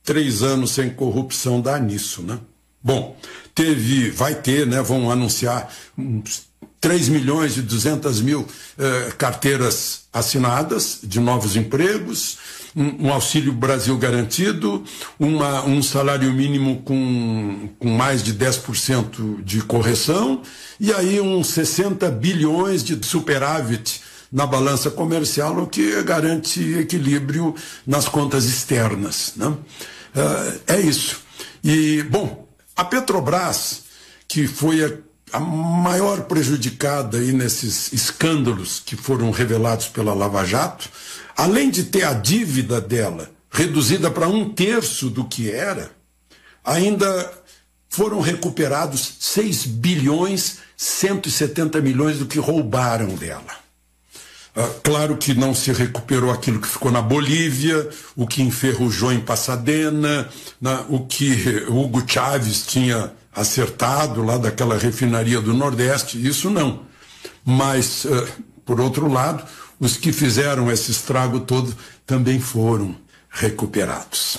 Três 0.02 0.42
anos 0.42 0.70
sem 0.70 0.88
corrupção 0.88 1.60
dá 1.60 1.78
nisso, 1.78 2.22
né? 2.22 2.38
Bom, 2.82 3.16
teve, 3.56 4.10
vai 4.10 4.34
ter, 4.34 4.66
né? 4.66 4.82
Vão 4.82 5.10
anunciar 5.10 5.72
uns 5.98 6.42
3 6.78 7.08
milhões 7.08 7.56
e 7.56 7.62
200 7.62 8.20
mil 8.20 8.46
eh, 8.78 9.12
carteiras 9.16 10.02
assinadas 10.12 11.00
de 11.02 11.18
novos 11.18 11.56
empregos, 11.56 12.36
um, 12.76 13.06
um 13.06 13.12
auxílio 13.12 13.52
Brasil 13.52 13.96
garantido, 13.96 14.84
uma, 15.18 15.64
um 15.64 15.82
salário 15.82 16.30
mínimo 16.32 16.82
com, 16.82 17.70
com 17.78 17.88
mais 17.88 18.22
de 18.22 18.34
10% 18.34 19.42
de 19.42 19.62
correção, 19.62 20.42
e 20.78 20.92
aí 20.92 21.18
uns 21.18 21.48
60 21.48 22.10
bilhões 22.10 22.84
de 22.84 23.04
superávit 23.04 24.02
na 24.30 24.46
balança 24.46 24.90
comercial, 24.90 25.58
o 25.58 25.66
que 25.66 26.02
garante 26.02 26.60
equilíbrio 26.74 27.54
nas 27.86 28.06
contas 28.06 28.44
externas. 28.44 29.32
Né? 29.36 29.46
Uh, 29.46 30.60
é 30.66 30.80
isso. 30.80 31.20
E, 31.64 32.02
bom, 32.04 32.45
a 32.76 32.84
Petrobras, 32.84 33.84
que 34.28 34.46
foi 34.46 34.84
a, 34.84 34.92
a 35.32 35.40
maior 35.40 36.22
prejudicada 36.24 37.18
aí 37.18 37.32
nesses 37.32 37.92
escândalos 37.92 38.82
que 38.84 38.94
foram 38.94 39.30
revelados 39.30 39.88
pela 39.88 40.14
Lava 40.14 40.44
Jato, 40.44 40.88
além 41.36 41.70
de 41.70 41.84
ter 41.84 42.04
a 42.04 42.12
dívida 42.12 42.80
dela 42.80 43.30
reduzida 43.50 44.10
para 44.10 44.28
um 44.28 44.50
terço 44.52 45.08
do 45.08 45.24
que 45.24 45.50
era, 45.50 45.90
ainda 46.62 47.32
foram 47.88 48.20
recuperados 48.20 49.14
6 49.20 49.64
bilhões 49.66 50.58
170 50.76 51.80
milhões 51.80 52.18
do 52.18 52.26
que 52.26 52.38
roubaram 52.38 53.08
dela. 53.14 53.65
Ah, 54.56 54.70
claro 54.82 55.18
que 55.18 55.34
não 55.34 55.54
se 55.54 55.70
recuperou 55.70 56.30
aquilo 56.30 56.58
que 56.58 56.66
ficou 56.66 56.90
na 56.90 57.02
Bolívia, 57.02 57.90
o 58.16 58.26
que 58.26 58.40
enferrujou 58.40 59.12
em 59.12 59.20
Pasadena, 59.20 60.26
na, 60.58 60.80
o 60.88 61.04
que 61.06 61.66
Hugo 61.68 62.02
Chávez 62.06 62.66
tinha 62.66 63.12
acertado 63.34 64.22
lá 64.22 64.38
daquela 64.38 64.78
refinaria 64.78 65.42
do 65.42 65.52
Nordeste, 65.52 66.26
isso 66.26 66.48
não. 66.48 66.86
Mas, 67.44 68.06
uh, 68.06 68.26
por 68.64 68.80
outro 68.80 69.12
lado, 69.12 69.44
os 69.78 69.98
que 69.98 70.10
fizeram 70.10 70.72
esse 70.72 70.90
estrago 70.90 71.40
todo 71.40 71.76
também 72.06 72.40
foram 72.40 72.96
recuperados. 73.28 74.38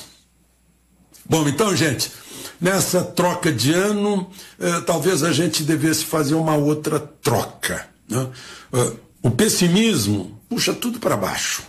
Bom, 1.30 1.48
então, 1.48 1.76
gente, 1.76 2.12
nessa 2.60 3.04
troca 3.04 3.52
de 3.52 3.72
ano, 3.72 4.32
eh, 4.60 4.80
talvez 4.80 5.22
a 5.22 5.32
gente 5.32 5.62
devesse 5.62 6.06
fazer 6.06 6.34
uma 6.34 6.56
outra 6.56 7.00
troca. 7.00 7.86
Né? 8.10 8.28
Uh, 8.74 9.07
o 9.22 9.32
pessimismo 9.32 10.40
puxa 10.50 10.74
tudo 10.74 11.00
para 11.00 11.18
baixo. 11.18 11.64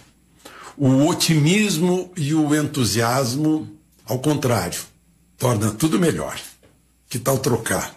O 0.76 1.06
otimismo 1.06 2.12
e 2.16 2.34
o 2.34 2.54
entusiasmo, 2.54 3.68
ao 4.06 4.18
contrário, 4.18 4.80
torna 5.36 5.70
tudo 5.72 5.98
melhor. 5.98 6.38
Que 7.08 7.18
tal 7.18 7.38
trocar? 7.38 7.94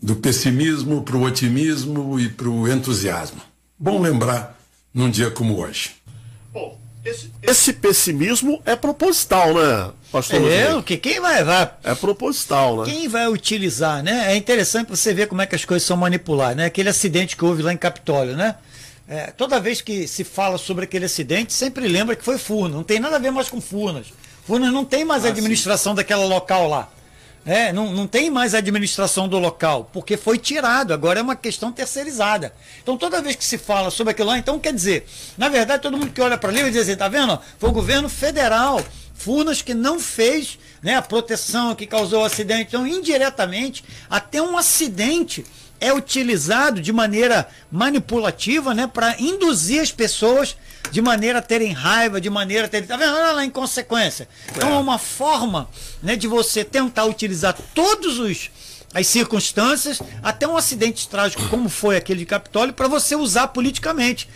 Do 0.00 0.16
pessimismo 0.16 1.02
para 1.02 1.16
o 1.16 1.22
otimismo 1.22 2.18
e 2.18 2.28
para 2.28 2.48
o 2.48 2.70
entusiasmo. 2.70 3.40
Bom 3.78 4.00
lembrar 4.00 4.58
num 4.94 5.10
dia 5.10 5.30
como 5.30 5.58
hoje. 5.58 5.96
Bom, 6.52 6.78
esse, 7.04 7.30
esse 7.42 7.72
pessimismo 7.74 8.62
é 8.64 8.74
proposital, 8.74 9.52
né, 9.52 9.92
pastor? 10.10 10.50
É, 10.50 10.74
o 10.74 10.82
que 10.82 10.96
quem 10.96 11.20
vai, 11.20 11.44
vai. 11.44 11.70
É 11.84 11.94
proposital, 11.94 12.78
né? 12.78 12.84
Quem 12.90 13.08
vai 13.08 13.28
utilizar, 13.28 14.02
né? 14.02 14.32
É 14.32 14.36
interessante 14.36 14.88
você 14.88 15.12
ver 15.12 15.28
como 15.28 15.42
é 15.42 15.46
que 15.46 15.54
as 15.54 15.64
coisas 15.64 15.86
são 15.86 15.96
manipuladas, 15.96 16.56
né? 16.56 16.64
Aquele 16.64 16.88
acidente 16.88 17.36
que 17.36 17.44
houve 17.44 17.62
lá 17.62 17.72
em 17.72 17.76
Capitólio, 17.76 18.36
né? 18.36 18.56
É, 19.08 19.28
toda 19.28 19.60
vez 19.60 19.80
que 19.80 20.08
se 20.08 20.24
fala 20.24 20.58
sobre 20.58 20.84
aquele 20.84 21.04
acidente, 21.04 21.52
sempre 21.52 21.86
lembra 21.86 22.16
que 22.16 22.24
foi 22.24 22.38
Furnas. 22.38 22.74
Não 22.74 22.82
tem 22.82 22.98
nada 22.98 23.16
a 23.16 23.18
ver 23.20 23.30
mais 23.30 23.48
com 23.48 23.60
Furnas. 23.60 24.08
Furnas 24.44 24.72
não 24.72 24.84
tem 24.84 25.04
mais 25.04 25.24
ah, 25.24 25.28
administração 25.28 25.92
sim. 25.92 25.96
daquela 25.96 26.24
local 26.24 26.68
lá. 26.68 26.90
É, 27.44 27.72
não, 27.72 27.92
não 27.92 28.08
tem 28.08 28.28
mais 28.28 28.54
administração 28.54 29.28
do 29.28 29.38
local, 29.38 29.88
porque 29.92 30.16
foi 30.16 30.36
tirado, 30.36 30.92
agora 30.92 31.20
é 31.20 31.22
uma 31.22 31.36
questão 31.36 31.70
terceirizada. 31.70 32.52
Então 32.82 32.96
toda 32.96 33.22
vez 33.22 33.36
que 33.36 33.44
se 33.44 33.56
fala 33.56 33.88
sobre 33.88 34.10
aquilo 34.10 34.30
lá, 34.30 34.38
então 34.38 34.58
quer 34.58 34.72
dizer, 34.72 35.06
na 35.38 35.48
verdade 35.48 35.80
todo 35.80 35.96
mundo 35.96 36.10
que 36.10 36.20
olha 36.20 36.36
para 36.36 36.50
ali 36.50 36.62
vai 36.62 36.70
dizer 36.70 36.82
assim, 36.82 36.96
tá 36.96 37.06
vendo? 37.06 37.38
Foi 37.56 37.68
o 37.68 37.72
governo 37.72 38.08
federal, 38.08 38.84
Furnas 39.14 39.62
que 39.62 39.74
não 39.74 40.00
fez 40.00 40.58
né, 40.82 40.94
a 40.94 41.02
proteção 41.02 41.74
que 41.74 41.86
causou 41.86 42.22
o 42.22 42.24
acidente. 42.24 42.68
Então, 42.68 42.86
indiretamente, 42.86 43.82
até 44.08 44.40
um 44.42 44.58
acidente 44.58 45.44
é 45.80 45.92
utilizado 45.92 46.80
de 46.80 46.92
maneira 46.92 47.48
manipulativa, 47.70 48.74
né, 48.74 48.86
para 48.86 49.20
induzir 49.20 49.80
as 49.80 49.92
pessoas 49.92 50.56
de 50.90 51.02
maneira 51.02 51.40
a 51.40 51.42
terem 51.42 51.72
raiva, 51.72 52.20
de 52.20 52.30
maneira 52.30 52.66
a 52.66 52.68
terem. 52.68 52.86
Tá 52.86 52.96
vendo? 52.96 53.14
Olha 53.14 53.32
lá, 53.32 53.44
inconsequência. 53.44 54.28
Então 54.54 54.72
é 54.74 54.78
uma 54.78 54.98
forma 54.98 55.68
né, 56.02 56.16
de 56.16 56.28
você 56.28 56.64
tentar 56.64 57.04
utilizar 57.04 57.56
todos 57.74 58.18
os 58.18 58.50
as 58.94 59.08
circunstâncias, 59.08 60.00
até 60.22 60.48
um 60.48 60.56
acidente 60.56 61.06
trágico 61.06 61.46
como 61.50 61.68
foi 61.68 61.98
aquele 61.98 62.20
de 62.20 62.26
Capitólio, 62.26 62.72
para 62.72 62.88
você 62.88 63.14
usar 63.14 63.48
politicamente, 63.48 64.26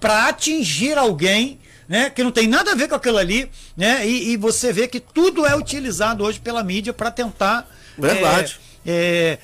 para 0.00 0.26
atingir 0.26 0.98
alguém, 0.98 1.60
né, 1.88 2.10
que 2.10 2.24
não 2.24 2.32
tem 2.32 2.48
nada 2.48 2.72
a 2.72 2.74
ver 2.74 2.88
com 2.88 2.96
aquilo 2.96 3.16
ali, 3.16 3.48
né, 3.76 4.04
e, 4.04 4.30
e 4.30 4.36
você 4.36 4.72
vê 4.72 4.88
que 4.88 4.98
tudo 4.98 5.46
é 5.46 5.54
utilizado 5.54 6.24
hoje 6.24 6.40
pela 6.40 6.64
mídia 6.64 6.92
para 6.92 7.12
tentar. 7.12 7.68
Verdade. 7.96 8.58
É, 8.60 8.67
é, 8.90 9.38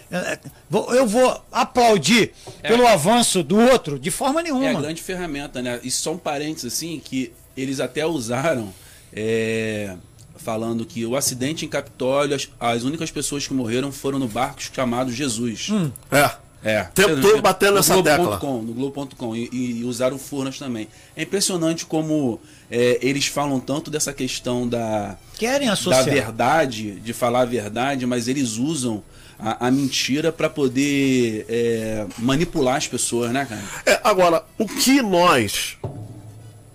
eu 0.94 1.06
vou 1.06 1.44
aplaudir 1.52 2.32
É. 2.62 2.68
pelo 2.68 2.86
avanço 2.86 3.42
do 3.42 3.58
outro 3.58 3.98
de 3.98 4.10
forma 4.10 4.40
É 4.40 4.42
a 4.42 4.44
nenhuma. 4.44 4.80
grande 4.80 5.02
ferramenta, 5.02 5.60
né? 5.60 5.78
E 5.82 5.90
só 5.90 6.12
um 6.12 6.18
parênteses 6.18 6.72
assim, 6.72 7.00
que 7.04 7.30
eles 7.56 7.78
até 7.80 8.06
usaram, 8.06 8.72
é, 9.12 9.94
falando 10.36 10.84
que 10.84 11.04
o 11.04 11.14
acidente 11.16 11.64
em 11.64 11.68
Capitólio, 11.68 12.34
as, 12.34 12.48
as 12.58 12.82
únicas 12.84 13.10
pessoas 13.10 13.46
que 13.46 13.54
morreram 13.54 13.92
foram 13.92 14.18
no 14.18 14.26
barco 14.28 14.60
chamado 14.74 15.12
Jesus. 15.12 15.68
É. 16.10 16.30
É. 16.66 16.80
O 16.84 16.92
tempo 16.94 17.20
todo 17.20 17.42
batendo 17.42 17.72
no 17.72 17.76
nessa 17.76 18.02
tecla. 18.02 18.16
Globo.com, 18.38 18.62
no 18.62 18.72
Globo.com 18.72 19.36
e, 19.36 19.50
e 19.52 19.84
usaram 19.84 20.18
Furnas 20.18 20.58
também. 20.58 20.88
É 21.14 21.22
impressionante 21.24 21.84
como 21.84 22.40
é, 22.70 22.98
eles 23.02 23.26
falam 23.26 23.60
tanto 23.60 23.90
dessa 23.90 24.14
questão 24.14 24.66
da, 24.66 25.18
Querem 25.38 25.66
da 25.66 25.74
associar. 25.74 26.02
verdade, 26.06 26.92
de 27.00 27.12
falar 27.12 27.42
a 27.42 27.44
verdade, 27.44 28.06
mas 28.06 28.28
eles 28.28 28.56
usam 28.56 29.02
a, 29.38 29.66
a 29.66 29.70
mentira 29.70 30.32
para 30.32 30.48
poder 30.48 31.46
é, 31.48 32.06
manipular 32.18 32.76
as 32.76 32.86
pessoas, 32.86 33.32
né, 33.32 33.44
cara? 33.44 33.62
É, 33.86 34.00
agora, 34.04 34.44
o 34.58 34.66
que 34.66 35.02
nós, 35.02 35.76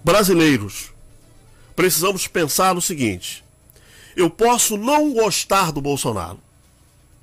brasileiros, 0.04 0.92
precisamos 1.76 2.28
pensar 2.28 2.76
no 2.76 2.82
seguinte: 2.82 3.44
eu 4.16 4.30
posso 4.30 4.78
não 4.78 5.14
gostar 5.14 5.72
do 5.72 5.82
Bolsonaro, 5.82 6.40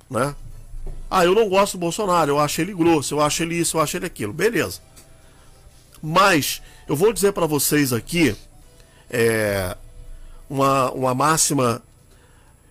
né? 0.09 0.35
Ah, 1.09 1.23
eu 1.23 1.33
não 1.33 1.47
gosto 1.47 1.73
do 1.73 1.81
Bolsonaro, 1.81 2.31
eu 2.31 2.39
acho 2.39 2.59
ele 2.59 2.73
grosso, 2.73 3.13
eu 3.13 3.21
acho 3.21 3.43
ele 3.43 3.55
isso, 3.55 3.77
eu 3.77 3.81
acho 3.81 3.97
ele 3.97 4.05
aquilo, 4.05 4.33
beleza. 4.33 4.81
Mas 6.01 6.61
eu 6.87 6.95
vou 6.95 7.13
dizer 7.13 7.31
para 7.31 7.45
vocês 7.45 7.93
aqui 7.93 8.35
é, 9.09 9.75
uma, 10.49 10.91
uma 10.91 11.15
máxima 11.15 11.81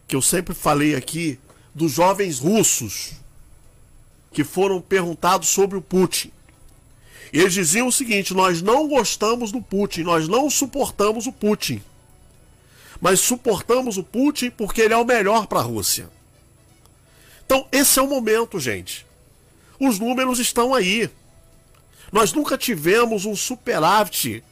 que 0.06 0.14
eu 0.14 0.22
sempre 0.22 0.54
falei 0.54 0.94
aqui 0.94 1.38
dos 1.76 1.92
jovens 1.92 2.38
russos 2.38 3.12
que 4.32 4.42
foram 4.42 4.80
perguntados 4.80 5.48
sobre 5.48 5.76
o 5.76 5.82
Putin. 5.82 6.32
Eles 7.30 7.52
diziam 7.52 7.88
o 7.88 7.92
seguinte: 7.92 8.32
nós 8.32 8.62
não 8.62 8.88
gostamos 8.88 9.52
do 9.52 9.60
Putin, 9.60 10.00
nós 10.00 10.26
não 10.26 10.48
suportamos 10.48 11.26
o 11.26 11.32
Putin. 11.32 11.82
Mas 12.98 13.20
suportamos 13.20 13.98
o 13.98 14.02
Putin 14.02 14.50
porque 14.50 14.80
ele 14.80 14.94
é 14.94 14.96
o 14.96 15.04
melhor 15.04 15.46
para 15.46 15.60
a 15.60 15.62
Rússia. 15.62 16.08
Então, 17.44 17.68
esse 17.70 17.98
é 17.98 18.02
o 18.02 18.08
momento, 18.08 18.58
gente. 18.58 19.04
Os 19.78 19.98
números 19.98 20.38
estão 20.38 20.74
aí. 20.74 21.10
Nós 22.10 22.32
nunca 22.32 22.56
tivemos 22.56 23.26
um 23.26 23.36
superávit. 23.36 24.42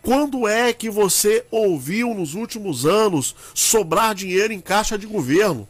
Quando 0.00 0.48
é 0.48 0.72
que 0.72 0.88
você 0.88 1.44
ouviu 1.50 2.14
nos 2.14 2.34
últimos 2.34 2.86
anos 2.86 3.36
sobrar 3.54 4.14
dinheiro 4.14 4.54
em 4.54 4.60
caixa 4.60 4.96
de 4.96 5.06
governo? 5.06 5.68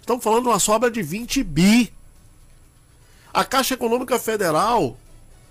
Estamos 0.00 0.24
falando 0.24 0.44
de 0.44 0.48
uma 0.48 0.58
sobra 0.58 0.90
de 0.90 1.02
20 1.02 1.42
bi. 1.44 1.92
A 3.32 3.44
Caixa 3.44 3.74
Econômica 3.74 4.18
Federal, 4.18 4.96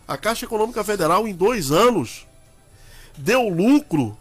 a 0.07 0.17
Caixa 0.17 0.45
Econômica 0.45 0.83
Federal 0.83 1.27
em 1.27 1.33
dois 1.33 1.71
anos 1.71 2.27
deu 3.15 3.47
lucro 3.47 4.17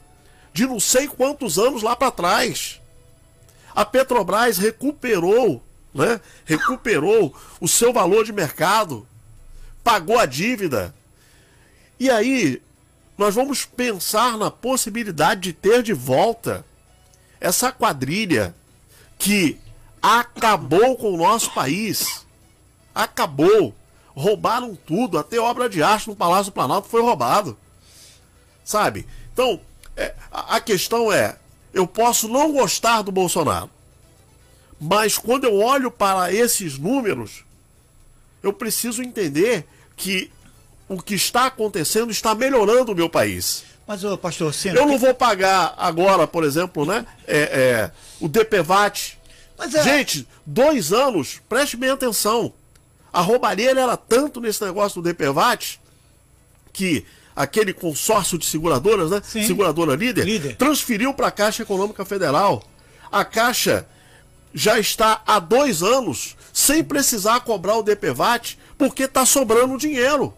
de 0.53 0.67
não 0.67 0.79
sei 0.79 1.09
quantos 1.09 1.59
anos 1.59 1.83
lá 1.83 1.97
para 1.97 2.11
trás. 2.11 2.81
A 3.75 3.85
Petrobras 3.85 4.59
recuperou, 4.59 5.63
né? 5.95 6.21
Recuperou 6.45 7.35
o 7.61 7.69
seu 7.69 7.93
valor 7.93 8.25
de 8.25 8.33
mercado, 8.33 9.07
pagou 9.83 10.19
a 10.19 10.27
dívida. 10.27 10.95
E 11.99 12.11
aí 12.11 12.63
nós 13.17 13.35
vamos 13.35 13.65
pensar 13.65 14.37
na 14.37 14.51
possibilidade 14.51 15.41
de 15.41 15.53
ter 15.53 15.83
de 15.83 15.93
volta 15.93 16.65
essa 17.41 17.73
quadrilha 17.73 18.55
que 19.19 19.59
acabou 20.03 20.97
com 20.97 21.13
o 21.13 21.17
nosso 21.17 21.53
país. 21.53 22.27
Acabou. 22.95 23.75
Roubaram 24.15 24.75
tudo, 24.75 25.19
até 25.19 25.39
obra 25.39 25.69
de 25.69 25.83
arte 25.83 26.09
no 26.09 26.17
Palácio 26.17 26.51
do 26.51 26.55
Planalto 26.55 26.89
foi 26.89 27.01
roubado. 27.01 27.57
Sabe? 28.65 29.07
Então, 29.33 29.61
é, 29.97 30.15
a, 30.31 30.61
questão 30.61 31.13
é: 31.13 31.37
eu 31.73 31.87
posso 31.87 32.29
não 32.29 32.53
gostar 32.53 33.03
do 33.03 33.13
Bolsonaro, 33.13 33.71
mas 34.81 35.17
quando 35.17 35.45
eu 35.45 35.61
olho 35.61 35.91
para 35.91 36.33
esses 36.33 36.79
números, 36.79 37.45
eu 38.43 38.53
preciso 38.53 39.03
entender 39.03 39.67
que 39.97 40.31
o 40.89 41.01
que 41.03 41.15
está 41.15 41.47
acontecendo 41.47 42.11
está 42.11 42.35
melhorando 42.35 42.93
o 42.93 42.95
meu 42.95 43.09
país. 43.09 43.65
Mas, 43.87 44.05
ô, 44.05 44.17
pastor 44.19 44.53
Cino, 44.53 44.77
Eu 44.77 44.87
não 44.87 44.99
vou 44.99 45.15
pagar 45.15 45.75
agora, 45.79 46.27
por 46.27 46.45
exemplo, 46.45 46.85
né? 46.85 47.07
É, 47.27 47.39
é, 47.39 47.91
o 48.21 48.29
DPVAT. 48.29 49.18
É- 49.59 49.83
Gente, 49.83 50.27
dois 50.47 50.93
anos, 50.93 51.41
preste 51.49 51.77
bem 51.77 51.91
atenção. 51.91 52.53
A 53.13 53.21
roubalheira 53.21 53.81
era 53.81 53.97
tanto 53.97 54.41
nesse 54.41 54.63
negócio 54.65 55.01
do 55.01 55.09
DPVAT 55.09 55.81
que 56.73 57.05
aquele 57.35 57.73
consórcio 57.73 58.39
de 58.39 58.47
seguradoras, 58.47 59.11
né? 59.11 59.21
Sim. 59.25 59.47
Seguradora 59.47 59.95
líder, 59.97 60.25
Líder. 60.25 60.57
transferiu 60.57 61.13
para 61.15 61.29
a 61.29 61.31
Caixa 61.31 61.63
Econômica 61.63 62.05
Federal. 62.05 62.63
A 63.11 63.25
Caixa 63.25 63.87
já 64.55 64.79
está 64.79 65.23
há 65.27 65.39
dois 65.39 65.83
anos 65.83 66.37
sem 66.53 66.83
precisar 66.83 67.41
cobrar 67.41 67.77
o 67.77 67.83
DPVAT 67.83 68.59
porque 68.77 69.05
está 69.05 69.25
sobrando 69.25 69.79
dinheiro. 69.79 70.35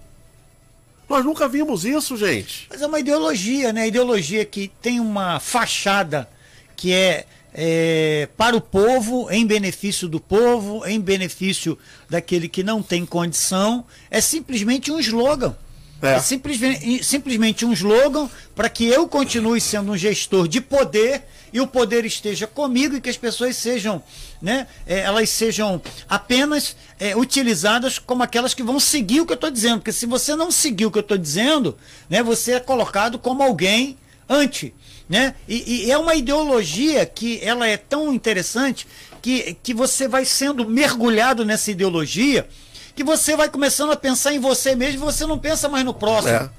Nós 1.08 1.24
nunca 1.24 1.48
vimos 1.48 1.84
isso, 1.84 2.16
gente. 2.16 2.66
Mas 2.70 2.80
é 2.80 2.86
uma 2.86 3.00
ideologia, 3.00 3.72
né? 3.72 3.88
Ideologia 3.88 4.44
que 4.44 4.68
tem 4.80 5.00
uma 5.00 5.40
fachada 5.40 6.28
que 6.76 6.92
é, 6.92 7.26
é, 7.52 8.28
para 8.36 8.56
o 8.56 8.60
povo, 8.60 9.30
em 9.30 9.46
benefício 9.46 10.08
do 10.08 10.20
povo, 10.20 10.86
em 10.86 11.00
benefício 11.00 11.78
daquele 12.08 12.48
que 12.48 12.62
não 12.62 12.82
tem 12.82 13.04
condição. 13.04 13.84
É 14.10 14.20
simplesmente 14.20 14.90
um 14.90 14.98
slogan. 14.98 15.56
É. 16.02 16.14
É, 16.14 16.18
simplesmente, 16.18 17.04
simplesmente 17.04 17.66
um 17.66 17.72
slogan 17.72 18.28
para 18.54 18.70
que 18.70 18.86
eu 18.86 19.06
continue 19.06 19.60
sendo 19.60 19.92
um 19.92 19.96
gestor 19.96 20.48
de 20.48 20.60
poder 20.60 21.22
e 21.52 21.60
o 21.60 21.66
poder 21.66 22.06
esteja 22.06 22.46
comigo 22.46 22.96
e 22.96 23.00
que 23.00 23.10
as 23.10 23.18
pessoas 23.18 23.56
sejam, 23.56 24.02
né, 24.40 24.66
é, 24.86 25.00
elas 25.00 25.28
sejam 25.28 25.82
apenas 26.08 26.74
é, 26.98 27.14
utilizadas 27.14 27.98
como 27.98 28.22
aquelas 28.22 28.54
que 28.54 28.62
vão 28.62 28.80
seguir 28.80 29.20
o 29.20 29.26
que 29.26 29.32
eu 29.32 29.34
estou 29.34 29.50
dizendo. 29.50 29.78
Porque 29.78 29.92
se 29.92 30.06
você 30.06 30.34
não 30.34 30.50
seguir 30.50 30.86
o 30.86 30.90
que 30.90 30.98
eu 30.98 31.02
estou 31.02 31.18
dizendo, 31.18 31.76
né, 32.08 32.22
você 32.22 32.52
é 32.52 32.60
colocado 32.60 33.18
como 33.18 33.42
alguém 33.42 33.98
anti. 34.28 34.72
Né? 35.10 35.34
E, 35.48 35.86
e 35.86 35.90
é 35.90 35.98
uma 35.98 36.14
ideologia 36.14 37.04
que 37.04 37.40
ela 37.42 37.66
é 37.66 37.76
tão 37.76 38.14
interessante 38.14 38.86
que, 39.20 39.56
que 39.60 39.74
você 39.74 40.06
vai 40.06 40.24
sendo 40.24 40.68
mergulhado 40.68 41.44
nessa 41.44 41.72
ideologia 41.72 42.48
que 42.94 43.02
você 43.02 43.34
vai 43.34 43.48
começando 43.48 43.90
a 43.90 43.96
pensar 43.96 44.32
em 44.32 44.38
você 44.38 44.76
mesmo 44.76 45.02
e 45.02 45.12
você 45.12 45.26
não 45.26 45.36
pensa 45.36 45.68
mais 45.68 45.84
no 45.84 45.92
próximo. 45.92 46.34
É. 46.34 46.50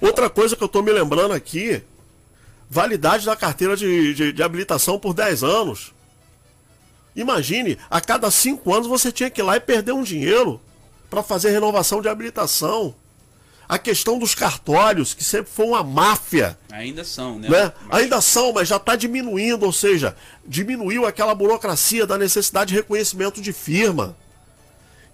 Outra 0.00 0.28
coisa 0.28 0.56
que 0.56 0.64
eu 0.64 0.68
tô 0.68 0.82
me 0.82 0.90
lembrando 0.90 1.34
aqui, 1.34 1.82
validade 2.68 3.26
da 3.26 3.36
carteira 3.36 3.76
de, 3.76 4.12
de, 4.12 4.32
de 4.32 4.42
habilitação 4.42 4.98
por 4.98 5.14
10 5.14 5.44
anos. 5.44 5.92
Imagine, 7.14 7.78
a 7.88 8.00
cada 8.00 8.28
5 8.28 8.74
anos 8.74 8.88
você 8.88 9.12
tinha 9.12 9.30
que 9.30 9.40
ir 9.40 9.44
lá 9.44 9.56
e 9.56 9.60
perder 9.60 9.92
um 9.92 10.02
dinheiro 10.02 10.60
para 11.08 11.22
fazer 11.22 11.50
renovação 11.50 12.02
de 12.02 12.08
habilitação. 12.08 12.92
A 13.70 13.78
questão 13.78 14.18
dos 14.18 14.34
cartórios, 14.34 15.14
que 15.14 15.22
sempre 15.22 15.50
foi 15.52 15.64
uma 15.66 15.82
máfia. 15.84 16.58
Ainda 16.72 17.04
são, 17.04 17.38
né? 17.38 17.48
Né? 17.48 17.72
Mas- 17.88 18.00
Ainda 18.02 18.20
são, 18.20 18.52
mas 18.52 18.66
já 18.68 18.76
está 18.76 18.96
diminuindo, 18.96 19.64
ou 19.64 19.72
seja, 19.72 20.16
diminuiu 20.44 21.06
aquela 21.06 21.34
burocracia 21.34 22.04
da 22.06 22.18
necessidade 22.18 22.70
de 22.70 22.74
reconhecimento 22.74 23.40
de 23.40 23.52
firma. 23.52 24.16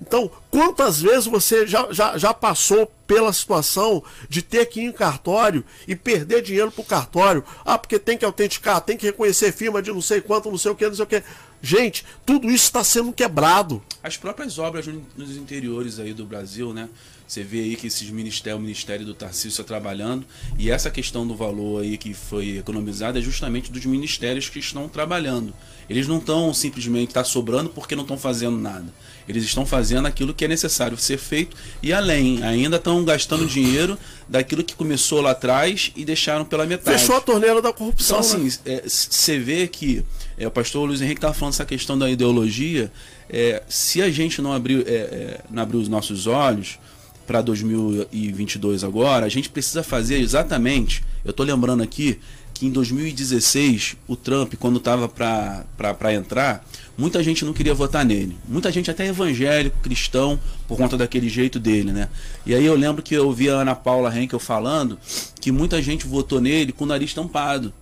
Então, 0.01 0.31
quantas 0.51 1.01
vezes 1.01 1.27
você 1.27 1.67
já, 1.67 1.91
já, 1.91 2.19
já 2.19 2.35
passou 2.35 2.87
pela 3.07 3.33
situação 3.33 4.03
de 4.29 4.43
ter 4.43 4.67
que 4.67 4.81
ir 4.81 4.85
em 4.85 4.93
cartório 4.93 5.65
e 5.89 5.97
perder 5.97 6.43
dinheiro 6.43 6.71
pro 6.71 6.85
cartório? 6.85 7.43
Ah, 7.65 7.79
porque 7.79 7.99
tem 7.99 8.19
que 8.19 8.25
autenticar, 8.25 8.81
tem 8.83 8.97
que 8.97 9.07
reconhecer 9.07 9.53
firma 9.53 9.83
de 9.83 9.91
não 9.91 10.03
sei 10.03 10.21
quanto, 10.21 10.51
não 10.51 10.59
sei 10.59 10.71
o 10.71 10.75
que, 10.75 10.87
não 10.87 10.95
sei 10.95 11.05
o 11.05 11.07
que. 11.07 11.23
Gente, 11.63 12.05
tudo 12.27 12.47
isso 12.51 12.65
está 12.65 12.85
sendo 12.85 13.11
quebrado. 13.13 13.83
As 14.03 14.17
próprias 14.19 14.59
obras 14.59 14.87
no- 14.87 15.05
nos 15.17 15.35
interiores 15.37 15.99
aí 15.99 16.13
do 16.13 16.27
Brasil, 16.27 16.75
né? 16.75 16.89
Você 17.27 17.43
vê 17.43 17.61
aí 17.61 17.77
que 17.77 17.89
esses 17.89 18.09
ministérios, 18.09 18.61
o 18.61 18.63
Ministério 18.63 19.05
do 19.05 19.13
Tarcísio 19.13 19.49
está 19.49 19.65
trabalhando, 19.65 20.25
e 20.59 20.71
essa 20.71 20.91
questão 20.91 21.27
do 21.27 21.35
valor 21.35 21.83
aí 21.83 21.99
que 21.99 22.15
foi 22.15 22.59
economizado 22.59 23.19
é 23.19 23.21
justamente 23.21 23.71
dos 23.71 23.85
ministérios 23.85 24.49
que 24.49 24.61
estão 24.61 24.89
trabalhando. 24.89 25.53
Eles 25.91 26.07
não 26.07 26.19
estão 26.19 26.53
simplesmente 26.55 27.15
tá 27.15 27.25
sobrando 27.25 27.71
porque 27.71 27.95
não 27.95 28.03
estão 28.03 28.19
fazendo 28.19 28.57
nada. 28.57 28.87
Eles 29.29 29.45
estão 29.45 29.67
fazendo 29.67 30.07
aquilo 30.07 30.33
que 30.35 30.45
é 30.45 30.49
necessário 30.49 30.97
ser 30.97 31.19
feito 31.19 31.57
e 31.83 31.93
além, 31.93 32.43
ainda 32.45 32.77
estão 32.77 33.05
gastando 33.05 33.47
dinheiro 33.47 33.99
daquilo 34.29 34.63
que 34.63 34.75
começou 34.75 35.21
lá 35.21 35.33
atrás 35.33 35.93
e 35.97 36.05
deixaram 36.05 36.45
pela 36.45 36.67
metade. 36.67 36.99
Fechou 36.99 37.17
a 37.17 37.21
torneira 37.21 37.61
da 37.61 37.73
corrupção. 37.73 38.21
Então, 38.21 38.39
né? 38.39 38.47
assim, 38.47 38.59
você 38.87 39.35
é, 39.35 39.39
vê 39.39 39.69
que 39.69 40.05
é, 40.39 40.47
o 40.47 40.51
pastor 40.51 40.87
Luiz 40.87 41.01
Henrique 41.01 41.19
estava 41.19 41.35
falando 41.35 41.55
essa 41.55 41.65
questão 41.65 41.99
da 41.99 42.09
ideologia. 42.11 42.91
É, 43.29 43.63
se 43.69 44.01
a 44.01 44.11
gente 44.11 44.41
não 44.41 44.53
abrir, 44.53 44.87
é, 44.87 44.93
é, 44.93 45.41
não 45.51 45.63
abrir 45.63 45.79
os 45.79 45.89
nossos 45.89 46.27
olhos 46.27 46.79
para 47.27 47.43
2022 47.43 48.85
agora, 48.85 49.27
a 49.27 49.29
gente 49.29 49.49
precisa 49.49 49.83
fazer 49.83 50.19
exatamente. 50.19 51.05
Eu 51.25 51.31
estou 51.31 51.45
lembrando 51.45 51.83
aqui 51.83 52.19
que 52.55 52.65
em 52.67 52.71
2016 52.71 53.97
o 54.09 54.17
Trump, 54.17 54.55
quando 54.59 54.79
estava 54.79 55.09
para 55.09 56.15
entrar, 56.15 56.67
muita 56.97 57.23
gente 57.23 57.45
não 57.45 57.53
queria 57.53 57.75
votar 57.75 58.05
nele. 58.05 58.37
Muita 58.49 58.73
gente, 58.73 58.91
até 58.91 59.07
evangélico, 59.07 59.77
cristão, 59.83 60.41
por 60.67 60.79
conta 60.79 60.97
daquele 60.97 61.29
jeito 61.29 61.59
dele, 61.61 61.93
né? 61.93 62.09
E 62.47 62.55
aí 62.55 62.65
eu 62.65 62.75
lembro 62.75 63.03
que 63.03 63.15
eu 63.15 63.27
ouvi 63.27 63.51
a 63.51 63.55
Ana 63.55 63.75
Paula 63.75 64.17
Henkel 64.17 64.39
falando 64.39 64.99
que 65.39 65.53
muita 65.53 65.83
gente 65.83 66.07
votou 66.07 66.41
nele 66.41 66.73
com 66.73 66.85
o 66.85 66.87
nariz 66.87 67.13
tampado. 67.13 67.75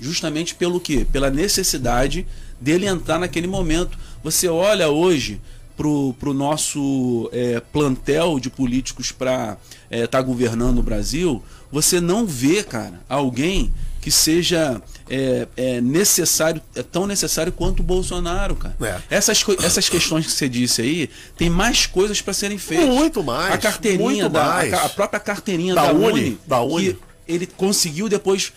Justamente 0.00 0.54
pelo 0.54 0.78
quê? 0.78 1.06
Pela 1.10 1.30
necessidade 1.30 2.26
dele 2.60 2.86
entrar 2.86 3.18
naquele 3.18 3.46
momento. 3.46 3.98
Você 4.22 4.48
olha 4.48 4.88
hoje 4.88 5.40
pro, 5.76 6.14
pro 6.18 6.32
nosso 6.32 7.28
é, 7.32 7.60
plantel 7.60 8.38
de 8.38 8.50
políticos 8.50 9.12
para 9.12 9.56
estar 9.90 9.96
é, 9.96 10.06
tá 10.06 10.22
governando 10.22 10.78
o 10.78 10.82
Brasil, 10.82 11.42
você 11.70 12.00
não 12.00 12.26
vê, 12.26 12.62
cara, 12.62 13.00
alguém 13.08 13.72
que 14.00 14.10
seja 14.10 14.82
é, 15.08 15.48
é, 15.56 15.80
necessário, 15.80 16.60
é 16.76 16.82
tão 16.82 17.06
necessário 17.06 17.50
quanto 17.50 17.80
o 17.80 17.82
Bolsonaro, 17.82 18.54
cara. 18.54 18.76
É. 18.82 19.16
Essas, 19.16 19.42
essas 19.62 19.88
questões 19.88 20.26
que 20.26 20.32
você 20.32 20.46
disse 20.46 20.82
aí, 20.82 21.10
tem 21.36 21.48
mais 21.48 21.86
coisas 21.86 22.20
para 22.20 22.34
serem 22.34 22.58
feitas. 22.58 22.86
Muito 22.86 23.24
mais. 23.24 23.54
A 23.54 23.58
carteirinha 23.58 24.04
muito 24.04 24.28
da 24.28 24.44
mais. 24.44 24.72
A, 24.74 24.84
a, 24.84 24.88
própria 24.90 25.18
carteirinha 25.18 25.74
da, 25.74 25.86
da 25.86 25.92
Uni, 25.92 26.06
Uni, 26.06 26.38
da 26.46 26.60
Uni. 26.60 26.92
Que, 26.92 26.98
ele 27.26 27.46
conseguiu 27.46 28.08
depois 28.08 28.52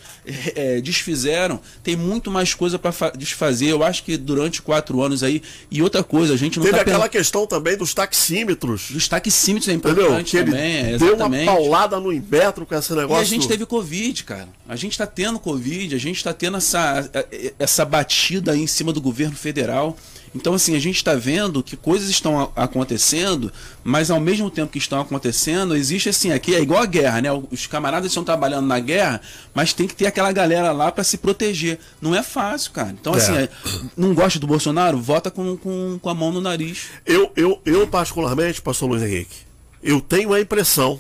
é, 0.56 0.82
desfizeram. 0.82 1.60
Tem 1.84 1.96
muito 1.96 2.30
mais 2.30 2.54
coisa 2.54 2.78
para 2.78 3.12
desfazer. 3.12 3.70
Eu 3.70 3.84
acho 3.84 4.04
que 4.04 4.18
durante 4.18 4.62
quatro 4.62 5.02
anos 5.02 5.24
aí 5.24 5.42
e 5.72 5.82
outra 5.82 6.04
coisa 6.04 6.34
a 6.34 6.38
gente 6.38 6.58
não 6.58 6.66
teve 6.66 6.78
tá 6.78 6.82
aquela 6.82 7.10
questão 7.10 7.48
também 7.48 7.78
dos 7.78 7.94
taxímetros. 7.94 8.92
Dos 8.92 9.08
taxímetros 9.08 9.70
é 9.70 9.74
importante 9.74 10.38
Entendeu? 10.38 10.54
também 10.54 10.94
é, 10.94 10.98
deu 10.98 11.16
uma 11.16 11.46
paulada 11.46 12.00
no 12.00 12.12
Inmetro 12.12 12.66
com 12.66 12.76
esse 12.76 12.94
negócio 12.94 13.22
e 13.22 13.26
a 13.26 13.26
gente 13.26 13.48
teve 13.48 13.66
covid 13.66 14.24
cara. 14.24 14.50
A 14.68 14.76
gente 14.76 14.92
está 14.92 15.08
tendo 15.08 15.40
covid 15.40 15.96
a 15.96 16.00
gente 16.00 16.18
está 16.18 16.34
tendo 16.34 16.58
essa 16.58 17.10
essa 17.58 17.86
batida 17.86 18.52
aí 18.52 18.62
em 18.62 18.68
cima 18.68 18.92
do 18.92 19.02
governo 19.02 19.36
federal 19.36 19.98
então, 20.36 20.54
assim, 20.54 20.76
a 20.76 20.80
gente 20.80 20.98
está 20.98 21.16
vendo 21.16 21.64
que 21.64 21.76
coisas 21.76 22.10
estão 22.10 22.52
acontecendo, 22.56 23.52
mas 23.84 24.12
ao 24.12 24.20
mesmo 24.20 24.50
tempo 24.50 24.72
que 24.72 24.78
estão 24.78 25.00
acontecendo, 25.00 25.76
existe 25.76 26.10
assim, 26.10 26.32
aqui 26.32 26.54
é 26.56 26.62
igual 26.62 26.82
a 26.82 26.86
guerra, 26.86 27.22
né? 27.22 27.30
Os 27.52 27.66
camaradas 27.66 28.12
estão 28.12 28.24
trabalhando 28.24 28.68
na 28.68 28.80
guerra, 28.80 29.22
mas 29.54 29.74
tem 29.74 29.88
que 29.88 29.96
ter 29.96 30.06
aquela 30.06 30.32
galera 30.32 30.72
lá 30.72 30.92
para 30.92 31.04
se 31.04 31.18
proteger. 31.18 31.80
Não 32.02 32.14
é 32.14 32.22
fácil, 32.22 32.72
cara. 32.72 32.92
Então, 33.00 33.14
assim, 33.14 33.36
é. 33.36 33.50
assim, 33.66 33.90
não 33.96 34.14
gosta 34.14 34.40
do 34.40 34.48
Bolsonaro? 34.48 35.00
Vota 35.00 35.32
com, 35.32 35.56
com, 35.58 36.00
com 36.02 36.10
a 36.10 36.14
mão 36.14 36.32
no 36.32 36.42
nariz. 36.42 36.88
Eu, 37.06 37.32
eu, 37.36 37.62
eu, 37.66 37.88
particularmente, 37.88 38.62
pastor 38.62 38.90
Luiz 38.90 39.04
Henrique, 39.04 39.38
eu 39.82 40.02
tenho 40.02 40.34
a 40.34 40.42
impressão 40.42 41.00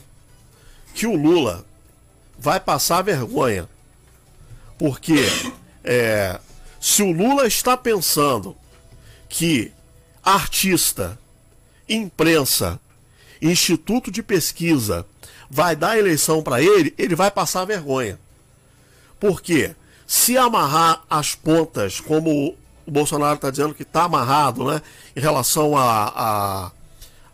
que 0.94 1.06
o 1.06 1.16
Lula 1.16 1.66
vai 2.40 2.60
passar 2.60 3.02
vergonha. 3.02 3.68
Porque 4.78 5.16
é, 5.84 6.40
se 6.80 7.02
o 7.04 7.12
Lula 7.12 7.48
está 7.48 7.76
pensando 7.76 8.56
que 9.30 9.72
artista, 10.24 11.18
imprensa, 11.88 12.80
instituto 13.42 14.12
de 14.12 14.22
pesquisa 14.22 15.06
vai 15.50 15.76
dar 15.76 15.98
eleição 15.98 16.44
para 16.44 16.62
ele, 16.62 16.94
ele 16.98 17.16
vai 17.16 17.32
passar 17.32 17.66
vergonha. 17.66 18.20
Porque 19.20 19.76
se 20.06 20.38
amarrar 20.38 21.04
as 21.10 21.36
pontas, 21.36 22.00
como 22.00 22.56
o 22.86 22.92
Bolsonaro 22.92 23.36
está 23.36 23.50
dizendo 23.50 23.74
que 23.74 23.84
está 23.84 24.04
amarrado, 24.04 24.66
né, 24.66 24.82
em 25.16 25.20
relação 25.20 25.78
à 25.78 26.14
a, 26.16 26.72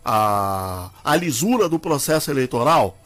a, 0.04 0.90
a, 1.04 1.16
lisura 1.16 1.68
do 1.68 1.78
processo 1.78 2.30
eleitoral, 2.30 2.98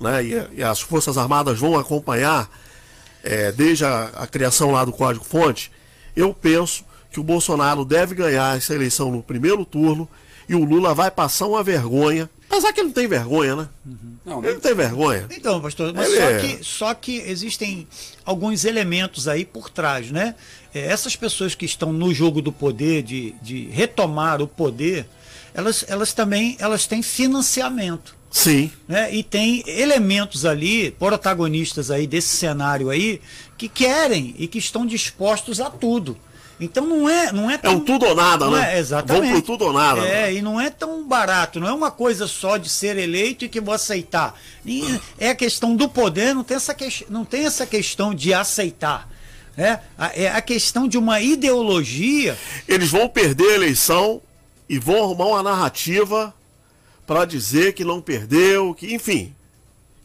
né, 0.00 0.24
e, 0.24 0.58
e 0.58 0.62
as 0.62 0.80
Forças 0.80 1.16
Armadas 1.16 1.58
vão 1.58 1.78
acompanhar 1.78 2.50
é, 3.22 3.52
desde 3.52 3.84
a, 3.84 4.10
a 4.14 4.26
criação 4.26 4.72
lá 4.72 4.84
do 4.84 4.92
Código-Fonte, 4.92 5.70
eu 6.14 6.32
penso 6.32 6.84
que 7.16 7.20
o 7.20 7.24
Bolsonaro 7.24 7.82
deve 7.82 8.14
ganhar 8.14 8.58
essa 8.58 8.74
eleição 8.74 9.10
no 9.10 9.22
primeiro 9.22 9.64
turno 9.64 10.06
e 10.46 10.54
o 10.54 10.62
Lula 10.62 10.92
vai 10.92 11.10
passar 11.10 11.46
uma 11.46 11.62
vergonha. 11.62 12.28
Apesar 12.46 12.74
que 12.74 12.80
ele 12.80 12.88
não 12.88 12.94
tem 12.94 13.08
vergonha, 13.08 13.56
né? 13.56 13.68
Uhum. 13.86 14.16
Não, 14.22 14.44
ele 14.44 14.52
não 14.52 14.60
tem 14.60 14.74
vergonha. 14.74 15.26
Então, 15.30 15.58
pastor, 15.58 15.94
mas 15.94 16.14
só, 16.14 16.20
é... 16.20 16.38
que, 16.38 16.64
só 16.64 16.94
que 16.94 17.16
existem 17.20 17.88
alguns 18.22 18.66
elementos 18.66 19.26
aí 19.26 19.46
por 19.46 19.70
trás, 19.70 20.10
né? 20.10 20.34
É, 20.74 20.80
essas 20.80 21.16
pessoas 21.16 21.54
que 21.54 21.64
estão 21.64 21.90
no 21.90 22.12
jogo 22.12 22.42
do 22.42 22.52
poder, 22.52 23.02
de, 23.02 23.34
de 23.40 23.66
retomar 23.70 24.42
o 24.42 24.46
poder, 24.46 25.06
elas, 25.54 25.86
elas 25.88 26.12
também 26.12 26.54
elas 26.60 26.86
têm 26.86 27.02
financiamento. 27.02 28.14
Sim. 28.30 28.70
Né? 28.86 29.14
E 29.14 29.22
tem 29.22 29.64
elementos 29.66 30.44
ali, 30.44 30.90
protagonistas 30.90 31.90
aí 31.90 32.06
desse 32.06 32.36
cenário 32.36 32.90
aí, 32.90 33.22
que 33.56 33.70
querem 33.70 34.34
e 34.38 34.46
que 34.46 34.58
estão 34.58 34.84
dispostos 34.84 35.62
a 35.62 35.70
tudo. 35.70 36.18
Então 36.58 36.86
não 36.86 37.08
é, 37.08 37.32
não 37.32 37.50
é 37.50 37.58
tão, 37.58 37.72
É 37.72 37.74
um 37.74 37.80
tudo 37.80 38.06
ou 38.06 38.14
nada, 38.14 38.48
né? 38.48 38.76
É, 38.76 38.78
exatamente. 38.78 39.26
Vamos 39.26 39.40
pro 39.40 39.52
tudo 39.52 39.66
ou 39.66 39.72
nada. 39.72 40.00
É, 40.00 40.22
né? 40.22 40.34
e 40.34 40.42
não 40.42 40.60
é 40.60 40.70
tão 40.70 41.06
barato, 41.06 41.60
não 41.60 41.68
é 41.68 41.72
uma 41.72 41.90
coisa 41.90 42.26
só 42.26 42.56
de 42.56 42.68
ser 42.68 42.96
eleito 42.96 43.44
e 43.44 43.48
que 43.48 43.60
vou 43.60 43.74
aceitar. 43.74 44.34
E 44.64 44.98
é 45.18 45.30
a 45.30 45.34
questão 45.34 45.76
do 45.76 45.88
poder, 45.88 46.34
não 46.34 46.42
tem 46.42 46.56
essa, 46.56 46.74
que, 46.74 47.06
não 47.10 47.24
tem 47.24 47.44
essa 47.44 47.66
questão 47.66 48.14
de 48.14 48.32
aceitar. 48.32 49.08
É, 49.56 49.78
é 50.14 50.28
a 50.28 50.40
questão 50.40 50.86
de 50.88 50.98
uma 50.98 51.20
ideologia. 51.20 52.38
Eles 52.68 52.90
vão 52.90 53.08
perder 53.08 53.50
a 53.50 53.54
eleição 53.54 54.20
e 54.68 54.78
vão 54.78 55.02
arrumar 55.02 55.26
uma 55.26 55.42
narrativa 55.42 56.34
para 57.06 57.24
dizer 57.24 57.72
que 57.74 57.84
não 57.84 58.00
perdeu, 58.00 58.74
que 58.74 58.92
enfim, 58.94 59.34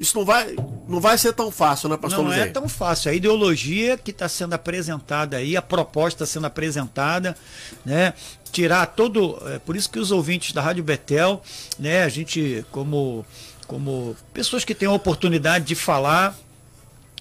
isso 0.02 0.18
não 0.18 0.26
vai, 0.26 0.56
não 0.88 1.00
vai 1.00 1.16
ser 1.16 1.32
tão 1.32 1.52
fácil, 1.52 1.88
né, 1.88 1.96
pastor 1.96 2.24
Não 2.24 2.34
é 2.34 2.48
tão 2.48 2.68
fácil. 2.68 3.12
A 3.12 3.14
ideologia 3.14 3.96
que 3.96 4.10
está 4.10 4.28
sendo 4.28 4.54
apresentada 4.54 5.38
aí, 5.38 5.56
a 5.56 5.62
proposta 5.62 6.26
sendo 6.26 6.48
apresentada, 6.48 7.38
né? 7.86 8.16
Tirar 8.52 8.88
todo. 8.88 9.40
É 9.46 9.60
por 9.60 9.76
isso 9.76 9.88
que 9.92 10.00
os 10.00 10.12
ouvintes 10.12 10.54
da 10.54 10.62
Rádio 10.62 10.84
Betel, 10.84 11.40
né, 11.78 12.02
a 12.02 12.10
gente, 12.10 12.66
como, 12.72 13.24
como 13.68 14.16
pessoas 14.34 14.66
que 14.66 14.74
têm 14.74 14.88
a 14.88 14.92
oportunidade 14.92 15.66
de 15.66 15.76
falar, 15.76 16.36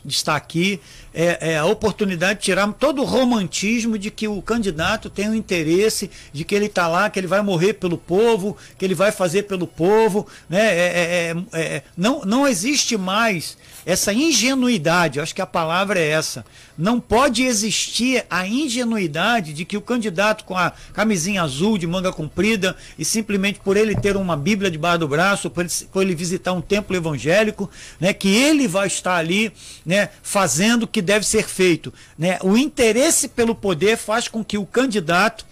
de 0.03 0.15
estar 0.15 0.35
aqui, 0.35 0.81
é, 1.13 1.53
é, 1.53 1.59
a 1.59 1.65
oportunidade 1.65 2.39
de 2.39 2.45
tirar 2.45 2.71
todo 2.73 3.03
o 3.03 3.05
romantismo 3.05 3.99
de 3.99 4.11
que 4.11 4.29
o 4.29 4.41
candidato 4.41 5.11
tem 5.11 5.29
o 5.29 5.35
interesse, 5.35 6.11
de 6.33 6.45
que 6.45 6.55
ele 6.55 6.67
está 6.67 6.87
lá, 6.87 7.11
que 7.11 7.19
ele 7.19 7.27
vai 7.27 7.43
morrer 7.43 7.75
pelo 7.75 7.99
povo, 7.99 8.57
que 8.79 8.85
ele 8.85 8.95
vai 8.95 9.11
fazer 9.13 9.45
pelo 9.45 9.67
povo. 9.67 10.27
Né? 10.49 10.61
É, 10.61 11.35
é, 11.35 11.37
é, 11.53 11.61
é 11.61 11.83
não, 11.97 12.23
não 12.23 12.47
existe 12.47 12.97
mais 12.97 13.57
essa 13.85 14.13
ingenuidade, 14.13 15.21
acho 15.21 15.35
que 15.35 15.43
a 15.43 15.47
palavra 15.47 15.99
é 15.99 16.09
essa. 16.09 16.45
Não 16.77 17.01
pode 17.01 17.43
existir 17.43 18.25
a 18.31 18.47
ingenuidade 18.47 19.53
de 19.53 19.65
que 19.65 19.77
o 19.77 19.81
candidato 19.81 20.45
com 20.45 20.57
a 20.57 20.73
camisinha 20.93 21.43
azul 21.43 21.79
de 21.79 21.87
manga 21.87 22.13
comprida 22.13 22.77
e 22.99 23.05
simplesmente 23.05 23.61
por 23.61 23.77
ele 23.77 23.95
ter 23.95 24.17
uma 24.17 24.37
Bíblia 24.37 24.71
debaixo 24.71 24.99
do 24.99 25.09
braço, 25.09 25.51
por 25.51 25.65
ele, 25.65 25.73
por 25.93 26.03
ele 26.03 26.15
visitar 26.15 26.53
um 26.53 26.61
templo 26.61 26.97
evangélico, 26.97 27.71
né, 27.99 28.13
que 28.13 28.29
ele 28.29 28.69
vai 28.69 28.87
estar 28.87 29.17
ali 29.17 29.53
né, 29.85 30.11
fazendo 30.23 30.85
o 30.85 30.89
que 30.89 31.03
deve 31.03 31.27
ser 31.27 31.49
feito. 31.49 31.93
Né? 32.19 32.39
O 32.43 32.57
interesse 32.57 33.29
pelo 33.29 33.55
poder 33.55 33.97
faz 33.97 34.29
com 34.29 34.45
que 34.45 34.59
o 34.59 34.67
candidato 34.67 35.45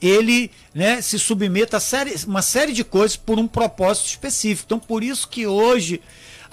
ele 0.00 0.50
né, 0.74 1.00
se 1.00 1.18
submeta 1.18 1.78
a 1.78 1.80
série, 1.80 2.14
uma 2.26 2.42
série 2.42 2.72
de 2.72 2.84
coisas 2.84 3.16
por 3.16 3.38
um 3.38 3.46
propósito 3.46 4.08
específico. 4.08 4.66
Então, 4.66 4.78
por 4.78 5.02
isso 5.02 5.26
que 5.28 5.46
hoje 5.46 6.00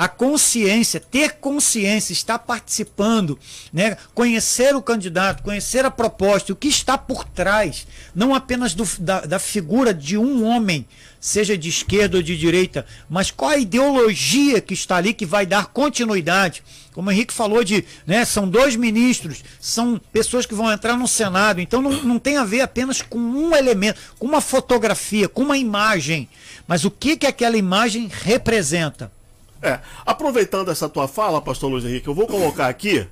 a 0.01 0.07
consciência, 0.07 0.99
ter 0.99 1.33
consciência, 1.33 2.11
estar 2.11 2.39
participando, 2.39 3.37
né? 3.71 3.95
conhecer 4.15 4.75
o 4.75 4.81
candidato, 4.81 5.43
conhecer 5.43 5.85
a 5.85 5.91
proposta, 5.91 6.51
o 6.51 6.55
que 6.55 6.67
está 6.67 6.97
por 6.97 7.23
trás, 7.23 7.85
não 8.15 8.33
apenas 8.33 8.73
do, 8.73 8.83
da, 8.97 9.21
da 9.21 9.37
figura 9.37 9.93
de 9.93 10.17
um 10.17 10.43
homem, 10.43 10.87
seja 11.19 11.55
de 11.55 11.69
esquerda 11.69 12.17
ou 12.17 12.23
de 12.23 12.35
direita, 12.35 12.83
mas 13.07 13.29
qual 13.29 13.51
a 13.51 13.59
ideologia 13.59 14.59
que 14.59 14.73
está 14.73 14.95
ali 14.95 15.13
que 15.13 15.23
vai 15.23 15.45
dar 15.45 15.67
continuidade. 15.67 16.63
Como 16.93 17.07
o 17.07 17.11
Henrique 17.11 17.31
falou 17.31 17.63
de, 17.63 17.85
né, 18.07 18.25
são 18.25 18.49
dois 18.49 18.75
ministros, 18.75 19.43
são 19.59 20.01
pessoas 20.11 20.47
que 20.47 20.55
vão 20.55 20.71
entrar 20.71 20.97
no 20.97 21.07
Senado, 21.07 21.61
então 21.61 21.79
não, 21.79 21.91
não 22.01 22.17
tem 22.17 22.37
a 22.37 22.43
ver 22.43 22.61
apenas 22.61 23.03
com 23.03 23.19
um 23.19 23.55
elemento, 23.55 23.99
com 24.17 24.25
uma 24.25 24.41
fotografia, 24.41 25.29
com 25.29 25.43
uma 25.43 25.59
imagem, 25.59 26.27
mas 26.67 26.85
o 26.85 26.89
que 26.89 27.15
que 27.17 27.27
aquela 27.27 27.55
imagem 27.55 28.09
representa. 28.11 29.11
É, 29.61 29.79
aproveitando 30.05 30.71
essa 30.71 30.89
tua 30.89 31.07
fala, 31.07 31.41
pastor 31.41 31.69
Luiz 31.69 31.85
Henrique, 31.85 32.07
eu 32.07 32.15
vou 32.15 32.25
colocar 32.25 32.67
aqui 32.67 33.07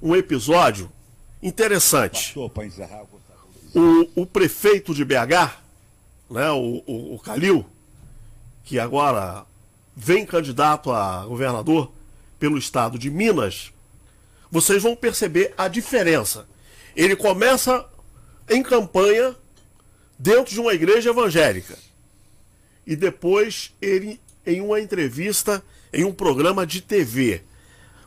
um 0.00 0.14
episódio 0.14 0.90
interessante. 1.42 2.32
O, 3.74 4.22
o 4.22 4.26
prefeito 4.26 4.94
de 4.94 5.04
BH, 5.04 5.58
né, 6.30 6.50
o, 6.52 6.82
o, 6.86 7.14
o 7.14 7.18
Calil, 7.18 7.66
que 8.64 8.78
agora 8.78 9.44
vem 9.96 10.24
candidato 10.24 10.92
a 10.92 11.26
governador 11.26 11.90
pelo 12.38 12.56
estado 12.56 12.96
de 12.96 13.10
Minas, 13.10 13.72
vocês 14.50 14.82
vão 14.82 14.94
perceber 14.94 15.52
a 15.58 15.66
diferença. 15.66 16.46
Ele 16.94 17.16
começa 17.16 17.84
em 18.48 18.62
campanha 18.62 19.34
dentro 20.18 20.54
de 20.54 20.60
uma 20.60 20.72
igreja 20.72 21.10
evangélica. 21.10 21.76
E 22.86 22.96
depois 22.96 23.72
ele 23.82 24.20
em 24.48 24.60
uma 24.60 24.80
entrevista 24.80 25.62
em 25.92 26.04
um 26.04 26.12
programa 26.12 26.66
de 26.66 26.80
TV. 26.80 27.42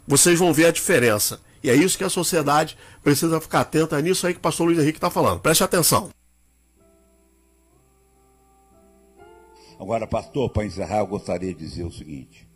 Vocês 0.07 0.39
vão 0.39 0.51
ver 0.51 0.65
a 0.65 0.71
diferença. 0.71 1.39
E 1.63 1.69
é 1.69 1.75
isso 1.75 1.97
que 1.97 2.03
a 2.03 2.09
sociedade 2.09 2.75
precisa 3.03 3.39
ficar 3.39 3.61
atenta 3.61 3.99
é 3.99 4.01
nisso 4.01 4.25
aí 4.25 4.33
que 4.33 4.39
o 4.39 4.41
pastor 4.41 4.65
Luiz 4.65 4.79
Henrique 4.79 4.97
está 4.97 5.11
falando. 5.11 5.39
Preste 5.39 5.63
atenção. 5.63 6.09
Agora, 9.79 10.07
pastor, 10.07 10.49
para 10.49 10.65
encerrar, 10.65 10.99
eu 10.99 11.07
gostaria 11.07 11.53
de 11.53 11.59
dizer 11.59 11.83
o 11.83 11.91
seguinte. 11.91 12.47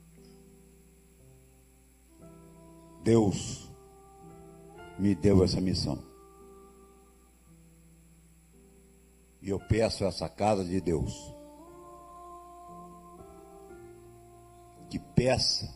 Deus 3.04 3.72
me 4.98 5.14
deu 5.14 5.44
essa 5.44 5.62
missão. 5.62 6.04
E 9.42 9.50
eu 9.50 9.60
peço 9.60 10.04
essa 10.04 10.28
casa 10.28 10.66
de 10.66 10.82
Deus 10.82 11.35
que 14.90 15.00
peça, 15.00 15.74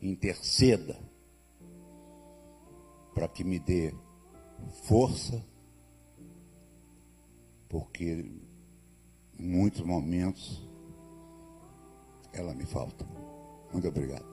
interceda, 0.00 0.98
para 3.14 3.28
que 3.28 3.42
me 3.42 3.58
dê 3.58 3.94
força, 4.84 5.44
porque 7.68 8.04
em 9.38 9.46
muitos 9.46 9.82
momentos 9.82 10.66
ela 12.32 12.54
me 12.54 12.66
falta. 12.66 13.06
Muito 13.72 13.88
obrigado. 13.88 14.26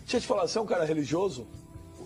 Deixa 0.00 0.16
eu 0.16 0.20
te 0.20 0.26
falar, 0.26 0.46
você 0.46 0.58
é 0.58 0.60
um 0.60 0.66
cara 0.66 0.84
religioso? 0.84 1.46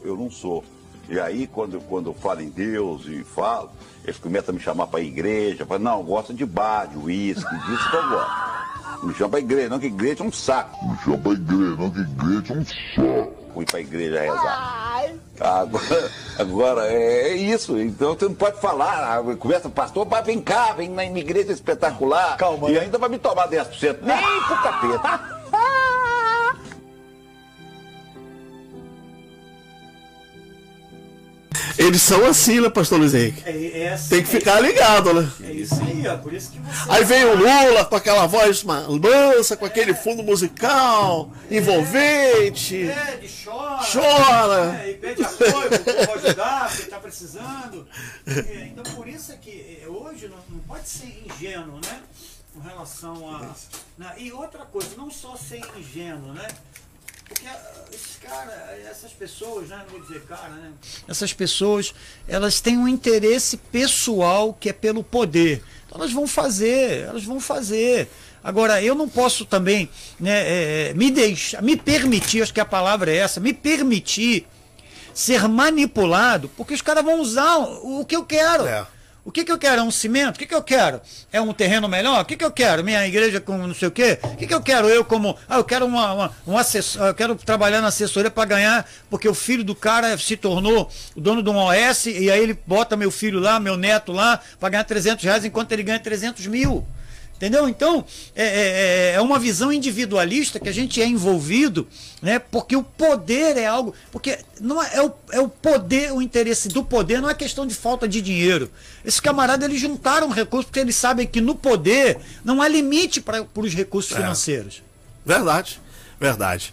Eu 0.03 0.17
não 0.17 0.31
sou. 0.31 0.63
E 1.09 1.21
aí, 1.21 1.47
quando, 1.47 1.81
quando 1.83 2.11
eu 2.11 2.15
falo 2.15 2.41
em 2.41 2.49
Deus 2.49 3.07
e 3.07 3.23
falo, 3.23 3.71
eles 4.05 4.19
começam 4.19 4.53
a 4.53 4.57
me 4.57 4.63
chamar 4.63 4.87
para 4.89 5.01
a 5.01 5.03
igreja. 5.03 5.65
Falo, 5.65 5.83
não, 5.83 6.03
gosta 6.03 6.35
de 6.35 6.45
bar, 6.45 6.87
de 6.87 6.99
uísque, 6.99 7.57
disso 7.67 7.91
que 7.91 7.97
eu 7.97 8.09
gosto. 8.09 8.57
Me 9.07 9.15
chama 9.15 9.31
para 9.31 9.41
igreja, 9.41 9.69
não 9.69 9.79
que 9.79 9.87
igreja 9.87 10.25
é 10.25 10.27
um 10.27 10.33
saco. 10.33 10.85
Me 10.85 10.99
chama 10.99 11.19
para 11.19 11.33
igreja, 11.33 11.77
não 11.77 11.91
que 11.91 12.01
igreja 12.01 12.55
é 12.55 12.57
um 12.57 12.65
saco. 12.65 13.47
Fui 13.55 13.65
para 13.65 13.79
a 13.79 13.81
igreja 13.81 14.21
rezar. 14.21 14.87
Agora, 15.41 16.11
agora 16.39 16.87
é, 16.87 17.29
é 17.29 17.35
isso, 17.35 17.79
então 17.79 18.15
você 18.15 18.25
não 18.25 18.35
pode 18.35 18.61
falar. 18.61 19.23
Começa, 19.39 19.69
pastor, 19.69 20.07
vem 20.25 20.41
cá, 20.41 20.73
vem 20.73 20.89
na 20.89 21.05
igreja 21.05 21.53
espetacular. 21.53 22.37
Calma. 22.37 22.69
E 22.71 22.73
né? 22.73 22.81
ainda 22.81 22.99
vai 22.99 23.09
me 23.09 23.19
tomar 23.19 23.49
10%. 23.49 23.99
Nem 24.03 24.43
pro 24.47 24.57
capeta. 24.63 25.36
Eles 31.79 32.01
são 32.01 32.25
assim, 32.25 32.61
né, 32.61 32.71
pastor 32.71 32.99
Luiz 32.99 33.13
Henrique? 33.15 33.43
É, 33.45 33.83
é 33.83 33.93
assim, 33.93 34.09
Tem 34.09 34.23
que 34.23 34.29
ficar 34.29 34.61
ligado, 34.61 35.13
né? 35.13 35.31
É 35.43 35.53
isso 35.53 35.75
aí, 35.75 36.09
ó. 36.09 36.17
Por 36.17 36.33
isso 36.33 36.51
que 36.51 36.59
você. 36.59 36.91
Aí 36.91 37.05
vem 37.05 37.25
o 37.25 37.37
Lula 37.37 37.85
com 37.85 37.97
aquela 37.97 38.27
voz 38.27 38.65
mansa, 38.65 39.57
com 39.57 39.67
aquele 39.67 39.93
fundo 39.95 40.23
musical, 40.23 41.31
envolvente. 41.51 42.87
Pede, 42.87 43.45
chora. 43.45 43.85
Chora. 43.93 44.81
É, 44.83 44.91
e 44.91 44.95
pede 44.95 45.23
apoio 45.23 45.69
pro 45.69 45.95
povo 45.95 46.27
ajudar, 46.27 46.71
porque 46.71 46.91
tá 46.91 46.99
precisando. 46.99 47.87
É, 48.27 48.71
então 48.73 48.95
por 48.95 49.07
isso 49.07 49.33
é 49.33 49.37
que 49.37 49.81
é, 49.83 49.89
hoje 49.89 50.29
não, 50.29 50.59
pode 50.61 50.89
ser 50.89 51.25
ingênuo, 51.27 51.79
né? 51.85 52.01
Com 52.55 52.61
relação 52.61 53.31
a. 53.31 54.17
E 54.17 54.33
outra 54.33 54.65
coisa, 54.65 54.89
não 54.97 55.11
só 55.11 55.37
ser 55.37 55.61
ingênuo, 55.79 56.33
né? 56.33 56.47
Porque 57.29 57.47
ah, 57.47 57.85
esses 57.93 58.17
caras, 58.17 58.55
essas 58.91 59.13
pessoas, 59.13 59.69
né, 59.69 59.83
não 59.85 59.99
vou 59.99 60.01
dizer 60.01 60.23
cara, 60.23 60.49
né? 60.49 60.73
Essas 61.09 61.33
pessoas, 61.33 61.95
elas 62.29 62.61
têm 62.61 62.79
um 62.79 62.89
interesse 62.89 63.57
pessoal 63.57 64.55
que 64.55 64.69
é 64.69 64.73
pelo 64.73 65.03
poder. 65.03 65.63
Então 65.87 65.99
elas 65.99 66.13
vão 66.13 66.27
fazer, 66.27 67.05
elas 67.07 67.25
vão 67.25 67.41
fazer. 67.41 68.09
Agora, 68.43 68.81
eu 68.81 68.95
não 68.95 69.09
posso 69.09 69.45
também 69.45 69.91
né, 70.21 70.31
é, 70.31 70.89
é 70.91 70.95
me 70.95 71.11
deixar, 71.11 71.61
me 71.63 71.77
permitir, 71.77 72.43
acho 72.43 72.55
que 72.55 72.61
a 72.61 72.65
palavra 72.65 73.11
é 73.11 73.17
essa, 73.17 73.41
me 73.41 73.53
permitir 73.53 74.47
ser 75.13 75.49
manipulado, 75.49 76.49
porque 76.57 76.75
os 76.75 76.83
caras 76.83 77.05
vão 77.05 77.21
usar 77.21 77.57
o, 77.59 78.01
o 78.01 78.05
que 78.05 78.15
eu 78.15 78.25
quero. 78.25 78.67
É. 78.67 78.87
O 79.27 79.33
que, 79.33 79.45
que 79.45 79.51
eu 79.51 79.59
quero? 79.59 79.81
É 79.81 79.83
um 79.83 79.91
cimento? 79.91 80.37
O 80.37 80.39
que, 80.39 80.47
que 80.47 80.55
eu 80.55 80.63
quero? 80.63 81.01
É 81.33 81.41
um 81.41 81.53
terreno 81.53 81.89
melhor? 81.89 82.23
O 82.23 82.25
que, 82.25 82.37
que 82.37 82.45
eu 82.45 82.51
quero? 82.53 82.85
Minha 82.85 83.05
igreja 83.09 83.41
com 83.41 83.59
não 83.59 83.75
sei 83.75 83.89
o 83.89 83.91
quê? 83.91 84.21
O 84.23 84.37
que, 84.37 84.47
que 84.47 84.55
eu 84.55 84.63
quero? 84.63 84.89
Eu 84.89 85.05
como. 85.05 85.37
Ah, 85.49 85.57
eu 85.57 85.65
quero 85.65 85.85
uma, 85.85 86.13
uma 86.13 86.33
um 86.47 86.57
assessor, 86.57 87.09
eu 87.09 87.15
quero 87.15 87.35
trabalhar 87.35 87.81
na 87.81 87.89
assessoria 87.89 88.31
para 88.31 88.45
ganhar, 88.45 88.89
porque 89.11 89.29
o 89.29 89.35
filho 89.35 89.65
do 89.65 89.75
cara 89.75 90.17
se 90.17 90.37
tornou 90.37 90.89
o 91.17 91.21
dono 91.21 91.43
de 91.43 91.51
um 91.51 91.57
OS, 91.57 92.07
e 92.07 92.31
aí 92.31 92.41
ele 92.41 92.57
bota 92.65 92.97
meu 92.97 93.11
filho 93.11 93.41
lá, 93.41 93.59
meu 93.59 93.77
neto 93.77 94.13
lá, 94.13 94.39
para 94.61 94.69
ganhar 94.69 94.85
300 94.85 95.25
reais 95.25 95.45
enquanto 95.45 95.73
ele 95.73 95.83
ganha 95.83 95.99
300 95.99 96.47
mil. 96.47 96.87
Entendeu? 97.37 97.69
Então, 97.69 98.03
é, 98.35 98.45
é, 98.45 98.49
é, 98.49 99.13
é, 99.13 99.21
uma 99.21 99.39
visão 99.39 99.71
individualista 99.71 100.59
que 100.59 100.71
a 100.71 100.73
gente 100.73 101.03
é 101.03 101.07
envolvido, 101.07 101.87
né? 102.23 102.39
Porque 102.39 102.75
o 102.75 102.83
poder 102.83 103.59
é 103.59 103.67
algo. 103.67 103.95
Porque 104.11 104.39
não 104.59 104.83
é, 104.83 104.97
é, 104.97 105.03
o, 105.03 105.13
é 105.33 105.41
o 105.41 105.49
poder, 105.49 106.13
o 106.13 106.23
interesse 106.23 106.69
do 106.69 106.83
poder 106.83 107.21
não 107.21 107.29
é 107.29 107.35
questão 107.35 107.67
de 107.67 107.75
falta 107.75 108.09
de 108.09 108.23
dinheiro. 108.23 108.71
Esses 109.05 109.21
camaradas 109.21 109.69
eles 109.69 109.81
juntaram 109.81 110.31
recursos 110.31 110.65
porque 110.67 110.81
eles 110.81 110.97
sabem 110.97 111.27
que 111.27 111.43
no 111.43 111.55
poder 111.55 112.19
não 112.43 112.63
há 112.63 112.69
limite 112.69 113.21
para 113.21 113.47
os 113.55 113.75
recursos 113.75 114.13
é. 114.13 114.17
financeiros. 114.17 114.83
Verdade, 115.25 115.79
verdade. 116.19 116.73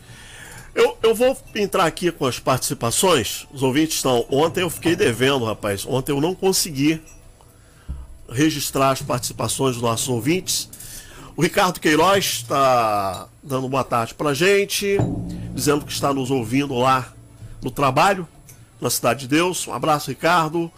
Eu, 0.73 0.97
eu 1.03 1.13
vou 1.13 1.37
entrar 1.53 1.85
aqui 1.85 2.09
com 2.09 2.25
as 2.25 2.39
participações. 2.39 3.45
Os 3.51 3.61
ouvintes 3.61 3.97
estão. 3.97 4.25
Ontem 4.29 4.61
eu 4.61 4.69
fiquei 4.69 4.95
devendo, 4.95 5.43
rapaz. 5.43 5.85
Ontem 5.85 6.13
eu 6.13 6.21
não 6.21 6.33
consegui 6.33 7.01
registrar 8.33 8.91
as 8.91 9.01
participações 9.01 9.75
dos 9.75 9.83
nossos 9.83 10.09
ouvintes. 10.09 10.69
O 11.35 11.41
Ricardo 11.41 11.79
Queiroz 11.79 12.25
está 12.25 13.27
dando 13.41 13.69
boa 13.69 13.83
tarde 13.83 14.13
para 14.13 14.29
a 14.29 14.33
gente, 14.33 14.97
dizendo 15.53 15.85
que 15.85 15.91
está 15.91 16.13
nos 16.13 16.29
ouvindo 16.29 16.73
lá 16.75 17.13
no 17.61 17.71
trabalho, 17.71 18.27
na 18.81 18.89
Cidade 18.89 19.21
de 19.21 19.27
Deus. 19.27 19.67
Um 19.67 19.73
abraço, 19.73 20.09
Ricardo. 20.09 20.71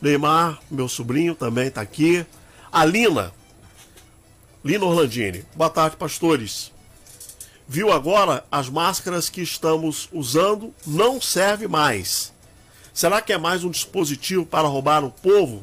Neymar, 0.00 0.58
meu 0.70 0.88
sobrinho, 0.88 1.34
também 1.34 1.66
está 1.66 1.80
aqui. 1.80 2.24
A 2.70 2.84
Lina, 2.84 3.32
Lina 4.64 4.84
Orlandini. 4.84 5.44
Boa 5.54 5.70
tarde, 5.70 5.96
pastores. 5.96 6.72
Viu 7.66 7.92
agora 7.92 8.44
as 8.50 8.68
máscaras 8.68 9.28
que 9.28 9.42
estamos 9.42 10.08
usando 10.12 10.72
não 10.86 11.20
serve 11.20 11.68
mais. 11.68 12.32
Será 12.94 13.20
que 13.20 13.32
é 13.32 13.38
mais 13.38 13.62
um 13.62 13.70
dispositivo 13.70 14.46
para 14.46 14.66
roubar 14.66 15.04
o 15.04 15.10
povo? 15.10 15.62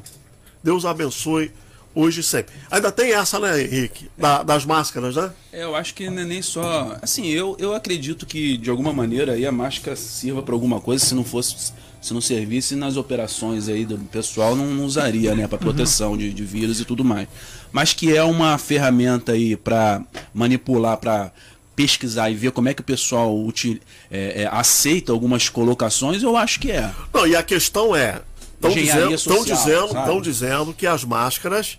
Deus 0.66 0.84
abençoe 0.84 1.52
hoje 1.94 2.22
e 2.22 2.24
sempre. 2.24 2.52
Ainda 2.68 2.90
tem 2.90 3.12
essa, 3.12 3.38
né, 3.38 3.62
Henrique? 3.62 4.10
Da, 4.18 4.42
das 4.42 4.64
máscaras, 4.64 5.14
né? 5.14 5.30
É, 5.52 5.62
eu 5.62 5.76
acho 5.76 5.94
que 5.94 6.10
não 6.10 6.22
é 6.22 6.24
nem 6.24 6.42
só. 6.42 6.98
Assim, 7.00 7.28
eu, 7.28 7.56
eu 7.60 7.72
acredito 7.72 8.26
que 8.26 8.56
de 8.56 8.68
alguma 8.68 8.92
maneira 8.92 9.34
aí 9.34 9.46
a 9.46 9.52
máscara 9.52 9.96
sirva 9.96 10.42
para 10.42 10.56
alguma 10.56 10.80
coisa, 10.80 11.04
se 11.04 11.14
não 11.14 11.22
fosse. 11.22 11.72
Se 12.02 12.12
não 12.12 12.20
servisse 12.20 12.76
nas 12.76 12.96
operações 12.96 13.68
aí 13.68 13.84
do 13.84 13.98
pessoal, 13.98 14.54
não, 14.54 14.66
não 14.66 14.84
usaria, 14.84 15.34
né? 15.34 15.46
Para 15.46 15.58
proteção 15.58 16.12
uhum. 16.12 16.18
de, 16.18 16.32
de 16.32 16.44
vírus 16.44 16.80
e 16.80 16.84
tudo 16.84 17.04
mais. 17.04 17.28
Mas 17.72 17.92
que 17.92 18.16
é 18.16 18.22
uma 18.22 18.58
ferramenta 18.58 19.32
aí 19.32 19.56
para 19.56 20.02
manipular, 20.34 20.96
para 20.98 21.32
pesquisar 21.76 22.30
e 22.30 22.34
ver 22.34 22.50
como 22.50 22.68
é 22.68 22.74
que 22.74 22.80
o 22.80 22.84
pessoal 22.84 23.36
util, 23.36 23.78
é, 24.10 24.42
é, 24.42 24.48
aceita 24.50 25.12
algumas 25.12 25.48
colocações, 25.48 26.22
eu 26.22 26.36
acho 26.36 26.58
que 26.58 26.70
é. 26.70 26.92
Não, 27.12 27.26
e 27.26 27.36
a 27.36 27.42
questão 27.42 27.94
é, 27.94 28.20
Estão 28.56 28.70
dizendo, 28.72 29.18
social, 29.18 29.88
dizendo, 29.88 30.20
dizendo 30.22 30.74
que 30.74 30.86
as 30.86 31.04
máscaras 31.04 31.78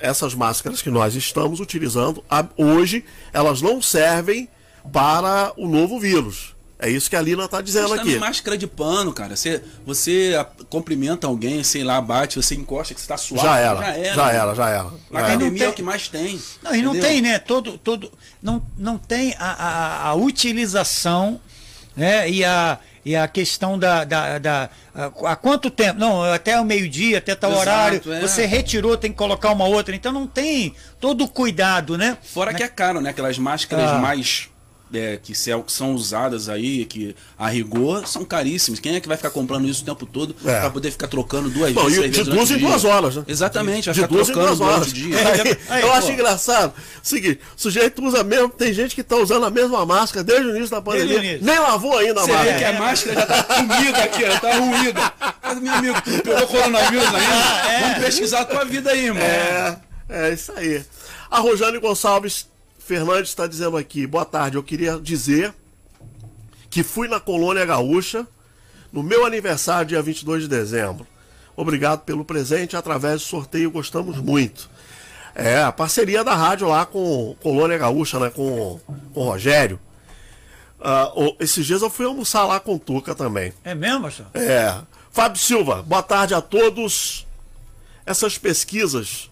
essas 0.00 0.34
máscaras 0.34 0.80
que 0.80 0.88
nós 0.88 1.14
estamos 1.14 1.60
utilizando 1.60 2.24
hoje, 2.56 3.04
elas 3.34 3.60
não 3.60 3.82
servem 3.82 4.48
para 4.90 5.52
o 5.58 5.68
novo 5.68 6.00
vírus. 6.00 6.54
É 6.78 6.90
isso 6.90 7.08
que 7.08 7.16
a 7.16 7.20
Lina 7.20 7.44
está 7.44 7.60
dizendo 7.60 7.90
Mas 7.90 7.92
aqui. 8.00 8.04
também 8.04 8.18
máscara 8.18 8.58
de 8.58 8.66
pano, 8.66 9.12
cara. 9.12 9.36
Você, 9.36 9.62
você 9.86 10.32
cumprimenta 10.68 11.26
alguém, 11.26 11.62
sei 11.62 11.84
lá, 11.84 12.00
bate, 12.00 12.36
você 12.36 12.54
encosta 12.54 12.92
que 12.94 13.00
você 13.00 13.06
tá 13.06 13.16
suave. 13.16 13.46
Já 13.46 13.58
era, 13.58 13.76
Já 13.80 13.86
era. 13.96 14.14
já 14.14 14.32
era, 14.32 14.54
já 14.54 14.68
era. 14.70 14.90
Na 15.10 15.20
academia 15.20 15.58
tem- 15.58 15.66
é 15.66 15.70
o 15.70 15.72
que 15.72 15.82
mais 15.82 16.08
tem. 16.08 16.40
Não, 16.62 16.74
e 16.74 16.82
não 16.82 16.90
entendeu? 16.90 17.10
tem, 17.10 17.22
né? 17.22 17.38
Todo, 17.38 17.78
todo, 17.78 18.10
não, 18.42 18.62
não 18.76 18.98
tem 18.98 19.34
a, 19.38 19.52
a, 19.52 20.08
a 20.08 20.14
utilização, 20.14 21.40
né? 21.96 22.28
E 22.28 22.44
a, 22.44 22.78
e 23.04 23.14
a 23.14 23.28
questão 23.28 23.78
da, 23.78 24.04
da, 24.04 24.38
da 24.38 24.70
a 25.24 25.36
quanto 25.36 25.70
tempo? 25.70 25.98
Não, 25.98 26.22
até 26.22 26.58
o 26.58 26.64
meio-dia, 26.64 27.18
até 27.18 27.34
tal 27.34 27.50
Exato, 27.52 27.68
horário. 27.68 28.12
é. 28.12 28.20
Você 28.20 28.46
retirou, 28.46 28.96
tem 28.96 29.10
que 29.10 29.16
colocar 29.18 29.50
uma 29.50 29.66
outra. 29.66 29.94
Então 29.94 30.12
não 30.12 30.26
tem 30.26 30.74
todo 31.00 31.24
o 31.24 31.28
cuidado, 31.28 31.98
né? 31.98 32.16
Fora 32.22 32.54
que 32.54 32.62
é 32.62 32.68
caro, 32.68 33.00
né? 33.00 33.10
Aquelas 33.10 33.38
máscaras 33.38 33.90
Ah. 33.90 33.98
mais. 33.98 34.48
É, 34.98 35.16
que 35.16 35.34
se- 35.34 35.50
que 35.62 35.72
são 35.72 35.94
usadas 35.94 36.48
aí, 36.48 36.84
que 36.84 37.14
a 37.38 37.48
rigor 37.48 38.06
são 38.06 38.24
caríssimas. 38.24 38.80
Quem 38.80 38.94
é 38.96 39.00
que 39.00 39.08
vai 39.08 39.16
ficar 39.16 39.30
comprando 39.30 39.66
isso 39.68 39.82
o 39.82 39.84
tempo 39.84 40.04
todo 40.06 40.34
É. 40.44 40.60
pra 40.60 40.70
poder 40.70 40.90
ficar 40.90 41.08
trocando 41.08 41.48
duas 41.50 41.72
Não, 41.74 41.84
vezes? 41.84 42.10
de 42.10 42.24
duas 42.24 42.50
em 42.50 42.58
duas 42.58 42.84
horas, 42.84 43.16
né? 43.16 43.24
Exatamente, 43.26 43.86
vai 43.86 43.94
De 43.94 44.00
ficar 44.00 44.12
duas 44.12 44.28
em 44.28 44.32
trocando 44.32 44.56
duas 44.56 44.70
horas. 44.74 44.92
dia. 44.92 45.16
Aí, 45.18 45.56
Aí, 45.68 45.82
eu 45.82 45.88
pô. 45.88 45.94
acho 45.94 46.10
engraçado. 46.12 46.72
Seguinte, 47.02 47.40
o 47.56 47.60
sujeito 47.60 48.04
usa 48.04 48.22
mesmo, 48.24 48.48
tem 48.48 48.72
gente 48.72 48.94
que 48.94 49.00
está 49.00 49.16
usando 49.16 49.44
a 49.46 49.50
mesma 49.50 49.84
máscara 49.86 50.22
desde 50.24 50.46
o 50.46 50.50
início 50.56 50.70
da 50.70 50.80
pandemia. 50.82 51.18
início. 51.18 51.38
Nem 51.44 51.58
lavou 51.58 51.98
ainda 51.98 52.20
a 52.20 52.24
Você 52.24 52.30
vê 52.32 52.36
máscara. 52.36 52.58
que 52.58 52.64
a 52.64 52.72
máscara 52.80 53.14
já 53.20 53.26
tá 53.26 53.42
comida 53.44 53.98
aqui, 54.04 54.24
ela 54.24 54.40
tá 54.40 54.58
ruída. 54.58 55.12
Mas, 55.42 55.60
meu 55.60 55.72
amigo, 55.74 56.02
tu 56.02 56.22
pegou 56.22 56.46
coronavírus 56.46 57.06
ainda? 57.06 57.80
Vamos 57.80 57.98
pesquisar 58.04 58.40
a 58.40 58.44
tua 58.44 58.64
vida 58.64 58.90
aí, 58.90 59.04
irmão. 59.06 59.22
É, 59.22 59.76
é 60.08 60.32
isso 60.32 60.52
aí. 60.56 60.82
A 61.30 61.38
Rojane 61.40 61.78
Gonçalves 61.78 62.46
Fernandes 62.84 63.30
está 63.30 63.46
dizendo 63.46 63.76
aqui, 63.76 64.06
boa 64.06 64.24
tarde, 64.24 64.56
eu 64.56 64.62
queria 64.62 64.98
dizer 64.98 65.54
que 66.68 66.82
fui 66.82 67.08
na 67.08 67.18
Colônia 67.18 67.64
Gaúcha 67.64 68.26
no 68.92 69.02
meu 69.02 69.24
aniversário, 69.24 69.88
dia 69.88 70.02
22 70.02 70.42
de 70.42 70.48
dezembro. 70.48 71.06
Obrigado 71.56 72.00
pelo 72.00 72.24
presente, 72.24 72.76
através 72.76 73.22
do 73.22 73.26
sorteio 73.26 73.70
gostamos 73.70 74.18
muito. 74.18 74.68
É, 75.34 75.62
a 75.62 75.72
parceria 75.72 76.22
da 76.22 76.34
rádio 76.34 76.68
lá 76.68 76.84
com 76.84 77.34
Colônia 77.42 77.78
Gaúcha, 77.78 78.18
né, 78.20 78.30
com, 78.30 78.78
com 79.12 79.20
o 79.20 79.24
Rogério. 79.24 79.80
O- 81.14 81.34
esses 81.40 81.64
dias 81.64 81.80
eu 81.80 81.88
fui 81.88 82.04
almoçar 82.04 82.44
lá 82.44 82.60
com 82.60 82.74
o 82.74 82.78
Tuca 82.78 83.14
também. 83.14 83.52
É 83.64 83.74
mesmo, 83.74 84.02
pastor? 84.02 84.26
É. 84.34 84.76
Fábio 85.10 85.40
Silva, 85.40 85.82
boa 85.82 86.02
tarde 86.02 86.34
a 86.34 86.40
todos. 86.42 87.26
Essas 88.04 88.36
pesquisas 88.36 89.30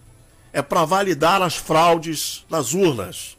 é 0.51 0.61
para 0.61 0.83
validar 0.85 1.41
as 1.41 1.55
fraudes 1.55 2.43
nas 2.49 2.73
urnas. 2.73 3.37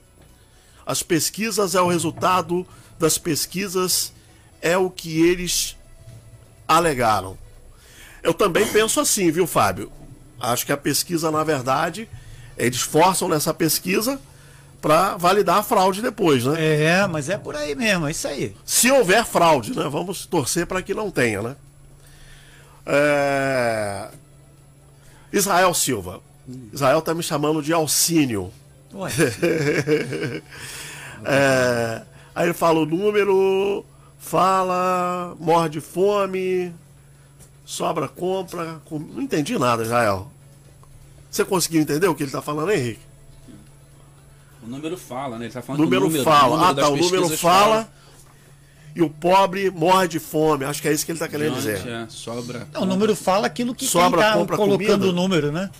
As 0.87 1.03
pesquisas 1.03 1.75
é 1.75 1.81
o 1.81 1.89
resultado 1.89 2.67
das 2.99 3.19
pesquisas, 3.19 4.13
é 4.61 4.77
o 4.77 4.91
que 4.91 5.21
eles 5.27 5.77
alegaram. 6.67 7.37
Eu 8.23 8.33
também 8.33 8.67
penso 8.67 9.01
assim, 9.01 9.31
viu, 9.31 9.47
Fábio? 9.47 9.91
Acho 10.41 10.65
que 10.67 10.73
a 10.73 10.77
pesquisa, 10.77 11.31
na 11.31 11.45
verdade, 11.45 12.09
eles 12.57 12.81
forçam 12.81 13.29
nessa 13.29 13.53
pesquisa 13.53 14.21
para 14.81 15.17
validar 15.17 15.59
a 15.59 15.63
fraude 15.63 16.03
depois, 16.03 16.45
né? 16.45 16.83
É, 16.85 17.07
mas 17.07 17.31
é 17.31 17.39
por 17.39 17.57
aí 17.57 17.75
mesmo, 17.75 18.07
é 18.07 18.11
isso 18.11 18.29
aí. 18.29 18.55
Se 18.67 18.91
houver 18.91 19.25
fraude, 19.25 19.75
né? 19.75 19.89
Vamos 19.89 20.27
torcer 20.27 20.67
para 20.67 20.83
que 20.83 20.93
não 20.93 21.11
tenha, 21.11 21.41
né? 21.41 21.57
É... 22.87 24.09
Israel 25.33 25.73
Silva. 25.73 26.21
Israel 26.73 27.01
tá 27.01 27.15
me 27.15 27.23
chamando 27.23 27.63
de 27.63 27.73
Alcínio. 27.73 28.53
Ué, 28.95 29.11
É... 31.25 32.03
Aí 32.35 32.47
ele 32.47 32.53
fala 32.55 32.81
o 32.81 32.87
número, 32.87 33.85
fala, 34.19 35.37
morre 35.39 35.69
de 35.69 35.81
fome, 35.81 36.73
sobra, 37.65 38.09
compra. 38.09 38.81
com- 38.85 38.99
Não 38.99 39.23
entendi 39.23 39.57
nada, 39.59 39.83
Israel. 39.85 40.31
Você 41.31 41.45
conseguiu 41.45 41.81
entender 41.81 42.09
o 42.09 42.15
que 42.15 42.25
ele 42.25 42.33
tá 42.33 42.43
falando, 42.43 42.71
Henrique? 42.73 43.01
O 44.63 44.67
número 44.67 44.97
fala, 44.97 45.39
né? 45.39 45.45
Ele 45.47 45.53
tá 45.53 45.61
O 45.61 45.63
falando 45.63 45.81
número 45.85 46.01
do 46.03 46.07
número. 46.07 46.25
fala. 46.25 46.55
o 46.55 46.59
número 46.59 46.71
ah, 46.71 46.75
tá. 46.75 46.89
O 46.89 46.97
número 46.97 47.11
pesquisas 47.11 47.41
fala. 47.41 47.89
E 48.97 49.03
o 49.03 49.11
pobre 49.11 49.71
morre 49.71 50.09
de 50.09 50.19
fome. 50.21 50.65
Acho 50.65 50.81
que 50.83 50.89
é 50.89 50.93
isso 50.93 51.05
que 51.07 51.13
ele 51.13 51.19
tá 51.19 51.29
querendo 51.29 51.61
Diante, 51.61 51.83
dizer. 51.83 51.89
é, 51.89 52.07
sobra. 52.09 52.67
não, 52.73 52.83
o 52.83 52.87
número 52.87 53.15
fala 53.17 53.47
aquilo 53.47 53.75
que 53.75 53.87
Sobra, 53.87 54.21
quem 54.23 54.31
tá 54.33 54.39
compra 54.39 54.57
colocando 54.57 54.87
comida. 54.89 55.07
o 55.09 55.13
número, 55.13 55.51
né? 55.53 55.71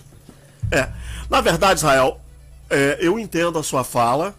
É. 0.71 0.89
Na 1.29 1.39
verdade, 1.41 1.79
Israel, 1.79 2.19
é, 2.69 2.97
eu 2.99 3.19
entendo 3.19 3.59
a 3.59 3.63
sua 3.63 3.83
fala. 3.83 4.35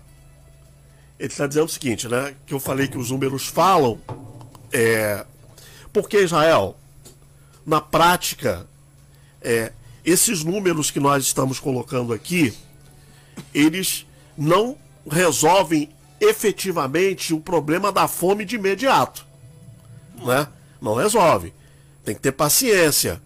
Ele 1.19 1.29
está 1.29 1.47
dizendo 1.47 1.67
o 1.67 1.71
seguinte, 1.71 2.09
né? 2.09 2.35
Que 2.47 2.53
eu 2.53 2.61
falei 2.61 2.89
que 2.89 2.99
os 2.99 3.11
números 3.11 3.47
falam. 3.47 3.99
É, 4.73 5.25
porque, 5.93 6.23
Israel, 6.23 6.77
na 7.65 7.81
prática, 7.81 8.67
é, 9.41 9.73
esses 10.05 10.45
números 10.45 10.91
que 10.91 11.01
nós 11.01 11.25
estamos 11.25 11.59
colocando 11.59 12.13
aqui, 12.13 12.55
eles 13.55 14.07
não 14.37 14.77
resolvem 15.11 15.89
efetivamente 16.21 17.33
o 17.33 17.41
problema 17.41 17.91
da 17.91 18.07
fome 18.07 18.45
de 18.45 18.57
imediato. 18.57 19.27
Né? 20.23 20.47
Não 20.81 20.95
resolve. 20.95 21.53
Tem 22.05 22.15
que 22.15 22.21
ter 22.21 22.33
paciência. 22.33 23.21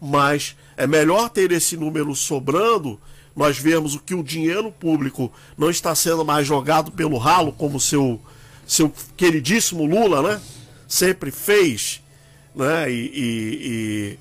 Mas 0.00 0.56
é 0.76 0.86
melhor 0.86 1.30
ter 1.30 1.52
esse 1.52 1.76
número 1.76 2.14
sobrando, 2.14 3.00
nós 3.34 3.58
vemos 3.58 3.94
o 3.94 4.00
que 4.00 4.14
o 4.14 4.22
dinheiro 4.22 4.70
público 4.70 5.32
não 5.58 5.70
está 5.70 5.94
sendo 5.94 6.24
mais 6.24 6.46
jogado 6.46 6.92
pelo 6.92 7.18
ralo, 7.18 7.52
como 7.52 7.80
seu, 7.80 8.20
seu 8.66 8.92
queridíssimo 9.16 9.84
Lula, 9.84 10.22
né? 10.22 10.40
Sempre 10.86 11.30
fez. 11.30 12.00
Né? 12.54 12.90
E, 12.92 12.94
e- 13.14 14.18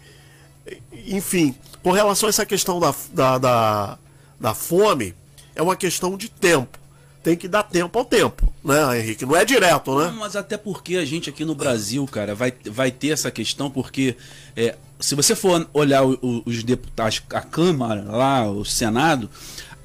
e- 1.06 1.16
enfim, 1.18 1.54
com 1.84 1.92
relação 1.92 2.28
a 2.28 2.32
essa 2.32 2.46
questão 2.46 2.80
da, 2.80 2.94
da, 3.12 3.38
da, 3.38 3.98
da 4.40 4.54
fome, 4.54 5.14
é 5.56 5.62
uma 5.62 5.76
questão 5.76 6.18
de 6.18 6.30
tempo. 6.30 6.80
Tem 7.22 7.38
que 7.38 7.48
dar 7.48 7.64
tempo 7.64 7.98
ao 7.98 8.04
tempo, 8.04 8.54
né, 8.62 9.00
Henrique? 9.00 9.26
Não 9.26 9.34
é 9.36 9.46
direto, 9.46 9.98
né? 9.98 10.14
Mas 10.20 10.36
até 10.36 10.58
porque 10.58 10.98
a 10.98 11.06
gente 11.06 11.30
aqui 11.30 11.46
no 11.46 11.56
Brasil, 11.56 12.06
cara, 12.06 12.36
vai, 12.36 12.52
vai 12.66 12.92
ter 12.92 13.10
essa 13.10 13.32
questão, 13.32 13.72
porque 13.72 14.18
é, 14.58 14.76
se 15.06 15.16
você 15.16 15.36
for 15.36 15.68
olhar 15.74 16.04
o- 16.04 16.18
o- 16.22 16.44
os 16.46 16.64
deputados, 16.64 17.22
a 17.32 17.42
Câmara 17.42 18.04
lá, 18.10 18.50
o 18.50 18.64
Senado, 18.64 19.30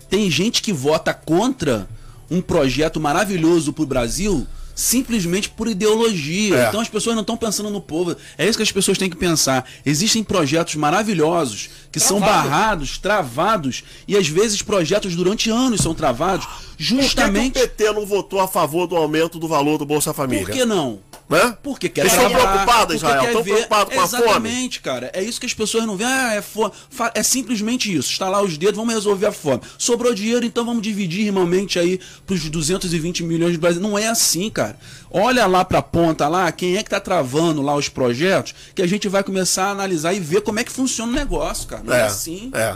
tem 0.08 0.30
gente 0.30 0.62
que 0.62 0.72
vota 0.72 1.12
contra 1.12 1.88
um 2.30 2.40
projeto 2.40 3.00
maravilhoso 3.00 3.72
pro 3.72 3.86
Brasil 3.86 4.46
simplesmente 4.74 5.50
por 5.50 5.66
ideologia. 5.66 6.56
É. 6.56 6.68
Então 6.68 6.80
as 6.80 6.88
pessoas 6.88 7.16
não 7.16 7.22
estão 7.22 7.36
pensando 7.36 7.68
no 7.68 7.80
povo. 7.80 8.14
É 8.38 8.46
isso 8.48 8.56
que 8.56 8.62
as 8.62 8.70
pessoas 8.70 8.96
têm 8.96 9.10
que 9.10 9.16
pensar. 9.16 9.68
Existem 9.84 10.22
projetos 10.22 10.76
maravilhosos 10.76 11.68
que 11.90 11.98
são 11.98 12.20
Travado. 12.20 12.48
barrados, 12.48 12.96
travados, 12.98 13.82
e 14.06 14.16
às 14.16 14.28
vezes 14.28 14.62
projetos 14.62 15.16
durante 15.16 15.50
anos 15.50 15.80
são 15.80 15.94
travados 15.96 16.46
justamente 16.78 17.54
Por 17.54 17.60
que, 17.62 17.66
que 17.68 17.74
o 17.84 17.88
PT 17.88 17.92
não 17.92 18.06
votou 18.06 18.38
a 18.38 18.46
favor 18.46 18.86
do 18.86 18.94
aumento 18.94 19.36
do 19.40 19.48
valor 19.48 19.78
do 19.78 19.84
Bolsa 19.84 20.14
Família? 20.14 20.44
por 20.46 20.52
que 20.54 20.64
não? 20.64 21.00
Né? 21.28 21.54
Porque 21.62 21.90
quer 21.90 22.02
Eles 22.02 22.14
estão 22.14 22.30
preocupados, 22.30 22.96
Israel, 22.96 23.24
estão 23.26 23.42
preocupados 23.42 23.94
com 23.94 24.00
a 24.00 24.08
fome. 24.08 24.24
Exatamente, 24.24 24.80
cara. 24.80 25.10
É 25.12 25.22
isso 25.22 25.38
que 25.38 25.44
as 25.44 25.52
pessoas 25.52 25.84
não 25.84 25.94
veem. 25.94 26.08
Ah, 26.08 26.34
é, 26.34 26.40
fo... 26.40 26.72
fa- 26.88 27.12
é 27.14 27.22
simplesmente 27.22 27.94
isso. 27.94 28.10
Estalar 28.10 28.42
os 28.42 28.56
dedos, 28.56 28.76
vamos 28.76 28.94
resolver 28.94 29.26
a 29.26 29.32
fome. 29.32 29.60
Sobrou 29.76 30.14
dinheiro, 30.14 30.46
então 30.46 30.64
vamos 30.64 30.80
dividir 30.80 31.26
irmãmente 31.26 31.78
aí 31.78 32.00
pros 32.26 32.48
220 32.48 33.22
milhões 33.24 33.52
de 33.52 33.58
brasileiros. 33.58 33.90
Não 33.90 33.98
é 33.98 34.08
assim, 34.08 34.48
cara. 34.48 34.78
Olha 35.10 35.46
lá 35.46 35.66
pra 35.66 35.82
ponta 35.82 36.26
lá, 36.28 36.50
quem 36.50 36.78
é 36.78 36.82
que 36.82 36.88
tá 36.88 36.98
travando 36.98 37.60
lá 37.60 37.74
os 37.76 37.90
projetos, 37.90 38.54
que 38.74 38.80
a 38.80 38.86
gente 38.86 39.06
vai 39.06 39.22
começar 39.22 39.66
a 39.66 39.70
analisar 39.72 40.14
e 40.14 40.20
ver 40.20 40.40
como 40.40 40.60
é 40.60 40.64
que 40.64 40.72
funciona 40.72 41.12
o 41.12 41.14
negócio, 41.14 41.68
cara. 41.68 41.82
Não 41.84 41.92
é, 41.94 42.02
assim. 42.04 42.50
É. 42.54 42.74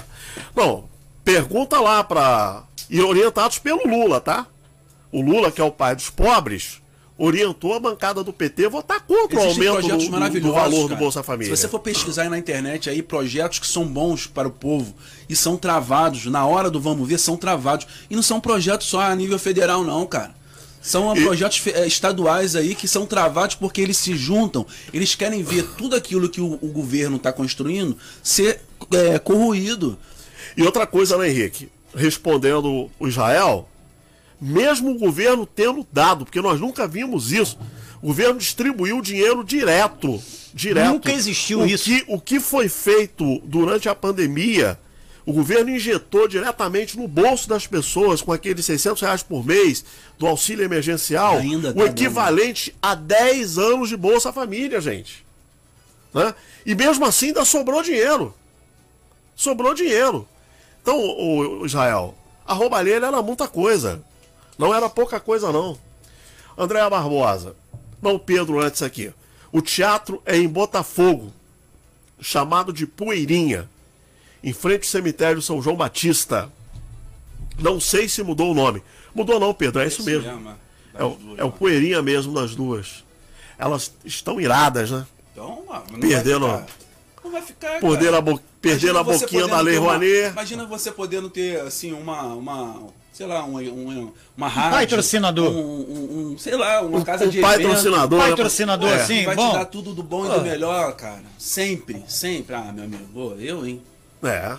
Bom, 0.55 0.87
pergunta 1.25 1.81
lá 1.81 2.05
para 2.05 2.65
E 2.91 3.01
orientados 3.01 3.59
pelo 3.59 3.87
Lula, 3.89 4.21
tá? 4.21 4.47
O 5.11 5.23
Lula, 5.23 5.51
que 5.51 5.61
é 5.61 5.65
o 5.65 5.71
pai 5.71 5.95
dos 5.97 6.11
pobres, 6.11 6.82
orientou 7.25 7.73
a 7.73 7.79
bancada 7.79 8.25
do 8.25 8.33
PT 8.33 8.67
a 8.67 8.69
votar 8.69 9.01
contra 9.07 9.39
o 9.39 9.45
Existem 9.45 9.69
aumento 9.69 9.87
projetos 9.87 10.09
do, 10.09 10.41
do, 10.41 10.41
do 10.41 10.53
valor 10.53 10.83
do 10.83 10.89
cara. 10.89 11.01
Bolsa 11.01 11.23
Família. 11.23 11.55
Se 11.55 11.63
você 11.63 11.69
for 11.69 11.79
pesquisar 11.79 12.23
aí 12.23 12.29
na 12.29 12.37
internet 12.37 12.91
aí 12.91 13.01
projetos 13.01 13.61
que 13.61 13.67
são 13.67 13.87
bons 13.87 14.27
para 14.27 14.49
o 14.49 14.51
povo 14.51 14.93
e 15.29 15.37
são 15.37 15.57
travados, 15.57 16.27
na 16.27 16.45
hora 16.45 16.69
do 16.69 16.81
vamos 16.81 17.09
ver, 17.09 17.19
são 17.19 17.37
travados. 17.37 17.87
E 18.11 18.17
não 18.17 18.25
são 18.25 18.41
projetos 18.41 18.89
só 18.89 19.01
a 19.03 19.15
nível 19.15 19.39
federal, 19.39 19.85
não, 19.85 20.05
cara. 20.05 20.35
São 20.81 21.17
E- 21.17 21.23
projetos 21.23 21.65
eh, 21.69 21.87
estaduais 21.87 22.57
aí 22.57 22.75
que 22.75 22.89
são 22.89 23.07
travados 23.07 23.55
porque 23.55 23.81
eles 23.81 23.99
se 23.99 24.17
juntam, 24.17 24.67
eles 24.93 25.15
querem 25.15 25.45
ver 25.45 25.65
tudo 25.79 25.95
aquilo 25.95 26.29
que 26.29 26.41
o, 26.41 26.59
o 26.61 26.69
governo 26.73 27.19
está 27.19 27.33
construindo 27.33 27.97
ser 28.21 28.63
eh, 28.93 29.21
corroído. 29.21 29.97
E 30.57 30.63
outra 30.65 30.89
coisa, 30.89 31.17
né, 31.17 31.29
Henrique? 31.29 31.69
Respondendo 31.95 32.91
o 32.99 33.07
Israel, 33.07 33.69
mesmo 34.43 34.91
o 34.91 34.99
governo 34.99 35.47
tendo 35.47 35.87
dado, 35.93 36.25
porque 36.25 36.41
nós 36.41 36.59
nunca 36.59 36.89
vimos 36.89 37.31
isso, 37.31 37.57
o 38.03 38.09
governo 38.09 38.41
distribuiu 38.41 39.01
dinheiro 39.01 39.45
direto. 39.45 40.21
direto. 40.53 40.89
Nunca 40.89 41.13
existiu 41.13 41.61
o 41.61 41.67
isso. 41.67 41.85
Que, 41.85 42.05
o 42.09 42.21
que 42.21 42.41
foi 42.41 42.69
feito 42.69 43.41
durante 43.45 43.89
a 43.89 43.95
pandemia 43.95 44.77
O 45.25 45.33
governo 45.33 45.71
injetou 45.71 46.27
diretamente 46.27 46.99
no 46.99 47.07
bolso 47.07 47.49
das 47.49 47.65
pessoas, 47.65 48.21
com 48.21 48.33
aqueles 48.33 48.67
600 48.67 49.01
reais 49.01 49.23
por 49.23 49.47
mês 49.47 49.85
do 50.19 50.27
auxílio 50.27 50.65
emergencial, 50.65 51.37
o 51.77 51.85
equivalente 51.85 52.75
a 52.83 52.97
10 52.97 53.57
anos 53.59 53.89
de 53.89 53.97
Bolsa 53.97 54.33
Família, 54.33 54.81
gente. 54.81 55.25
Né? 56.13 56.35
E 56.67 56.75
mesmo 56.75 57.05
assim 57.05 57.27
ainda 57.27 57.45
sobrou 57.45 57.81
dinheiro. 57.85 58.35
Sobrou 59.37 59.73
dinheiro. 59.75 60.27
Então, 60.83 60.99
o, 60.99 61.61
o 61.61 61.67
Israel, 61.67 62.17
a 62.45 62.53
roubalheira 62.53 63.07
era 63.07 63.23
muita 63.23 63.47
coisa. 63.47 64.03
Não 64.59 64.75
era 64.75 64.89
pouca 64.89 65.19
coisa, 65.19 65.53
não. 65.53 65.79
Andréa 66.57 66.89
Barbosa. 66.89 67.57
Não, 68.01 68.19
Pedro, 68.19 68.61
antes 68.61 68.83
aqui. 68.83 69.13
O 69.51 69.61
teatro 69.61 70.23
é 70.25 70.37
em 70.37 70.49
Botafogo, 70.49 71.33
chamado 72.21 72.73
de 72.73 72.87
Poeirinha, 72.87 73.69
em 74.43 74.53
frente 74.53 74.85
ao 74.85 74.91
cemitério 74.91 75.43
São 75.43 75.63
João 75.63 75.77
Batista. 75.77 76.51
Não 77.59 77.79
sei 77.79 78.09
se 78.09 78.23
mudou 78.23 78.51
o 78.51 78.55
nome. 78.55 78.83
Mudou 79.15 79.39
não, 79.39 79.53
Pedro, 79.53 79.81
é 79.81 79.87
isso 79.87 80.03
mesmo. 80.05 80.57
É 80.95 81.05
o, 81.05 81.19
é 81.39 81.45
o 81.45 81.53
Poeirinha 81.53 82.03
mesmo 82.03 82.35
das 82.35 82.55
duas. 82.55 83.05
Elas 83.59 83.93
estão 84.05 84.41
iradas, 84.41 84.91
né? 84.91 85.07
Então, 85.33 85.65
ah, 85.71 85.83
não 85.91 86.01
Perdendo- 86.01 86.49
vai 86.49 86.61
ficar. 86.63 86.83
Não 87.25 87.31
vai 87.31 87.43
ficar. 87.43 87.81
Perderam 87.81 88.05
cara. 88.05 88.19
a, 88.19 88.21
bo... 88.21 88.41
Perderam 88.61 89.01
a 89.01 89.03
boquinha 89.05 89.47
da 89.47 89.61
Lei 89.61 89.77
Rouanet. 89.77 90.31
Imagina 90.33 90.67
você 90.67 90.91
podendo 90.91 91.31
ter, 91.31 91.61
assim, 91.61 91.93
uma. 91.93 92.23
uma 92.35 92.87
sei 93.13 93.27
lá, 93.27 93.45
um, 93.45 93.59
um, 93.59 94.13
uma 94.37 94.49
rádio. 94.49 94.79
patrocinador. 94.81 95.51
Um, 95.53 95.59
um- 95.59 96.33
um- 96.33 96.39
sei 96.39 96.57
lá, 96.57 96.81
uma 96.83 96.99
Um- 96.99 97.05
casa 97.05 97.29
de 97.29 97.41
patrocinador, 97.41 98.19
evento. 98.19 98.25
né? 98.25 98.31
Patrocinador 98.37 98.89
É. 98.91 98.95
assim, 99.03 99.25
vai 99.25 99.37
bom. 99.37 99.51
te 99.51 99.55
dar 99.55 99.65
tudo 99.67 99.95
do 99.95 100.03
bom 100.03 100.25
e 100.27 100.29
do 100.35 100.41
melhor, 100.43 100.95
cara. 100.97 101.23
Sempre, 101.39 102.03
sempre. 102.09 102.55
Ah, 102.55 102.73
meu 102.73 102.85
amigo, 102.85 103.21
ô, 103.21 103.35
eu, 103.39 103.67
hein? 103.67 103.83
É. 104.23 104.57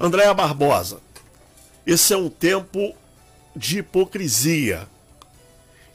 Andréa 0.00 0.32
Barbosa. 0.34 0.98
Esse 1.86 2.12
é 2.14 2.16
um 2.16 2.28
tempo 2.30 2.94
de 3.54 3.78
hipocrisia 3.78 4.88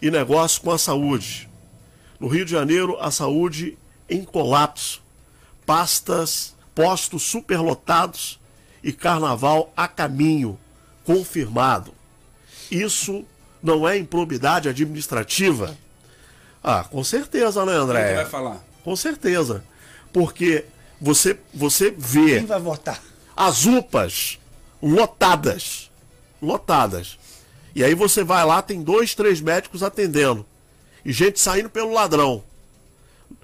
e 0.02 0.10
negócio 0.12 0.62
com 0.62 0.72
a 0.72 0.78
saúde. 0.78 1.50
No 2.20 2.28
Rio 2.28 2.46
de 2.46 2.52
Janeiro, 2.52 2.98
a 3.00 3.12
saúde 3.12 3.78
em 4.10 4.24
colapso. 4.24 5.02
Pastas, 5.66 6.56
postos 6.74 7.24
superlotados 7.24 8.40
e 8.84 8.92
carnaval 8.92 9.72
a 9.76 9.88
caminho, 9.88 10.58
confirmado. 11.14 11.92
Isso 12.70 13.26
não 13.64 13.88
é 13.90 13.98
improbidade 13.98 14.70
administrativa? 14.70 15.76
Ah, 16.64 16.84
com 16.84 17.04
certeza, 17.04 17.66
né, 17.66 17.72
Quem 17.72 17.80
que 17.80 17.84
André? 17.84 18.16
vai 18.16 18.26
falar? 18.26 18.64
Com 18.84 18.96
certeza. 18.96 19.64
Porque 20.14 20.66
você, 21.02 21.36
você 21.52 21.90
vê 21.98 22.38
Quem 22.38 22.46
vai 22.46 22.60
votar? 22.60 23.02
as 23.36 23.66
UPAs 23.66 24.38
lotadas. 24.84 25.90
Lotadas. 26.40 27.18
E 27.76 27.84
aí 27.84 27.96
você 27.96 28.24
vai 28.24 28.46
lá, 28.46 28.62
tem 28.62 28.84
dois, 28.84 29.16
três 29.16 29.42
médicos 29.42 29.82
atendendo. 29.82 30.46
E 31.04 31.12
gente 31.12 31.40
saindo 31.40 31.70
pelo 31.72 31.92
ladrão. 31.92 32.44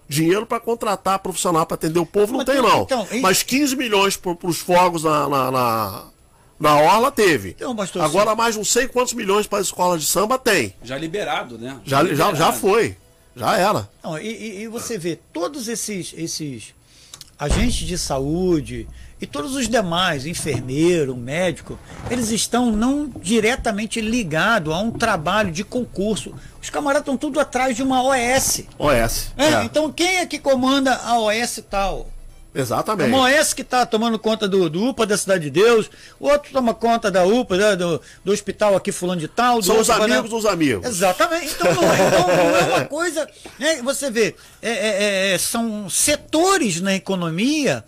Dinheiro 0.08 0.46
para 0.46 0.60
contratar 0.60 1.18
profissional 1.18 1.66
para 1.66 1.76
atender 1.76 1.98
o 1.98 2.06
povo 2.06 2.32
não 2.34 2.38
Mas 2.38 2.46
tem, 2.46 2.62
não. 2.62 2.84
então, 2.84 3.08
e- 3.12 3.22
Mas 3.22 3.42
15 3.42 3.76
milhões 3.76 4.16
para 4.16 4.38
os 4.44 4.60
fogos 4.60 5.04
na, 5.04 5.28
na, 5.28 5.52
na, 5.52 6.04
na 6.60 6.76
Orla 6.78 7.12
teve. 7.12 7.50
Então, 7.50 7.76
pastor, 7.76 8.02
Agora 8.04 8.36
mais 8.36 8.56
não 8.56 8.64
sei 8.66 8.88
quantos 8.88 9.14
milhões 9.14 9.46
para 9.48 9.60
as 9.60 9.66
escolas 9.68 10.02
de 10.02 10.08
samba 10.08 10.38
tem. 10.38 10.74
Já 10.84 10.98
liberado, 10.98 11.58
né? 11.58 11.78
Já, 11.86 12.04
já, 12.04 12.14
já 12.16 12.28
liberado. 12.32 12.58
foi. 12.58 12.98
Já 13.36 13.58
era. 13.58 13.90
Não, 14.04 14.18
e, 14.18 14.28
e- 14.28 14.62
e 14.64 14.68
você 14.68 14.98
vê 14.98 15.18
todos 15.34 15.68
esses, 15.68 16.14
esses 16.16 16.74
agentes 17.38 17.86
de 17.86 17.98
saúde 17.98 18.88
e 19.20 19.26
todos 19.26 19.56
os 19.56 19.68
demais, 19.68 20.26
enfermeiro, 20.26 21.16
médico, 21.16 21.78
eles 22.10 22.32
estão 22.32 22.72
não 22.72 23.10
diretamente 23.22 24.00
ligados 24.00 24.74
a 24.74 24.80
um 24.80 24.92
trabalho 24.92 25.52
de 25.52 25.64
concurso. 25.64 26.34
Os 26.62 26.70
camaradas 26.70 27.02
estão 27.04 27.18
tudo 27.18 27.40
atrás 27.40 27.76
de 27.76 27.84
uma 27.84 28.02
OS. 28.04 28.64
OS. 28.80 29.32
É, 29.38 29.46
É, 29.46 29.64
Então 29.66 29.92
quem 29.92 30.18
é 30.18 30.26
que 30.26 30.40
comanda 30.40 30.94
a 30.96 31.20
OS 31.20 31.62
tal? 31.70 32.10
É 32.56 32.62
Exatamente. 32.62 33.10
uma 33.10 33.30
OS 33.30 33.54
que 33.54 33.62
está 33.62 33.86
tomando 33.86 34.18
conta 34.18 34.48
do, 34.48 34.70
do 34.70 34.86
UPA 34.86 35.06
da 35.06 35.18
Cidade 35.18 35.44
de 35.44 35.50
Deus, 35.50 35.90
o 36.18 36.30
outro 36.30 36.54
toma 36.54 36.74
conta 36.74 37.12
da 37.12 37.26
UPA, 37.26 37.58
né, 37.58 37.76
do, 37.76 38.02
do 38.24 38.32
hospital 38.32 38.78
aqui 38.78 38.94
fulano 38.94 39.20
de 39.20 39.28
tal. 39.28 39.62
São 39.62 39.78
os 39.78 39.90
amigos 39.90 40.30
dos 40.30 40.46
amigos. 40.46 40.88
Exatamente. 40.88 41.54
Então 41.54 41.74
não 41.74 41.92
é, 41.92 42.08
então 42.08 42.28
não 42.28 42.56
é 42.56 42.64
uma 42.64 42.86
coisa. 42.86 43.28
né, 43.60 43.82
você 43.82 44.10
vê, 44.10 44.36
é, 44.62 44.72
é, 44.72 45.34
é, 45.34 45.38
são 45.38 45.90
setores 45.90 46.80
na 46.80 46.96
economia 46.96 47.84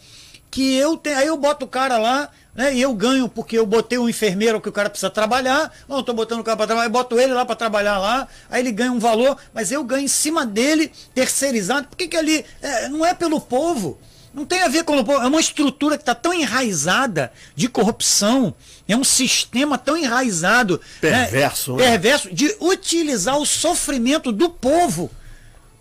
que 0.52 0.76
eu 0.76 0.98
tenho. 0.98 1.18
Aí 1.18 1.28
eu 1.28 1.38
boto 1.38 1.64
o 1.66 1.70
cara 1.70 1.98
lá. 1.98 2.30
Né, 2.54 2.74
e 2.74 2.82
eu 2.82 2.92
ganho 2.92 3.30
porque 3.30 3.56
eu 3.56 3.68
botei 3.68 4.00
um 4.00 4.10
enfermeiro 4.10 4.60
que 4.60 4.68
o 4.68 4.72
cara 4.72 4.90
precisa 4.90 5.12
trabalhar. 5.12 5.72
Não, 5.88 6.00
estou 6.00 6.16
botando 6.16 6.40
o 6.40 6.44
cara 6.44 6.58
para 6.58 6.66
trabalhar, 6.66 6.88
eu 6.88 6.92
boto 6.92 7.20
ele 7.20 7.32
lá 7.32 7.46
para 7.46 7.56
trabalhar 7.56 8.00
lá. 8.00 8.28
Aí 8.50 8.62
ele 8.64 8.72
ganha 8.72 8.92
um 8.92 8.98
valor, 8.98 9.38
mas 9.54 9.72
eu 9.72 9.84
ganho 9.84 10.06
em 10.06 10.08
cima 10.08 10.44
dele, 10.44 10.92
terceirizado. 11.14 11.88
Por 11.88 11.96
que, 11.96 12.08
que 12.08 12.18
ali 12.18 12.44
é, 12.60 12.90
não 12.90 13.06
é 13.06 13.14
pelo 13.14 13.40
povo? 13.40 14.00
Não 14.38 14.46
tem 14.46 14.62
a 14.62 14.68
ver 14.68 14.84
com 14.84 15.00
o 15.00 15.04
povo. 15.04 15.20
É 15.20 15.28
uma 15.28 15.40
estrutura 15.40 15.98
que 15.98 16.04
está 16.04 16.14
tão 16.14 16.32
enraizada 16.32 17.32
de 17.56 17.68
corrupção. 17.68 18.54
É 18.88 18.96
um 18.96 19.04
sistema 19.04 19.80
tão 19.80 19.98
enraizado. 19.98 20.80
né, 21.02 21.26
Perverso, 21.26 21.76
né? 21.76 21.90
Perverso 21.90 22.32
de 22.32 22.56
utilizar 22.60 23.36
o 23.40 23.48
sofrimento 23.48 24.32
do 24.32 24.48
povo 24.48 25.10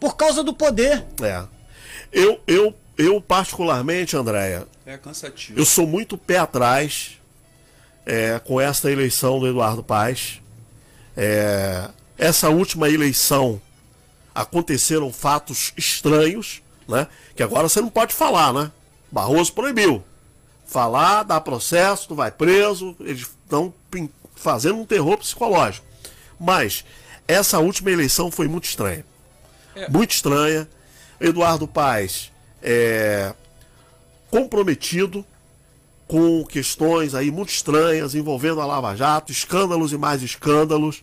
por 0.00 0.16
causa 0.16 0.42
do 0.42 0.54
poder. 0.54 1.04
É. 1.22 1.44
Eu, 2.10 2.40
eu, 2.46 2.74
eu 2.96 3.20
particularmente, 3.20 4.16
Andréia, 4.16 4.66
É 4.86 4.96
cansativo. 4.96 5.58
eu 5.60 5.66
sou 5.66 5.86
muito 5.86 6.16
pé 6.16 6.38
atrás 6.38 7.18
é, 8.06 8.38
com 8.42 8.58
esta 8.58 8.90
eleição 8.90 9.38
do 9.38 9.46
Eduardo 9.46 9.82
Paes. 9.82 10.40
É, 11.14 11.90
essa 12.16 12.48
última 12.48 12.88
eleição 12.88 13.60
aconteceram 14.34 15.12
fatos 15.12 15.74
estranhos, 15.76 16.62
né? 16.88 17.06
Que 17.34 17.42
agora 17.42 17.68
você 17.68 17.80
não 17.80 17.88
pode 17.88 18.14
falar, 18.14 18.52
né? 18.52 18.70
Barroso 19.10 19.52
proibiu. 19.52 20.02
Falar, 20.66 21.22
dá 21.22 21.40
processo, 21.40 22.08
tu 22.08 22.14
vai 22.14 22.30
preso, 22.30 22.96
eles 23.00 23.20
estão 23.44 23.72
fazendo 24.34 24.78
um 24.78 24.84
terror 24.84 25.16
psicológico. 25.18 25.86
Mas 26.38 26.84
essa 27.26 27.58
última 27.58 27.90
eleição 27.90 28.30
foi 28.30 28.48
muito 28.48 28.64
estranha. 28.64 29.04
É. 29.74 29.88
Muito 29.88 30.10
estranha. 30.10 30.68
Eduardo 31.20 31.66
Paes 31.66 32.30
é 32.62 33.32
comprometido 34.30 35.24
com 36.06 36.44
questões 36.44 37.14
aí 37.14 37.30
muito 37.30 37.48
estranhas 37.50 38.14
envolvendo 38.14 38.60
a 38.60 38.66
Lava 38.66 38.94
Jato, 38.94 39.32
escândalos 39.32 39.92
e 39.92 39.98
mais 39.98 40.22
escândalos. 40.22 41.02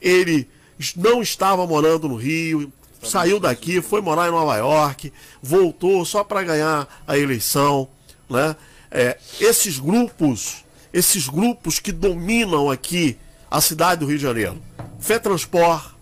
Ele 0.00 0.48
não 0.96 1.22
estava 1.22 1.66
morando 1.66 2.08
no 2.08 2.16
Rio, 2.16 2.72
saiu 3.02 3.40
daqui, 3.40 3.80
foi 3.82 4.00
morar 4.00 4.28
em 4.28 4.30
Nova 4.30 4.56
York, 4.56 5.12
voltou 5.42 6.04
só 6.04 6.22
para 6.22 6.42
ganhar 6.42 7.02
a 7.06 7.18
eleição, 7.18 7.88
né? 8.28 8.56
É, 8.90 9.18
esses 9.40 9.78
grupos, 9.78 10.64
esses 10.92 11.28
grupos 11.28 11.78
que 11.78 11.90
dominam 11.90 12.70
aqui 12.70 13.18
a 13.50 13.60
cidade 13.60 14.00
do 14.00 14.06
Rio 14.06 14.18
de 14.18 14.22
Janeiro, 14.22 14.62
FETransport, 15.00 15.92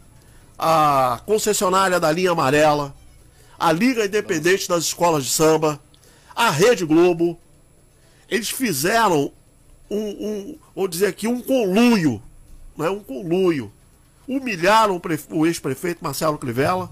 a 0.58 1.20
concessionária 1.24 1.98
da 1.98 2.10
linha 2.12 2.32
amarela, 2.32 2.94
a 3.58 3.72
Liga 3.72 4.04
Independente 4.04 4.68
das 4.68 4.84
Escolas 4.84 5.24
de 5.24 5.30
Samba, 5.30 5.80
a 6.34 6.50
Rede 6.50 6.84
Globo, 6.84 7.38
eles 8.28 8.50
fizeram 8.50 9.32
um, 9.90 9.98
um 9.98 10.58
vou 10.74 10.86
dizer 10.86 11.06
aqui, 11.06 11.26
um 11.26 11.40
conluio, 11.40 12.22
né? 12.76 12.88
um 12.88 13.00
conluio. 13.00 13.72
Humilharam 14.34 14.94
o, 14.94 15.00
prefe- 15.00 15.26
o 15.30 15.44
ex-prefeito 15.44 16.04
Marcelo 16.04 16.38
Crivella, 16.38 16.88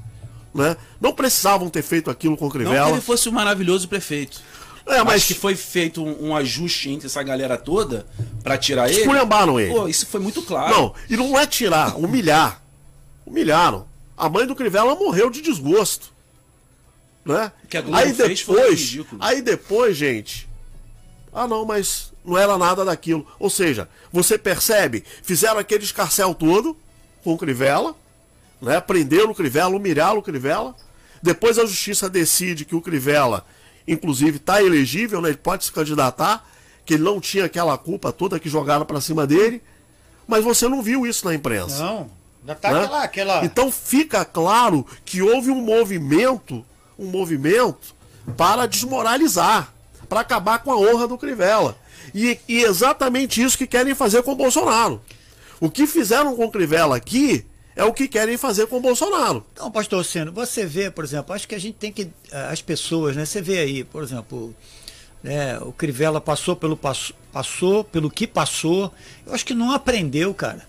né? 0.53 0.76
Não 1.01 1.12
precisavam 1.12 1.70
ter 1.70 1.82
feito 1.82 2.11
aquilo 2.11 2.36
com 2.36 2.47
o 2.47 2.49
Não 2.49 2.53
que 2.53 2.59
Crivella. 2.59 2.91
ele 2.91 3.01
fosse 3.01 3.28
um 3.28 3.32
maravilhoso 3.32 3.86
prefeito. 3.89 4.43
É, 4.84 4.97
mas 4.99 5.05
mas 5.05 5.24
que 5.24 5.34
foi 5.34 5.55
feito 5.55 6.03
um, 6.03 6.28
um 6.30 6.36
ajuste 6.36 6.91
entre 6.91 7.07
essa 7.07 7.22
galera 7.22 7.57
toda 7.57 8.07
pra 8.43 8.57
tirar 8.59 8.89
ele. 8.89 9.01
esculhambaram 9.01 9.61
ele. 9.61 9.72
Pô, 9.72 9.86
isso 9.86 10.07
foi 10.07 10.18
muito 10.18 10.43
claro. 10.43 10.74
Não, 10.74 10.95
e 11.09 11.16
não 11.16 11.39
é 11.39 11.47
tirar, 11.47 11.97
humilhar. 11.97 12.61
Humilharam. 13.26 13.86
A 14.16 14.28
mãe 14.28 14.47
do 14.47 14.57
Crivella 14.57 14.95
morreu 14.97 15.30
de 15.30 15.41
desgosto. 15.43 16.11
Né? 17.24 17.53
Que 17.68 17.76
a 17.76 17.82
Globo 17.82 17.97
aí 17.99 18.14
fez 18.14 18.41
foi 18.41 18.57
depois, 18.57 18.80
ridículo. 18.80 19.22
aí 19.22 19.43
depois, 19.43 19.97
gente. 19.97 20.49
Ah, 21.32 21.47
não, 21.47 21.64
mas 21.66 22.11
não 22.24 22.36
era 22.39 22.57
nada 22.57 22.84
daquilo. 22.84 23.26
Ou 23.39 23.51
seja, 23.51 23.89
você 24.11 24.39
percebe, 24.39 25.05
fizeram 25.22 25.59
aquele 25.59 25.84
escarcel 25.84 26.34
todo 26.34 26.74
com 27.29 27.35
o 27.35 27.39
Crivella, 27.39 27.95
né? 28.59 28.81
Prenderam 28.81 29.33
o 29.33 29.35
Crivella, 29.35 29.76
humilharam 29.76 30.16
o 30.16 30.22
Crivella. 30.22 30.74
Depois 31.22 31.59
a 31.59 31.66
justiça 31.66 32.09
decide 32.09 32.64
que 32.64 32.74
o 32.74 32.81
Crivella, 32.81 33.45
inclusive, 33.87 34.39
está 34.39 34.62
elegível, 34.62 35.20
né? 35.20 35.29
Ele 35.29 35.37
pode 35.37 35.66
se 35.66 35.70
candidatar, 35.72 36.49
que 36.87 36.95
ele 36.95 37.03
não 37.03 37.20
tinha 37.20 37.45
aquela 37.45 37.76
culpa 37.76 38.11
toda 38.12 38.41
que 38.41 38.49
jogaram 38.49 38.87
para 38.87 38.99
cima 39.03 39.26
dele. 39.26 39.62
Mas 40.26 40.43
você 40.43 40.66
não 40.68 40.81
viu 40.81 41.07
isso 41.07 41.26
na 41.26 41.35
imprensa. 41.35 41.85
Não. 41.85 42.11
Já 42.47 42.55
tá 42.55 42.70
né? 42.70 42.79
aquela, 42.79 43.03
aquela. 43.03 43.45
Então 43.45 43.70
fica 43.70 44.24
claro 44.24 44.87
que 45.05 45.20
houve 45.20 45.51
um 45.51 45.61
movimento, 45.61 46.64
um 46.99 47.09
movimento 47.09 47.95
para 48.39 48.64
desmoralizar, 48.64 49.70
para 50.09 50.20
acabar 50.20 50.61
com 50.61 50.72
a 50.72 50.79
honra 50.79 51.07
do 51.07 51.18
Crivella. 51.18 51.76
E, 52.14 52.41
e 52.49 52.62
exatamente 52.62 53.43
isso 53.43 53.59
que 53.59 53.66
querem 53.66 53.95
fazer 53.95 54.22
com 54.22 54.33
o 54.33 54.37
Bolsonaro. 54.37 55.03
O 55.61 55.71
que 55.71 55.87
fizeram 55.87 56.35
com 56.37 56.45
o 56.45 56.51
Crivella 56.51 56.97
aqui 56.97 57.45
é 57.75 57.85
o 57.85 57.93
que 57.93 58.09
querem 58.09 58.37
fazer 58.37 58.67
com 58.67 58.77
o 58.77 58.81
Bolsonaro. 58.81 59.45
Então, 59.53 59.71
pastor 59.71 60.05
Seno, 60.05 60.33
você 60.33 60.65
vê, 60.67 60.91
por 60.91 61.05
exemplo, 61.05 61.35
acho 61.35 61.47
que 61.49 61.55
a 61.55 61.61
gente 61.61 61.75
tem 61.75 61.93
que. 61.93 62.09
eh, 62.31 62.49
As 62.51 62.61
pessoas, 62.63 63.17
né? 63.17 63.25
Você 63.25 63.41
vê 63.41 63.59
aí, 63.59 63.85
por 63.85 64.03
exemplo, 64.03 64.55
né, 65.23 65.59
o 65.61 65.73
Crivella 65.73 66.21
passou 66.21 66.55
pelo, 66.57 66.77
passo- 66.77 67.15
passou 67.33 67.83
pelo 67.85 68.11
que 68.11 68.27
passou. 68.27 68.93
Eu 69.27 69.35
acho 69.35 69.45
que 69.45 69.55
não 69.55 69.73
aprendeu, 69.73 70.33
cara. 70.35 70.67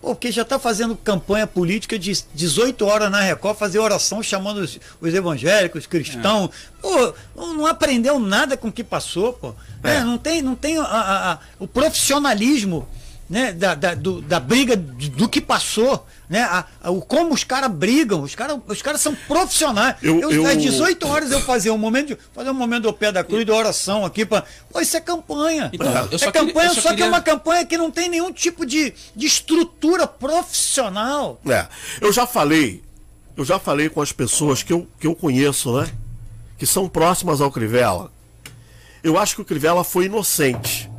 Pô, 0.00 0.08
Porque 0.14 0.30
já 0.30 0.42
está 0.42 0.58
fazendo 0.58 0.94
campanha 0.94 1.46
política 1.46 1.98
de 1.98 2.12
18 2.34 2.84
horas 2.86 3.10
na 3.10 3.20
Record, 3.22 3.56
fazer 3.56 3.78
oração 3.78 4.22
chamando 4.22 4.58
os, 4.58 4.78
os 5.00 5.14
evangélicos, 5.14 5.80
os 5.82 5.86
cristãos. 5.86 6.50
Pô, 6.82 7.14
não 7.34 7.54
não 7.54 7.66
aprendeu 7.66 8.18
nada 8.18 8.56
com 8.56 8.68
o 8.68 8.72
que 8.72 8.84
passou, 8.84 9.32
pô. 9.32 9.54
É. 9.82 9.94
Né, 9.94 10.04
Não 10.04 10.18
tem, 10.18 10.42
não 10.42 10.54
tem 10.54 10.76
a- 10.78 10.82
a- 10.84 11.32
a- 11.32 11.38
o 11.58 11.66
profissionalismo 11.66 12.86
né, 13.28 13.52
da, 13.52 13.74
da, 13.74 13.94
do- 13.94 14.22
da 14.22 14.38
briga 14.38 14.76
de- 14.76 15.10
do 15.10 15.28
que 15.28 15.40
passou, 15.40 16.06
né, 16.28 16.42
a- 16.42 16.64
a- 16.82 16.90
o 16.90 17.00
como 17.02 17.34
os 17.34 17.42
caras 17.42 17.70
brigam, 17.72 18.22
os 18.22 18.34
caras 18.34 18.58
os 18.68 18.80
caras 18.82 19.00
são 19.00 19.14
profissionais. 19.26 19.96
Eu- 20.02 20.20
Eu, 20.20 20.30
eu- 20.30 20.46
Às 20.46 20.56
18 20.62 21.06
horas 21.08 21.32
eu 21.32 21.40
fazia 21.40 21.72
um 21.74 21.78
momento 21.78 22.08
de, 22.08 22.18
fazer 22.34 22.50
um 22.50 22.54
momento 22.54 22.84
do 22.84 22.92
pé 22.92 23.10
da 23.10 23.24
cruz 23.24 23.44
de 23.44 23.50
oração 23.50 24.04
aqui 24.04 24.24
para, 24.24 24.44
pô, 24.72 24.80
isso 24.80 24.96
é 24.96 25.00
campanha. 25.00 25.70
Então, 25.72 26.08
eu 26.10 26.18
só 26.18 26.26
é 26.28 26.32
campanha, 26.32 26.68
queria- 26.68 26.74
só 26.74 26.80
só 26.82 26.88
que 26.88 26.88
é 26.88 26.90
queria- 26.96 27.08
uma 27.08 27.20
campanha 27.20 27.64
que 27.66 27.76
não 27.76 27.90
tem 27.90 28.08
nenhum 28.08 28.32
tipo 28.32 28.64
de, 28.64 28.94
de 29.14 29.26
estrutura 29.26 30.06
profissional. 30.06 31.40
É, 31.48 31.66
eu 32.00 32.12
já 32.12 32.26
falei, 32.26 32.82
eu 33.36 33.44
já 33.44 33.58
falei 33.58 33.88
com 33.88 34.00
as 34.00 34.12
pessoas 34.12 34.62
que 34.62 34.72
eu, 34.72 34.86
que 35.00 35.06
eu 35.06 35.14
conheço, 35.14 35.76
né? 35.80 35.88
Que 36.58 36.64
são 36.66 36.88
próximas 36.88 37.40
ao 37.40 37.50
Crivella. 37.50 38.10
Eu 39.02 39.18
acho 39.18 39.34
que 39.36 39.42
o 39.42 39.44
Crivella 39.44 39.84
foi 39.84 40.06
inocente. 40.06 40.90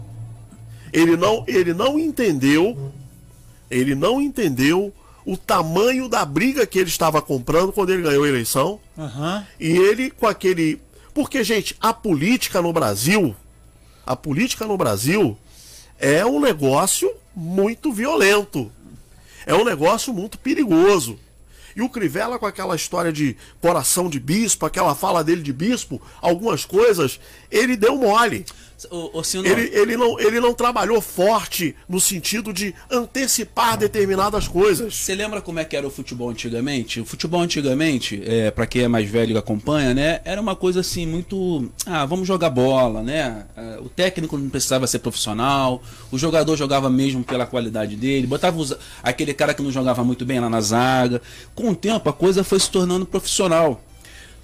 Ele 0.97 1.15
não, 1.15 1.43
ele 1.47 1.75
não 1.75 1.99
entendeu, 1.99 2.91
ele 3.69 3.93
não 3.93 4.19
entendeu 4.19 4.91
o 5.23 5.37
tamanho 5.37 6.09
da 6.09 6.25
briga 6.25 6.65
que 6.65 6.79
ele 6.79 6.89
estava 6.89 7.21
comprando 7.21 7.71
quando 7.71 7.91
ele 7.91 8.01
ganhou 8.01 8.23
a 8.23 8.27
eleição. 8.27 8.79
Aham. 8.97 9.45
E 9.59 9.77
ele 9.77 10.09
com 10.09 10.25
aquele. 10.25 10.81
Porque, 11.13 11.43
gente, 11.43 11.75
a 11.79 11.93
política 11.93 12.63
no 12.63 12.73
Brasil, 12.73 13.35
a 14.03 14.15
política 14.15 14.65
no 14.65 14.75
Brasil 14.75 15.37
é 15.99 16.25
um 16.25 16.39
negócio 16.39 17.13
muito 17.35 17.91
violento. 17.93 18.71
É 19.45 19.53
um 19.53 19.63
negócio 19.63 20.11
muito 20.11 20.39
perigoso. 20.39 21.19
E 21.75 21.81
o 21.83 21.89
Crivella, 21.89 22.39
com 22.39 22.47
aquela 22.47 22.75
história 22.75 23.13
de 23.13 23.37
coração 23.61 24.09
de 24.09 24.19
bispo, 24.19 24.65
aquela 24.65 24.95
fala 24.95 25.23
dele 25.23 25.43
de 25.43 25.53
bispo, 25.53 26.01
algumas 26.19 26.65
coisas, 26.65 27.19
ele 27.51 27.77
deu 27.77 27.97
mole. 27.97 28.47
Ô, 28.91 29.09
ô, 29.19 29.23
Sino, 29.23 29.45
Ele, 29.47 29.69
ele, 29.75 29.97
não, 29.97 30.19
ele 30.19 30.39
não 30.39 30.53
trabalhou 30.53 31.01
forte 31.01 31.75
no 31.89 31.99
sentido 31.99 32.53
de 32.53 32.75
antecipar 32.91 33.75
determinadas 33.77 34.47
coisas. 34.47 34.95
Você 34.95 35.15
lembra 35.15 35.41
como 35.41 35.59
é 35.59 35.65
que 35.65 35.75
era 35.75 35.87
o 35.87 35.89
futebol 35.89 36.29
antigamente? 36.29 36.99
O 36.99 37.05
futebol 37.05 37.41
antigamente, 37.41 38.21
é, 38.25 38.51
para 38.51 38.67
quem 38.67 38.83
é 38.83 38.87
mais 38.87 39.09
velho 39.09 39.33
e 39.33 39.37
acompanha, 39.37 39.93
né, 39.93 40.21
era 40.23 40.39
uma 40.39 40.55
coisa 40.55 40.81
assim 40.81 41.07
muito, 41.07 41.71
ah, 41.85 42.05
vamos 42.05 42.27
jogar 42.27 42.49
bola, 42.51 43.01
né? 43.01 43.45
Ah, 43.57 43.77
O 43.81 43.89
técnico 43.89 44.37
não 44.37 44.49
precisava 44.49 44.85
ser 44.85 44.99
profissional, 44.99 45.81
o 46.11 46.17
jogador 46.17 46.55
jogava 46.55 46.89
mesmo 46.89 47.23
pela 47.23 47.45
qualidade 47.47 47.95
dele, 47.95 48.27
botava 48.27 48.57
os- 48.59 48.75
aquele 49.01 49.33
cara 49.33 49.53
que 49.53 49.61
não 49.63 49.71
jogava 49.71 50.03
muito 50.03 50.23
bem 50.25 50.39
lá 50.39 50.49
na 50.49 50.61
zaga. 50.61 51.21
Com 51.55 51.69
o 51.71 51.75
tempo 51.75 52.09
a 52.09 52.13
coisa 52.13 52.43
foi 52.43 52.59
se 52.59 52.69
tornando 52.69 53.05
profissional. 53.05 53.81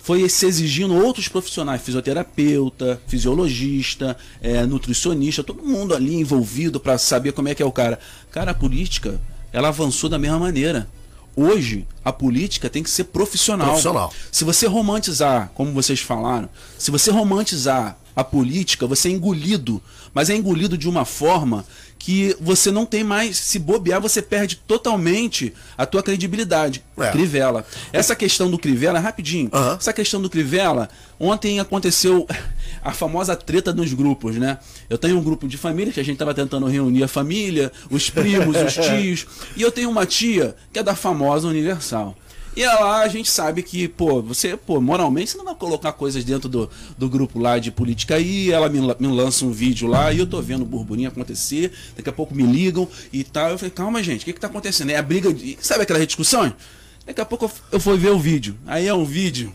Foi 0.04 0.28
se 0.28 0.46
exigindo 0.46 0.94
outros 0.96 1.30
profissionais, 1.30 1.82
fisioterapeuta, 1.82 3.02
fisiologista, 3.08 4.18
é, 4.42 4.66
nutricionista, 4.66 5.42
todo 5.42 5.64
mundo 5.64 5.96
ali 5.96 6.16
envolvido 6.16 6.78
para 6.78 6.98
saber 6.98 7.32
como 7.32 7.48
é 7.48 7.56
que 7.56 7.64
é 7.64 7.66
o 7.66 7.72
cara. 7.72 7.98
Cara, 8.30 8.52
a 8.52 8.54
política, 8.54 9.18
ela 9.54 9.70
avançou 9.70 10.10
da 10.10 10.20
mesma 10.20 10.38
maneira. 10.38 10.90
Hoje, 11.38 11.88
a 12.04 12.12
política 12.12 12.70
tem 12.70 12.84
que 12.84 12.90
ser 12.90 13.06
profissional. 13.06 13.68
Profissional. 13.68 14.14
Se 14.30 14.44
você 14.44 14.68
romantizar, 14.68 15.50
como 15.56 15.72
vocês 15.72 16.02
falaram, 16.02 16.50
se 16.78 16.92
você 16.92 17.10
romantizar 17.10 17.98
a 18.14 18.26
política, 18.26 18.86
você 18.86 19.08
é 19.08 19.12
engolido, 19.12 19.82
mas 20.14 20.30
é 20.30 20.36
engolido 20.36 20.78
de 20.78 20.90
uma 20.90 21.06
forma 21.06 21.66
que 22.04 22.36
você 22.42 22.70
não 22.70 22.86
tem 22.86 23.02
mais, 23.02 23.38
se 23.38 23.58
bobear, 23.58 24.02
você 24.02 24.22
perde 24.22 24.58
totalmente 24.58 25.54
a 25.78 25.86
tua 25.86 26.04
credibilidade. 26.04 26.84
É. 26.98 27.10
Crivella. 27.12 27.66
Essa 27.94 28.14
questão 28.14 28.52
do 28.52 28.60
Crivella, 28.60 29.00
rapidinho, 29.00 29.50
essa 29.80 29.94
questão 29.94 30.22
do 30.22 30.30
Crivella, 30.30 30.90
ontem 31.18 31.62
aconteceu 31.62 32.28
a 32.84 32.92
famosa 32.92 33.38
treta 33.38 33.72
nos 33.72 33.94
grupos, 33.94 34.36
né? 34.36 34.60
Eu 34.90 34.98
tenho 34.98 35.18
um 35.18 35.24
grupo 35.24 35.48
de 35.48 35.56
família 35.58 35.94
que 35.94 36.00
a 36.02 36.04
gente 36.04 36.18
tava 36.18 36.34
tentando 36.34 36.66
reunir 36.66 37.04
a 37.04 37.08
família, 37.08 37.72
os 37.90 38.10
primos, 38.10 38.58
os 38.58 38.74
tios, 38.86 39.26
e 39.56 39.62
eu 39.62 39.72
tenho 39.72 39.90
uma 39.90 40.06
tia 40.06 40.58
que 40.74 40.80
é 40.80 40.84
da 40.84 40.96
famosa 40.96 41.48
Universal. 41.48 42.18
E 42.56 42.66
lá 42.66 43.02
a 43.02 43.08
gente 43.08 43.30
sabe 43.30 43.64
que, 43.64 43.88
pô, 43.88 44.22
você, 44.22 44.56
pô, 44.56 44.80
moralmente 44.80 45.32
você 45.32 45.38
não 45.38 45.46
vai 45.46 45.56
colocar 45.56 45.92
coisas 45.94 46.24
dentro 46.24 46.48
do, 46.48 46.70
do 46.98 47.10
grupo 47.10 47.40
lá 47.40 47.58
de 47.58 47.72
política 47.72 48.16
aí, 48.16 48.52
ela 48.52 48.70
me, 48.70 48.80
me 48.80 49.08
lança 49.08 49.44
um 49.44 49.52
vídeo 49.52 49.88
lá 49.88 50.14
e 50.14 50.20
eu 50.20 50.28
tô 50.28 50.40
vendo 50.42 50.62
o 50.62 50.66
burburinho 50.66 51.08
acontecer, 51.08 51.72
daqui 51.96 52.10
a 52.10 52.14
pouco 52.14 52.36
me 52.36 52.44
ligam 52.44 52.88
e 53.12 53.24
tal. 53.24 53.50
Eu 53.50 53.58
falei, 53.58 53.72
calma, 53.72 54.04
gente, 54.04 54.22
o 54.22 54.26
que 54.26 54.34
que 54.34 54.40
tá 54.40 54.48
acontecendo? 54.48 54.92
É 54.92 54.98
a 54.98 55.02
briga 55.02 55.34
de. 55.34 55.58
Sabe 55.62 55.84
aquela 55.84 56.06
discussão? 56.06 56.54
Daqui 57.06 57.20
a 57.20 57.26
pouco 57.26 57.46
eu, 57.46 57.52
eu 57.74 57.80
fui 57.80 57.98
ver 57.98 58.12
o 58.12 58.20
vídeo. 58.20 58.56
Aí 58.68 58.88
é 58.88 58.94
um 58.94 59.06
vídeo 59.06 59.54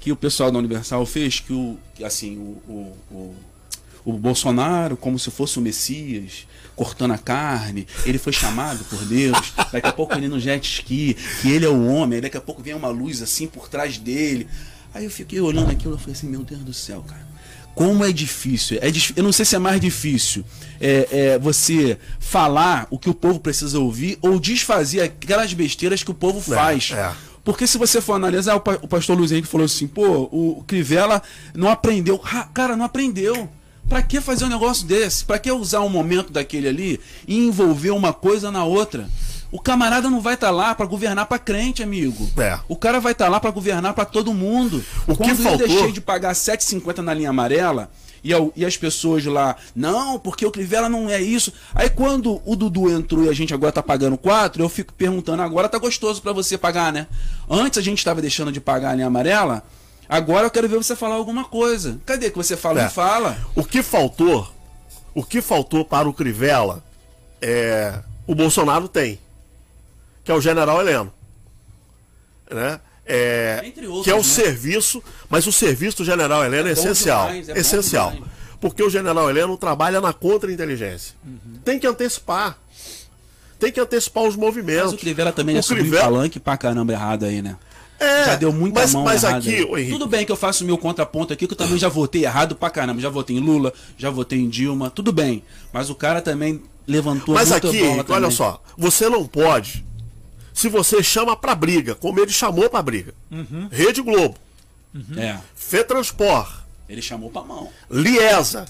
que 0.00 0.12
o 0.12 0.16
pessoal 0.16 0.52
da 0.52 0.58
Universal 0.58 1.04
fez 1.04 1.40
que 1.40 1.52
o. 1.52 1.76
assim, 2.04 2.36
o, 2.36 2.72
o, 2.72 2.96
o, 3.10 3.34
o 4.06 4.12
Bolsonaro, 4.14 4.96
como 4.96 5.18
se 5.18 5.30
fosse 5.30 5.58
o 5.58 5.62
Messias, 5.62 6.46
cortando 6.74 7.12
a 7.12 7.18
carne, 7.18 7.86
ele 8.06 8.18
foi 8.18 8.32
chamado 8.32 8.84
por 8.84 9.04
Deus, 9.04 9.52
daqui 9.72 9.88
a 9.88 9.92
pouco 9.92 10.14
ele 10.14 10.28
no 10.28 10.38
jet 10.40 10.64
ski, 10.64 11.16
que 11.42 11.50
ele 11.50 11.66
é 11.66 11.68
o 11.68 11.86
homem, 11.86 12.20
daqui 12.20 12.36
a 12.36 12.40
pouco 12.40 12.62
vem 12.62 12.72
uma 12.74 12.88
luz 12.88 13.20
assim 13.20 13.46
por 13.46 13.68
trás 13.68 13.98
dele. 13.98 14.46
Aí 14.94 15.04
eu 15.04 15.10
fiquei 15.10 15.40
olhando 15.40 15.70
aquilo 15.70 15.96
e 15.96 15.98
falei 15.98 16.14
assim, 16.14 16.28
meu 16.28 16.42
Deus 16.42 16.60
do 16.62 16.72
céu, 16.72 17.02
cara. 17.06 17.26
Como 17.74 18.02
é 18.02 18.10
difícil. 18.10 18.78
É 18.80 18.88
Eu 19.14 19.22
não 19.22 19.32
sei 19.32 19.44
se 19.44 19.54
é 19.54 19.58
mais 19.58 19.78
difícil 19.78 20.42
é, 20.80 21.08
é, 21.10 21.38
você 21.38 21.98
falar 22.18 22.86
o 22.90 22.98
que 22.98 23.10
o 23.10 23.14
povo 23.14 23.38
precisa 23.38 23.78
ouvir 23.78 24.16
ou 24.22 24.40
desfazer 24.40 25.02
aquelas 25.02 25.52
besteiras 25.52 26.02
que 26.02 26.10
o 26.10 26.14
povo 26.14 26.40
faz. 26.40 26.90
é. 26.92 27.12
Porque 27.44 27.66
se 27.66 27.76
você 27.78 28.00
for 28.00 28.14
analisar, 28.14 28.56
o, 28.56 28.60
pa- 28.60 28.78
o 28.82 28.88
pastor 28.88 29.16
Luiz 29.16 29.30
Henrique 29.30 29.46
falou 29.46 29.66
assim, 29.66 29.86
pô, 29.86 30.22
o 30.32 30.64
Crivella 30.66 31.22
não 31.54 31.68
aprendeu. 31.68 32.18
Cara, 32.52 32.74
não 32.76 32.84
aprendeu. 32.84 33.48
Pra 33.88 34.02
que 34.02 34.20
fazer 34.20 34.44
um 34.44 34.48
negócio 34.48 34.86
desse? 34.86 35.24
Pra 35.24 35.38
que 35.38 35.50
usar 35.50 35.80
um 35.80 35.88
momento 35.88 36.32
daquele 36.32 36.68
ali 36.68 37.00
e 37.26 37.36
envolver 37.38 37.90
uma 37.90 38.12
coisa 38.12 38.50
na 38.50 38.64
outra? 38.64 39.08
O 39.52 39.60
camarada 39.60 40.10
não 40.10 40.20
vai 40.20 40.34
estar 40.34 40.50
lá 40.50 40.74
pra 40.74 40.84
governar 40.86 41.26
pra 41.26 41.38
crente, 41.38 41.82
amigo. 41.82 42.28
É. 42.36 42.58
O 42.68 42.74
cara 42.74 42.98
vai 42.98 43.12
estar 43.12 43.28
lá 43.28 43.38
pra 43.38 43.50
governar 43.52 43.94
pra 43.94 44.04
todo 44.04 44.34
mundo. 44.34 44.84
O 45.06 45.12
que 45.12 45.18
Quando 45.18 45.42
faltou- 45.42 45.60
eu 45.62 45.68
deixei 45.68 45.92
de 45.92 46.00
pagar 46.00 46.34
7,50 46.34 47.00
na 47.00 47.14
linha 47.14 47.30
amarela 47.30 47.88
e, 48.24 48.64
as 48.64 48.76
pessoas 48.76 49.24
lá, 49.24 49.54
não, 49.74 50.18
porque 50.18 50.44
o 50.44 50.50
Crivella 50.50 50.88
não 50.88 51.08
é 51.08 51.22
isso. 51.22 51.52
Aí 51.72 51.88
quando 51.88 52.42
o 52.44 52.56
Dudu 52.56 52.90
entrou 52.90 53.24
e 53.24 53.28
a 53.28 53.32
gente 53.32 53.54
agora 53.54 53.70
tá 53.70 53.82
pagando 53.84 54.18
4, 54.18 54.60
eu 54.64 54.68
fico 54.68 54.92
perguntando, 54.92 55.42
agora 55.42 55.68
tá 55.68 55.78
gostoso 55.78 56.20
pra 56.20 56.32
você 56.32 56.58
pagar, 56.58 56.92
né? 56.92 57.06
Antes 57.48 57.78
a 57.78 57.82
gente 57.82 58.04
tava 58.04 58.20
deixando 58.20 58.50
de 58.50 58.60
pagar 58.60 58.90
a 58.90 58.94
linha 58.96 59.06
amarela, 59.06 59.62
agora 60.08 60.46
eu 60.46 60.50
quero 60.50 60.68
ver 60.68 60.76
você 60.76 60.94
falar 60.96 61.14
alguma 61.16 61.44
coisa. 61.44 61.98
Cadê 62.06 62.30
que 62.30 62.36
você 62.36 62.56
fala? 62.56 62.80
É. 62.80 62.82
Não 62.84 62.90
fala. 62.90 63.38
O 63.54 63.64
que 63.64 63.82
faltou, 63.82 64.48
o 65.14 65.22
que 65.24 65.40
faltou 65.40 65.84
para 65.84 66.08
o 66.08 66.12
Crivella 66.14 66.82
é 67.40 68.00
o 68.26 68.34
Bolsonaro 68.34 68.88
tem, 68.88 69.18
que 70.24 70.30
é 70.30 70.34
o 70.34 70.40
General 70.40 70.80
Heleno, 70.80 71.12
né? 72.50 72.80
É, 73.08 73.62
Entre 73.64 73.86
outros, 73.86 74.04
que 74.04 74.10
é 74.10 74.14
o 74.14 74.18
né? 74.18 74.22
serviço, 74.24 75.00
mas 75.30 75.46
o 75.46 75.52
serviço 75.52 75.98
do 75.98 76.04
General 76.04 76.44
Heleno 76.44 76.66
é, 76.66 76.70
É 76.70 76.72
essencial, 76.72 77.26
demais, 77.28 77.48
é 77.50 77.58
essencial, 77.58 78.12
porque 78.60 78.82
o 78.82 78.90
General 78.90 79.30
Heleno 79.30 79.56
trabalha 79.56 80.00
na 80.00 80.12
contra-inteligência. 80.12 81.14
Uhum. 81.24 81.60
Tem 81.64 81.78
que 81.78 81.86
antecipar, 81.86 82.58
tem 83.60 83.70
que 83.70 83.78
antecipar 83.78 84.24
os 84.24 84.34
movimentos. 84.34 84.86
Mas 84.86 84.92
o 84.94 84.98
Crivella 84.98 85.30
também 85.32 85.56
O 85.56 85.62
subiu 85.62 85.84
Crivella- 85.84 86.02
palanque 86.04 86.40
pra 86.40 86.56
caramba 86.56 86.92
errado 86.92 87.24
aí, 87.26 87.40
né? 87.40 87.56
É, 87.98 88.24
já 88.26 88.36
deu 88.36 88.52
muita 88.52 88.80
mas, 88.80 88.92
mão 88.92 89.04
mas 89.04 89.22
errada 89.22 89.38
aqui, 89.38 89.62
Henrique, 89.62 89.90
Tudo 89.90 90.06
bem 90.06 90.26
que 90.26 90.30
eu 90.32 90.36
faço 90.36 90.64
meu 90.64 90.76
contraponto 90.76 91.32
aqui, 91.32 91.46
que 91.46 91.52
eu 91.54 91.58
também 91.58 91.78
já 91.78 91.88
votei 91.88 92.24
errado 92.24 92.54
pra 92.54 92.68
caramba. 92.70 93.00
Já 93.00 93.08
votei 93.08 93.36
em 93.36 93.40
Lula, 93.40 93.72
já 93.96 94.10
votei 94.10 94.38
em 94.38 94.48
Dilma, 94.48 94.90
tudo 94.90 95.12
bem. 95.12 95.42
Mas 95.72 95.88
o 95.88 95.94
cara 95.94 96.20
também 96.20 96.62
levantou 96.86 97.34
Mas 97.34 97.50
muita 97.50 97.68
aqui, 97.68 97.78
bola 97.78 97.90
Henrique, 97.92 98.04
também. 98.06 98.22
olha 98.24 98.30
só, 98.30 98.62
você 98.76 99.08
não 99.08 99.26
pode, 99.26 99.84
se 100.52 100.68
você 100.68 101.02
chama 101.02 101.34
pra 101.36 101.54
briga, 101.54 101.94
como 101.94 102.20
ele 102.20 102.30
chamou 102.30 102.68
pra 102.70 102.82
briga, 102.82 103.14
Uhum. 103.30 103.68
Rede 103.70 104.02
Globo, 104.02 104.36
É, 105.16 105.36
Fetranspor, 105.54 106.48
ele 106.88 107.00
chamou 107.02 107.30
pra 107.30 107.42
mão. 107.42 107.68
Liesa, 107.90 108.66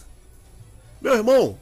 meu 1.02 1.14
irmão, 1.14 1.58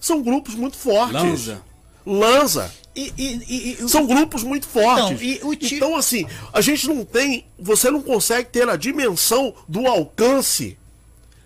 são 0.00 0.22
grupos 0.22 0.54
muito 0.54 0.76
fortes. 0.76 1.14
Lanza. 1.22 1.60
Lanza. 2.06 2.70
E, 2.94 3.12
e- 3.16 3.40
e- 3.48 3.84
e- 3.84 3.88
São 3.88 4.04
grupos 4.06 4.42
muito 4.42 4.66
fortes. 4.68 5.20
Então, 5.22 5.52
e 5.52 5.56
ti- 5.56 5.74
Então, 5.76 5.94
assim, 5.96 6.26
a 6.52 6.60
gente 6.60 6.88
não 6.88 7.04
tem. 7.04 7.44
Você 7.58 7.90
não 7.90 8.02
consegue 8.02 8.48
ter 8.50 8.68
a 8.68 8.76
dimensão 8.76 9.54
do 9.68 9.86
alcance 9.86 10.76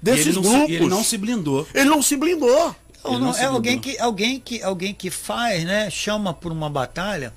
desses 0.01 0.27
e 0.27 0.29
ele 0.31 0.37
não, 0.41 0.43
grupos. 0.43 0.67
Se, 0.67 0.73
ele 0.75 0.87
não 0.89 1.05
se 1.05 1.19
blindou. 1.19 1.69
Ele 1.75 1.91
não 1.91 2.03
se 2.03 2.17
blindou. 2.17 2.77
Não, 3.05 3.13
não, 3.13 3.21
não 3.21 3.33
se 3.35 3.41
é 3.43 3.45
alguém 3.45 3.79
que, 3.79 3.99
alguém, 3.99 4.41
que, 4.41 4.63
alguém 4.63 4.95
que 4.95 5.11
faz, 5.11 5.63
né? 5.65 5.91
Chama 5.91 6.33
por 6.33 6.51
uma 6.51 6.71
batalha, 6.71 7.35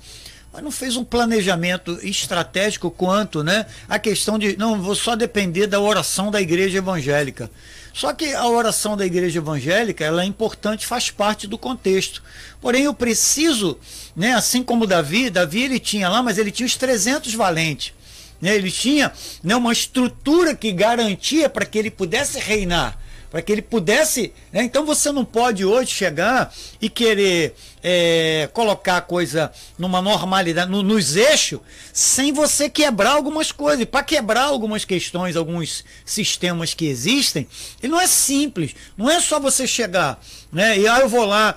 mas 0.58 0.64
não 0.64 0.72
fez 0.72 0.96
um 0.96 1.04
planejamento 1.04 2.00
estratégico 2.02 2.90
quanto, 2.90 3.44
né? 3.44 3.64
A 3.88 3.96
questão 3.96 4.36
de 4.36 4.56
não 4.56 4.82
vou 4.82 4.96
só 4.96 5.14
depender 5.14 5.68
da 5.68 5.78
oração 5.78 6.32
da 6.32 6.40
igreja 6.40 6.78
evangélica. 6.78 7.48
Só 7.94 8.12
que 8.12 8.34
a 8.34 8.44
oração 8.44 8.96
da 8.96 9.06
igreja 9.06 9.38
evangélica 9.38 10.04
ela 10.04 10.22
é 10.22 10.24
importante, 10.24 10.84
faz 10.84 11.10
parte 11.10 11.46
do 11.46 11.56
contexto. 11.56 12.24
Porém, 12.60 12.84
eu 12.84 12.94
preciso, 12.94 13.78
né? 14.16 14.34
Assim 14.34 14.64
como 14.64 14.84
Davi, 14.84 15.30
Davi 15.30 15.62
ele 15.62 15.78
tinha 15.78 16.08
lá, 16.08 16.24
mas 16.24 16.38
ele 16.38 16.50
tinha 16.50 16.66
os 16.66 16.76
300 16.76 17.34
valentes. 17.34 17.94
Né? 18.40 18.56
Ele 18.56 18.70
tinha 18.70 19.12
né, 19.44 19.54
uma 19.54 19.72
estrutura 19.72 20.56
que 20.56 20.72
garantia 20.72 21.48
para 21.48 21.64
que 21.64 21.78
ele 21.78 21.90
pudesse 21.90 22.40
reinar 22.40 22.98
para 23.30 23.42
que 23.42 23.52
ele 23.52 23.62
pudesse. 23.62 24.32
Né? 24.52 24.62
Então 24.64 24.84
você 24.84 25.12
não 25.12 25.24
pode 25.24 25.64
hoje 25.64 25.90
chegar 25.90 26.52
e 26.80 26.88
querer 26.88 27.54
é, 27.82 28.48
colocar 28.52 28.96
a 28.96 29.00
coisa 29.00 29.52
numa 29.78 30.00
normalidade, 30.02 30.70
no- 30.70 30.82
nos 30.82 31.14
eixos, 31.16 31.60
sem 31.92 32.32
você 32.32 32.68
quebrar 32.68 33.12
algumas 33.12 33.52
coisas. 33.52 33.84
Para 33.84 34.02
quebrar 34.02 34.44
algumas 34.44 34.84
questões, 34.84 35.36
alguns 35.36 35.84
sistemas 36.04 36.74
que 36.74 36.86
existem, 36.86 37.46
e 37.82 37.86
não 37.88 38.00
é 38.00 38.06
simples. 38.06 38.74
Não 38.96 39.10
é 39.10 39.20
só 39.20 39.38
você 39.38 39.66
chegar, 39.66 40.20
né? 40.52 40.78
E 40.78 40.88
ah, 40.88 41.00
eu 41.00 41.08
vou 41.08 41.24
lá. 41.24 41.54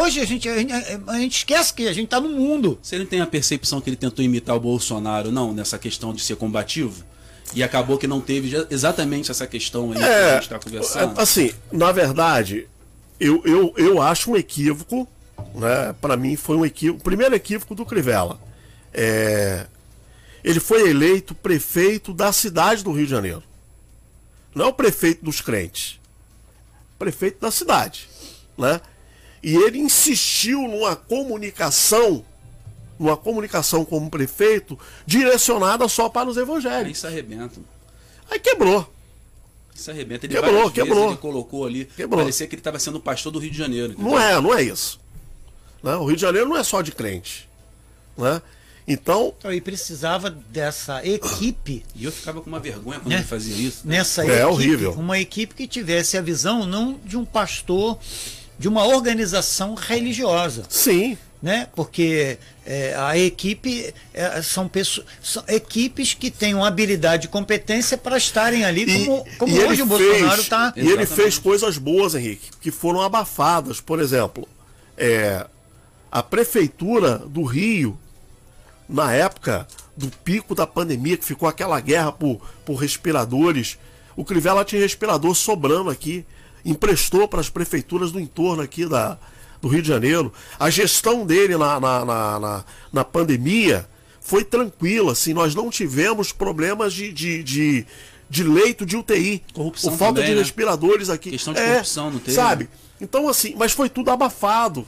Hoje 0.00 0.20
a 0.20 0.24
gente, 0.24 0.48
a 0.48 0.58
gente, 0.58 0.72
a 0.72 1.18
gente 1.18 1.36
esquece 1.38 1.72
que 1.74 1.88
a 1.88 1.92
gente 1.92 2.04
está 2.04 2.20
no 2.20 2.28
mundo. 2.28 2.78
Você 2.82 2.98
não 2.98 3.06
tem 3.06 3.20
a 3.20 3.26
percepção 3.26 3.80
que 3.80 3.88
ele 3.90 3.96
tentou 3.96 4.24
imitar 4.24 4.54
o 4.54 4.60
Bolsonaro, 4.60 5.32
não, 5.32 5.52
nessa 5.52 5.78
questão 5.78 6.12
de 6.12 6.22
ser 6.22 6.36
combativo? 6.36 7.04
E 7.54 7.62
acabou 7.62 7.98
que 7.98 8.06
não 8.06 8.20
teve 8.20 8.66
exatamente 8.70 9.30
essa 9.30 9.46
questão 9.46 9.92
aí 9.92 9.98
que 9.98 10.04
a 10.04 10.08
É, 10.08 10.32
gente 10.34 10.42
está 10.44 10.58
conversando? 10.58 11.20
assim, 11.20 11.52
na 11.70 11.92
verdade, 11.92 12.66
eu, 13.20 13.42
eu, 13.44 13.74
eu 13.76 14.00
acho 14.02 14.30
um 14.30 14.36
equívoco, 14.36 15.06
né? 15.54 15.94
Para 16.00 16.16
mim 16.16 16.34
foi 16.36 16.56
um 16.56 16.64
equívoco, 16.64 17.00
o 17.00 17.04
primeiro 17.04 17.34
equívoco 17.34 17.74
do 17.74 17.84
Crivella. 17.84 18.40
É, 18.94 19.66
ele 20.42 20.60
foi 20.60 20.88
eleito 20.88 21.34
prefeito 21.34 22.12
da 22.12 22.32
cidade 22.32 22.82
do 22.82 22.92
Rio 22.92 23.04
de 23.04 23.10
Janeiro. 23.10 23.42
Não 24.54 24.66
é 24.66 24.68
o 24.68 24.72
prefeito 24.72 25.24
dos 25.24 25.40
crentes. 25.40 25.98
Prefeito 26.98 27.40
da 27.40 27.50
cidade, 27.50 28.08
né? 28.56 28.80
E 29.42 29.56
ele 29.56 29.78
insistiu 29.78 30.62
numa 30.62 30.94
comunicação, 30.94 32.24
numa 32.98 33.16
comunicação 33.16 33.84
como 33.84 34.08
prefeito, 34.10 34.78
direcionada 35.06 35.88
só 35.88 36.08
para 36.08 36.28
os 36.28 36.36
Aí 36.36 36.42
evangélicos. 36.42 36.98
isso 36.98 37.06
arrebenta. 37.06 37.60
Aí 38.30 38.38
quebrou. 38.38 38.90
Isso 39.74 39.90
arrebenta. 39.90 40.26
Ele 40.26 40.34
Quebrou, 40.34 40.70
quebrou. 40.70 40.94
vezes 40.96 41.10
ele 41.12 41.20
colocou 41.20 41.66
ali. 41.66 41.84
Quebrou. 41.96 42.20
Parecia 42.22 42.46
que 42.46 42.54
ele 42.54 42.60
estava 42.60 42.78
sendo 42.78 43.00
pastor 43.00 43.32
do 43.32 43.38
Rio 43.38 43.50
de 43.50 43.56
Janeiro. 43.58 43.92
entendeu? 43.92 44.10
Não 44.12 44.18
é, 44.20 44.40
não 44.40 44.54
é 44.54 44.62
isso. 44.62 45.00
Né? 45.82 45.94
O 45.96 46.04
Rio 46.06 46.16
de 46.16 46.22
Janeiro 46.22 46.48
não 46.48 46.56
é 46.56 46.62
só 46.62 46.82
de 46.82 46.92
crente. 46.92 47.48
Né? 48.16 48.40
Então, 48.86 49.32
Então, 49.38 49.50
ele 49.50 49.60
precisava 49.60 50.28
dessa 50.28 51.06
equipe 51.06 51.84
E 51.94 52.04
eu 52.04 52.10
ficava 52.12 52.40
com 52.40 52.48
uma 52.50 52.58
vergonha 52.58 52.98
quando 52.98 53.10
Né? 53.10 53.18
ele 53.18 53.24
fazia 53.24 53.54
isso. 53.54 53.82
nessa 53.86 54.22
É 54.22 54.26
equipe, 54.26 54.42
horrível. 54.44 54.92
uma 54.92 55.18
equipe 55.18 55.54
que 55.54 55.66
tivesse 55.68 56.18
a 56.18 56.20
visão 56.20 56.66
não 56.66 56.98
de 57.04 57.16
um 57.16 57.24
pastor, 57.24 57.96
de 58.58 58.68
uma 58.68 58.84
organização 58.84 59.74
religiosa, 59.74 60.64
sim, 60.68 61.16
né? 61.42 61.66
Porque 61.74 62.38
é, 62.64 62.94
a 62.96 63.18
equipe 63.18 63.92
é, 64.14 64.40
são 64.40 64.68
pessoas, 64.68 65.06
são 65.20 65.42
equipes 65.48 66.14
que 66.14 66.30
têm 66.30 66.54
uma 66.54 66.68
habilidade 66.68 67.26
e 67.26 67.28
competência 67.28 67.98
para 67.98 68.16
estarem 68.16 68.64
ali, 68.64 68.82
E, 68.82 69.06
como, 69.06 69.26
como 69.38 69.52
e 69.52 69.58
ele 69.58 69.68
hoje 69.68 69.82
o 69.82 69.86
Bolsonaro 69.86 70.40
está. 70.40 70.72
E 70.76 70.88
ele 70.88 71.04
fez 71.04 71.38
coisas 71.38 71.76
boas, 71.76 72.14
Henrique, 72.14 72.50
que 72.60 72.70
foram 72.70 73.00
abafadas. 73.00 73.80
Por 73.80 73.98
exemplo, 73.98 74.48
é, 74.96 75.44
a 76.10 76.22
prefeitura 76.22 77.18
do 77.18 77.42
Rio, 77.42 77.98
na 78.88 79.12
época 79.12 79.66
do 79.96 80.08
pico 80.08 80.54
da 80.54 80.66
pandemia, 80.66 81.16
que 81.16 81.24
ficou 81.24 81.48
aquela 81.48 81.80
guerra 81.80 82.12
por, 82.12 82.40
por 82.64 82.76
respiradores, 82.76 83.78
o 84.14 84.24
Crivella 84.24 84.64
tinha 84.64 84.80
respirador 84.80 85.34
sobrando 85.34 85.90
aqui, 85.90 86.24
emprestou 86.64 87.26
para 87.26 87.40
as 87.40 87.48
prefeituras 87.48 88.12
do 88.12 88.20
entorno 88.20 88.62
aqui 88.62 88.86
da, 88.86 89.18
do 89.62 89.68
Rio 89.68 89.80
de 89.80 89.88
Janeiro. 89.88 90.32
A 90.58 90.68
gestão 90.68 91.24
dele 91.24 91.56
na, 91.56 91.78
na, 91.80 92.04
na, 92.04 92.40
na, 92.40 92.64
na 92.92 93.04
pandemia 93.04 93.88
foi 94.20 94.44
tranquila, 94.44 95.12
assim, 95.12 95.32
nós 95.32 95.54
não 95.54 95.70
tivemos 95.70 96.32
problemas 96.32 96.92
de, 96.92 97.12
de, 97.12 97.42
de, 97.42 97.86
de 98.28 98.42
leito 98.44 98.84
de 98.84 98.96
UTI. 98.96 99.42
Corrupção 99.54 99.90
Por 99.92 99.98
falta 99.98 100.14
também, 100.16 100.30
de 100.30 100.36
né? 100.36 100.42
respiradores 100.42 101.08
aqui. 101.08 101.30
Questão 101.30 101.54
de 101.54 101.60
É, 101.60 101.70
corrupção, 101.72 102.10
não 102.10 102.18
teve, 102.18 102.32
Sabe? 102.36 102.64
né? 102.64 102.70
Então, 103.00 103.28
assim, 103.28 103.54
mas 103.56 103.72
foi 103.72 103.88
tudo 103.88 104.10
abafado. 104.10 104.86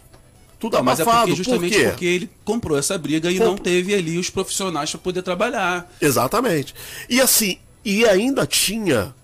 Tudo 0.59 0.77
Não, 0.77 0.85
mas 0.85 0.99
é 1.01 1.03
abafado. 1.03 1.27
porque 1.29 1.37
justamente 1.43 1.77
Por 1.79 1.91
porque 1.91 2.05
ele 2.05 2.31
comprou 2.45 2.79
essa 2.79 2.97
briga 2.97 3.31
e 3.31 3.39
não 3.39 3.57
teve 3.57 3.93
ali 3.95 4.19
os 4.19 4.31
profissionais 4.31 4.91
para 4.91 5.01
poder 5.01 5.23
trabalhar. 5.23 5.93
Exatamente. 6.01 6.75
E 7.09 7.21
assim, 7.21 7.59
e 7.85 8.07
ainda 8.07 8.47
tinha, 8.47 9.15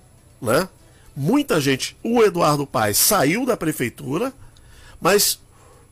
né? 0.43 0.69
Muita 1.17 1.61
gente. 1.61 1.97
O 2.03 2.23
Eduardo 2.23 2.67
Paes 2.67 2.99
saiu 2.99 3.47
da 3.47 3.57
prefeitura, 3.57 4.33
mas 5.01 5.39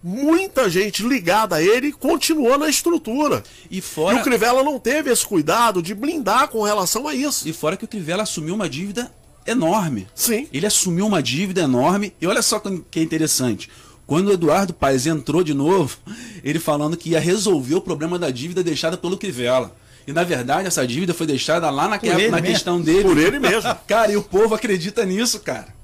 muita 0.03 0.69
gente 0.71 1.03
ligada 1.03 1.57
a 1.57 1.63
ele 1.63 1.93
continuou 1.93 2.57
na 2.59 2.69
estrutura. 2.69 3.43
E 3.71 3.79
E 3.79 3.81
fora, 3.81 4.17
o 4.17 4.23
Crivella 4.23 4.63
não 4.63 4.79
teve 4.79 5.11
esse 5.11 5.27
cuidado 5.27 5.83
de 5.83 5.95
blindar 5.95 6.49
com 6.49 6.63
relação 6.63 7.09
a 7.09 7.15
isso. 7.15 7.49
e 7.49 7.53
fora 7.53 7.77
que 7.77 7.85
o 7.85 7.89
Crivella 7.89 8.23
assumiu 8.23 8.55
uma 8.55 8.69
dívida 8.69 9.11
enorme. 9.47 10.07
Sim. 10.15 10.47
Ele 10.53 10.67
assumiu 10.67 11.07
uma 11.07 11.23
dívida 11.23 11.63
enorme. 11.63 12.13
E 12.21 12.27
olha 12.27 12.43
só 12.43 12.61
que 12.61 12.99
é 13.01 13.03
interessante. 13.03 13.69
Quando 14.07 14.29
o 14.29 14.33
Eduardo 14.33 14.73
Paes 14.73 15.07
entrou 15.07 15.43
de 15.43 15.53
novo, 15.53 15.99
ele 16.45 16.59
falando 16.59 16.97
que 16.97 17.11
ia 17.11 17.21
resolver 17.21 17.75
o 17.75 17.81
problema 17.81 18.19
da 18.19 18.31
dívida 18.31 18.63
deixada 18.63 18.97
pelo 18.97 19.19
Crivella. 19.19 19.75
E 20.07 20.13
na 20.13 20.25
verdade 20.25 20.67
essa 20.67 20.87
dívida 20.87 21.13
foi 21.13 21.27
deixada 21.27 21.69
lá 21.69 21.87
na, 21.87 21.99
mesmo. 22.01 22.43
questão 22.43 22.81
dele. 22.81 23.03
Por 23.03 23.19
ele 23.19 23.39
mesmo. 23.39 23.75
Cara, 23.87 24.11
e 24.11 24.17
o 24.17 24.23
povo 24.23 24.55
acredita 24.55 25.05
nisso, 25.05 25.41
cara. 25.41 25.78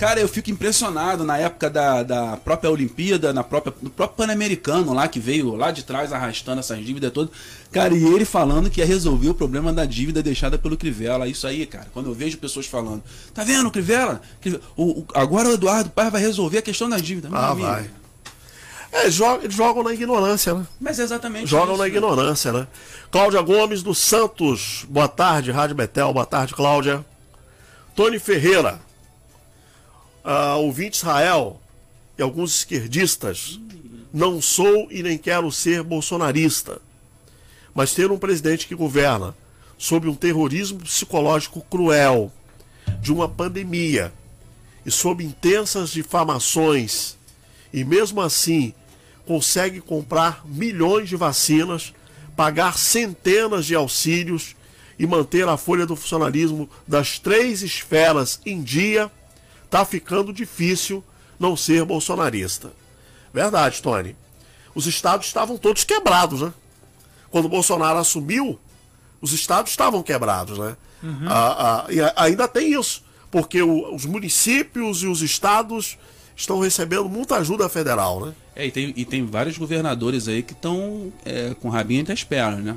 Cara, 0.00 0.18
eu 0.18 0.26
fico 0.26 0.50
impressionado 0.50 1.24
na 1.24 1.36
época 1.36 1.68
da, 1.68 2.02
da 2.02 2.36
própria 2.38 2.70
Olimpíada, 2.70 3.34
na 3.34 3.44
própria, 3.44 3.74
no 3.82 3.90
próprio 3.90 4.16
Pan-Americano 4.26 4.94
lá, 4.94 5.06
que 5.06 5.20
veio 5.20 5.54
lá 5.54 5.70
de 5.70 5.82
trás 5.84 6.10
arrastando 6.10 6.60
essas 6.60 6.82
dívidas 6.82 7.12
todas. 7.12 7.30
Cara, 7.70 7.94
e 7.94 8.02
ele 8.02 8.24
falando 8.24 8.70
que 8.70 8.80
ia 8.80 8.86
resolver 8.86 9.28
o 9.28 9.34
problema 9.34 9.74
da 9.74 9.84
dívida 9.84 10.22
deixada 10.22 10.56
pelo 10.56 10.74
Crivella. 10.74 11.28
Isso 11.28 11.46
aí, 11.46 11.66
cara, 11.66 11.86
quando 11.92 12.06
eu 12.06 12.14
vejo 12.14 12.38
pessoas 12.38 12.64
falando, 12.64 13.02
tá 13.34 13.44
vendo, 13.44 13.70
Crivella? 13.70 14.22
O, 14.74 15.00
o- 15.00 15.06
agora 15.14 15.50
o 15.50 15.52
Eduardo 15.52 15.90
Paz 15.90 16.10
vai 16.10 16.22
resolver 16.22 16.56
a 16.58 16.62
questão 16.62 16.88
da 16.88 16.96
dívida. 16.96 17.28
Meu 17.28 17.38
Ah, 17.38 17.50
amigo. 17.50 17.66
vai. 17.68 17.90
É, 18.92 19.10
joga- 19.10 19.44
eles 19.44 19.54
jogam 19.54 19.82
na 19.82 19.92
ignorância, 19.92 20.54
né? 20.54 20.66
Mas 20.80 20.98
é 20.98 21.02
exatamente 21.02 21.46
Jogam 21.46 21.74
isso, 21.74 21.76
na 21.76 21.84
né? 21.84 21.90
ignorância, 21.90 22.52
né? 22.54 22.66
Cláudia 23.10 23.42
Gomes 23.42 23.82
do 23.82 23.94
Santos. 23.94 24.86
Boa 24.88 25.06
tarde, 25.08 25.50
Rádio 25.50 25.76
Betel. 25.76 26.10
Boa 26.12 26.24
tarde, 26.26 26.54
Cláudia. 26.54 27.04
Tony 27.94 28.18
Ferreira. 28.18 28.80
Ah, 30.32 30.54
ouvinte 30.54 30.98
Israel 30.98 31.60
e 32.16 32.22
alguns 32.22 32.54
esquerdistas. 32.54 33.58
Não 34.14 34.40
sou 34.40 34.86
e 34.88 35.02
nem 35.02 35.18
quero 35.18 35.50
ser 35.50 35.82
bolsonarista. 35.82 36.80
Mas 37.74 37.94
ter 37.94 38.12
um 38.12 38.16
presidente 38.16 38.68
que 38.68 38.76
governa 38.76 39.34
sob 39.76 40.08
um 40.08 40.14
terrorismo 40.14 40.78
psicológico 40.78 41.60
cruel, 41.62 42.30
de 43.00 43.12
uma 43.12 43.28
pandemia 43.28 44.12
e 44.86 44.90
sob 44.92 45.24
intensas 45.24 45.90
difamações, 45.90 47.16
e 47.72 47.82
mesmo 47.84 48.20
assim 48.20 48.72
consegue 49.26 49.80
comprar 49.80 50.46
milhões 50.46 51.08
de 51.08 51.16
vacinas, 51.16 51.92
pagar 52.36 52.78
centenas 52.78 53.66
de 53.66 53.74
auxílios 53.74 54.54
e 54.96 55.08
manter 55.08 55.48
a 55.48 55.56
folha 55.56 55.86
do 55.86 55.96
funcionalismo 55.96 56.70
das 56.86 57.18
três 57.18 57.62
esferas 57.62 58.40
em 58.46 58.62
dia, 58.62 59.10
tá 59.70 59.84
ficando 59.84 60.32
difícil 60.32 61.02
não 61.38 61.56
ser 61.56 61.84
bolsonarista. 61.84 62.72
Verdade, 63.32 63.80
Tony. 63.80 64.16
Os 64.74 64.86
estados 64.86 65.26
estavam 65.26 65.56
todos 65.56 65.84
quebrados, 65.84 66.42
né? 66.42 66.52
Quando 67.30 67.44
o 67.46 67.48
Bolsonaro 67.48 67.98
assumiu, 67.98 68.58
os 69.20 69.32
estados 69.32 69.70
estavam 69.70 70.02
quebrados, 70.02 70.58
né? 70.58 70.76
Ah, 71.26 71.84
ah, 71.86 71.92
e 71.92 71.98
ainda 72.16 72.46
tem 72.46 72.78
isso, 72.78 73.02
porque 73.30 73.62
o- 73.62 73.94
os 73.94 74.04
municípios 74.04 75.02
e 75.02 75.06
os 75.06 75.22
estados 75.22 75.96
estão 76.36 76.60
recebendo 76.60 77.08
muita 77.08 77.36
ajuda 77.36 77.68
federal, 77.68 78.26
né? 78.26 78.34
É, 78.54 78.66
e 78.66 78.70
tem, 78.70 78.92
e 78.96 79.04
tem 79.06 79.24
vários 79.24 79.56
governadores 79.56 80.28
aí 80.28 80.42
que 80.42 80.52
estão 80.52 81.10
é, 81.24 81.54
com 81.60 81.68
rabinho 81.70 82.00
entre 82.00 82.12
as 82.12 82.22
pernas, 82.24 82.62
né? 82.64 82.76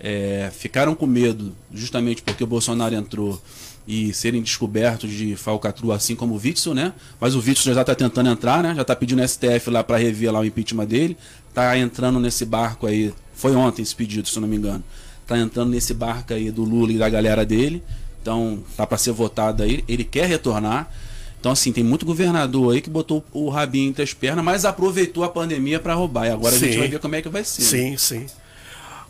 É, 0.00 0.50
ficaram 0.54 0.94
com 0.94 1.06
medo, 1.06 1.54
justamente 1.72 2.20
porque 2.22 2.44
o 2.44 2.46
Bolsonaro 2.46 2.94
entrou 2.94 3.40
e 3.86 4.12
serem 4.14 4.40
descobertos 4.40 5.10
de 5.10 5.36
falcatrua, 5.36 5.96
assim 5.96 6.16
como 6.16 6.34
o 6.34 6.40
Witzel, 6.42 6.74
né? 6.74 6.92
Mas 7.20 7.34
o 7.34 7.38
Witzel 7.38 7.74
já 7.74 7.82
está 7.82 7.94
tentando 7.94 8.30
entrar, 8.30 8.62
né? 8.62 8.74
Já 8.74 8.82
está 8.82 8.96
pedindo 8.96 9.26
STF 9.26 9.70
lá 9.70 9.84
para 9.84 9.98
rever 9.98 10.32
lá 10.32 10.40
o 10.40 10.44
impeachment 10.44 10.86
dele. 10.86 11.16
Tá 11.52 11.76
entrando 11.78 12.18
nesse 12.18 12.44
barco 12.44 12.86
aí. 12.86 13.12
Foi 13.34 13.54
ontem 13.54 13.82
esse 13.82 13.94
pedido, 13.94 14.28
se 14.28 14.36
eu 14.36 14.40
não 14.40 14.48
me 14.48 14.56
engano. 14.56 14.82
Tá 15.26 15.38
entrando 15.38 15.70
nesse 15.70 15.92
barco 15.92 16.32
aí 16.32 16.50
do 16.50 16.64
Lula 16.64 16.92
e 16.92 16.98
da 16.98 17.08
galera 17.08 17.44
dele. 17.44 17.82
Então, 18.22 18.58
tá 18.74 18.86
para 18.86 18.96
ser 18.96 19.12
votado 19.12 19.62
aí, 19.62 19.84
ele 19.86 20.02
quer 20.02 20.26
retornar. 20.26 20.90
Então, 21.38 21.52
assim, 21.52 21.70
tem 21.72 21.84
muito 21.84 22.06
governador 22.06 22.72
aí 22.72 22.80
que 22.80 22.88
botou 22.88 23.22
o 23.30 23.50
rabinho 23.50 23.90
entre 23.90 24.02
as 24.02 24.14
pernas, 24.14 24.42
mas 24.42 24.64
aproveitou 24.64 25.22
a 25.24 25.28
pandemia 25.28 25.78
para 25.78 25.92
roubar. 25.92 26.26
E 26.26 26.30
agora 26.30 26.56
Sim. 26.56 26.64
a 26.64 26.68
gente 26.68 26.78
vai 26.78 26.88
ver 26.88 26.98
como 27.00 27.14
é 27.16 27.20
que 27.20 27.28
vai 27.28 27.44
ser. 27.44 27.60
né? 27.60 27.68
Sim, 27.68 27.96
sim. 27.98 28.26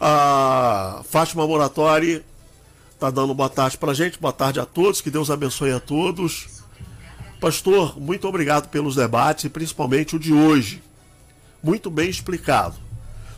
A 0.00 1.02
Fátima 1.08 1.46
Moratori 1.46 2.22
tá 2.99 3.11
dando 3.11 3.34
boa 3.34 3.49
tarde 3.49 3.76
pra 3.76 3.95
gente, 3.95 4.18
boa 4.18 4.32
tarde 4.32 4.61
a 4.61 4.66
todos, 4.66 5.01
que 5.01 5.11
Deus 5.11 5.30
abençoe 5.30 5.72
a 5.72 5.80
todos. 5.80 6.62
Pastor, 7.40 8.01
muito 8.01 8.26
obrigado 8.26 8.68
pelos 8.68 8.95
debates 8.95 9.45
e 9.45 9.49
principalmente 9.49 10.16
o 10.16 10.18
de 10.18 10.32
hoje. 10.32 10.82
Muito 11.62 11.90
bem 11.90 12.09
explicado. 12.09 12.76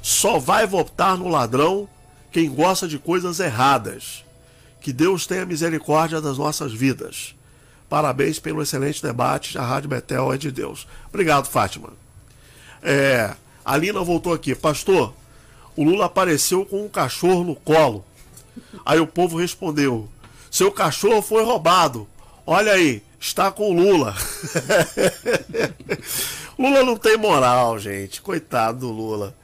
Só 0.02 0.38
vai 0.38 0.66
votar 0.66 1.16
no 1.16 1.28
ladrão 1.28 1.88
quem 2.30 2.48
gosta 2.48 2.86
de 2.86 2.98
coisas 2.98 3.40
erradas. 3.40 4.24
Que 4.80 4.92
Deus 4.92 5.26
tenha 5.26 5.44
misericórdia 5.44 6.20
das 6.20 6.38
nossas 6.38 6.72
vidas. 6.72 7.34
Parabéns 7.88 8.38
pelo 8.38 8.62
excelente 8.62 9.02
debate. 9.02 9.58
A 9.58 9.62
Rádio 9.62 9.88
Betel 9.88 10.32
é 10.32 10.38
de 10.38 10.50
Deus. 10.50 10.86
Obrigado, 11.08 11.46
Fátima. 11.46 11.90
É, 12.82 13.34
a 13.64 13.76
Lina 13.76 14.00
voltou 14.04 14.32
aqui. 14.32 14.54
Pastor, 14.54 15.12
o 15.74 15.82
Lula 15.82 16.06
apareceu 16.06 16.64
com 16.64 16.84
um 16.84 16.88
cachorro 16.88 17.42
no 17.42 17.56
colo. 17.56 18.04
Aí 18.84 18.98
o 19.00 19.06
povo 19.06 19.38
respondeu: 19.38 20.08
Seu 20.50 20.70
cachorro 20.72 21.22
foi 21.22 21.44
roubado. 21.44 22.06
Olha 22.46 22.72
aí, 22.72 23.02
está 23.20 23.50
com 23.50 23.70
o 23.70 23.74
Lula. 23.74 24.14
Lula 26.58 26.82
não 26.84 26.96
tem 26.96 27.16
moral, 27.16 27.78
gente. 27.78 28.20
Coitado 28.20 28.80
do 28.80 28.90
Lula. 28.92 29.34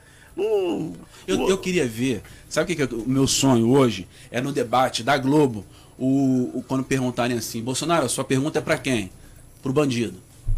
Eu, 1.27 1.47
eu 1.49 1.57
queria 1.59 1.87
ver, 1.87 2.23
sabe 2.49 2.63
o 2.63 2.67
que, 2.75 2.87
que 2.87 2.93
é 2.93 2.97
o 2.97 3.07
meu 3.07 3.27
sonho 3.27 3.69
hoje? 3.69 4.07
É 4.31 4.41
no 4.41 4.51
debate 4.51 5.03
da 5.03 5.15
Globo, 5.17 5.63
o, 5.97 6.57
o- 6.57 6.65
quando 6.67 6.83
perguntarem 6.83 7.37
assim, 7.37 7.61
Bolsonaro, 7.61 8.09
sua 8.09 8.23
pergunta 8.23 8.57
é 8.57 8.61
pra 8.61 8.77
quem? 8.77 9.11
Pro 9.61 9.71
bandido. 9.71 10.15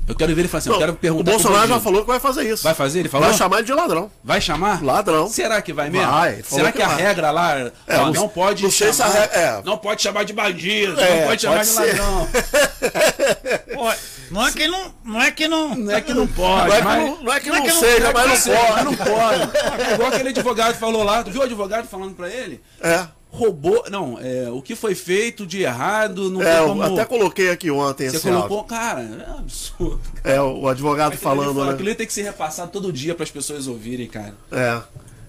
Eu 0.08 0.14
quero 0.16 0.36
ver 0.36 0.41
ele 0.41 0.47
falar 0.47 0.60
assim, 0.60 0.70
Não, 0.70 0.76
eu 0.76 0.80
quero 0.80 0.91
o 0.91 0.95
perguntar 0.95 1.24
pro 1.24 1.34
Bolsonaro 1.34 1.68
já 1.68 1.80
falou 1.80 2.01
que 2.01 2.08
vai 2.08 2.20
fazer 2.20 2.43
isso. 2.53 2.64
Vai 2.64 2.74
fazer? 2.76 2.99
Ele 2.99 3.10
falou? 3.10 3.28
Vai 3.28 3.36
chamar 3.38 3.58
ele 3.58 3.66
de 3.66 3.74
ladrão. 3.74 4.12
Vai 4.24 4.39
chamar? 4.39 4.84
Ladrão. 4.84 5.28
Será 5.28 5.62
que 5.64 5.74
vai 5.74 5.89
mesmo? 5.89 6.12
Vai, 6.12 6.43
Será 6.43 6.72
que 6.72 6.78
que, 6.78 6.84
a 6.84 6.88
vai. 6.89 7.01
regra 7.01 7.32
lá 7.32 7.58
É, 7.58 7.72
ó, 7.97 8.06
não- 8.06 8.14
não, 8.14 8.30
pode 8.30 8.62
não 8.64 8.70
sei 8.72 8.93
se 8.93 9.01
a 9.01 9.06
chamar, 9.08 9.20
re- 9.22 9.30
é. 9.34 9.62
não 9.66 9.78
pode 9.78 10.01
chamar 10.03 10.24
de 10.24 10.34
bandido, 10.34 10.99
É, 11.01 11.22
não 11.22 11.28
pode 11.28 11.41
chamar 11.41 11.56
pode 11.58 11.68
de 11.70 11.74
ser. 11.76 11.99
ladrão. 11.99 12.28
Pô, 13.74 13.93
não 14.32 14.47
é 14.47 14.51
que 14.51 14.68
não, 14.68 14.93
não 15.03 15.22
é 15.22 15.32
que 15.32 15.47
não. 15.47 15.76
Não 15.76 15.91
é 15.95 16.01
que 16.01 16.14
não 16.14 16.28
pode, 16.28 16.68
Não 16.70 16.76
é 16.76 16.78
que 16.80 16.84
mas- 16.84 16.99
não, 17.03 17.24
não 17.24 17.34
é 17.34 17.39
que 17.39 17.49
não 17.49 17.66
não 17.66 17.80
seja, 17.80 18.12
mas 18.14 18.45
não 18.45 18.56
pode. 18.56 18.86
não 18.86 18.95
pode. 18.95 19.82
É 19.89 19.93
igual 19.93 20.10
aquele 20.10 20.30
advogado 20.30 20.76
falou 20.76 21.03
lá, 21.03 21.24
tu 21.24 21.32
viu 21.32 21.41
o 21.41 21.43
advogado 21.43 21.88
falando 21.88 22.14
pra 22.16 22.30
ele? 22.30 22.62
É. 22.82 23.06
Roubou, 23.36 23.83
não, 23.91 24.17
é, 24.19 24.49
o 24.49 24.61
que 24.61 24.75
foi 24.75 24.95
feito 24.95 25.45
de 25.45 25.61
errado, 25.61 26.29
não 26.31 26.41
É, 26.41 26.65
como... 26.65 26.81
até 26.81 27.05
coloquei 27.05 27.49
aqui 27.49 27.69
ontem 27.69 28.09
Você 28.09 28.15
esse 28.17 28.27
colocou, 28.27 28.59
áudio. 28.59 28.69
cara, 28.69 29.01
é 29.01 29.38
absurdo. 29.39 30.01
É, 30.23 30.41
o 30.41 30.67
advogado 30.67 31.13
Aquilo 31.13 31.21
falando, 31.21 31.53
fala- 31.55 31.65
né? 31.67 31.73
Aquilo 31.73 31.95
tem 31.95 32.07
que 32.07 32.13
ser 32.13 32.23
repassado 32.23 32.71
todo 32.71 32.91
dia 32.93 33.13
para 33.13 33.23
as 33.23 33.31
pessoas 33.31 33.67
ouvirem, 33.67 34.07
cara. 34.07 34.36
É. 34.51 34.81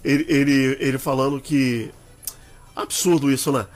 Ele, 0.04 0.24
ele, 0.28 0.76
ele 0.80 0.98
falando 0.98 1.40
que. 1.40 1.90
Absurdo 2.74 3.30
isso, 3.30 3.50
né? 3.50 3.66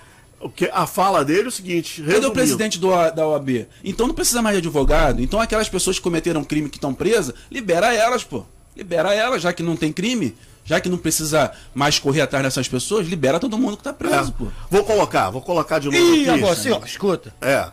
O 0.41 0.49
que, 0.49 0.71
a 0.73 0.87
fala 0.87 1.25
dele 1.25 1.45
é 1.45 1.49
o 1.49 1.51
seguinte: 1.51 1.97
Cadê 2.01 2.07
resumindo, 2.13 2.29
o 2.29 2.33
presidente 2.33 2.79
do, 2.79 2.89
da 3.11 3.27
OAB? 3.27 3.67
Então 3.85 4.07
não 4.07 4.15
precisa 4.15 4.41
mais 4.41 4.55
de 4.55 4.59
advogado. 4.59 5.21
Então 5.23 5.41
aquelas 5.41 5.69
pessoas 5.69 5.97
que 5.97 6.03
cometeram 6.03 6.43
crime 6.45 6.69
que 6.71 6.77
estão 6.79 6.95
presas, 6.95 7.35
libera 7.51 7.93
elas, 7.93 8.25
pô. 8.25 8.45
Libera 8.77 9.13
elas, 9.15 9.43
já 9.43 9.53
que 9.53 9.63
não 9.63 9.77
tem 9.77 9.93
crime, 9.93 10.35
já 10.71 10.81
que 10.81 10.89
não 10.89 10.97
precisa 10.99 11.51
mais 11.75 11.99
correr 11.99 12.21
atrás 12.21 12.45
dessas 12.45 12.69
pessoas, 12.69 13.09
libera 13.09 13.41
todo 13.41 13.59
mundo 13.59 13.77
que 13.77 13.83
tá 13.83 13.93
preso, 13.93 14.31
É. 14.31 14.39
pô. 14.39 14.47
Vou 14.71 14.85
colocar, 14.85 15.29
vou 15.29 15.43
colocar 15.43 15.81
de 15.81 15.87
novo 15.87 15.99
Ih, 15.99 16.29
aqui. 16.29 16.39
agora 16.39 16.53
assim, 16.53 16.71
ó, 16.71 16.79
escuta. 16.85 17.35
É. 17.41 17.69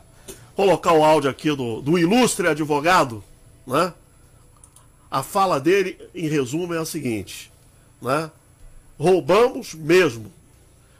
Colocar 0.56 0.94
o 0.94 1.04
áudio 1.06 1.30
aqui 1.30 1.56
do, 1.56 1.80
do 1.80 2.00
ilustre 2.00 2.48
advogado, 2.48 3.24
né? 3.68 3.94
A 5.12 5.22
fala 5.22 5.60
dele, 5.60 5.96
em 6.16 6.28
resumo, 6.28 6.74
é 6.74 6.80
a 6.80 6.86
seguinte, 6.86 7.52
né? 8.02 8.32
Roubamos 9.00 9.76
mesmo. 9.76 10.34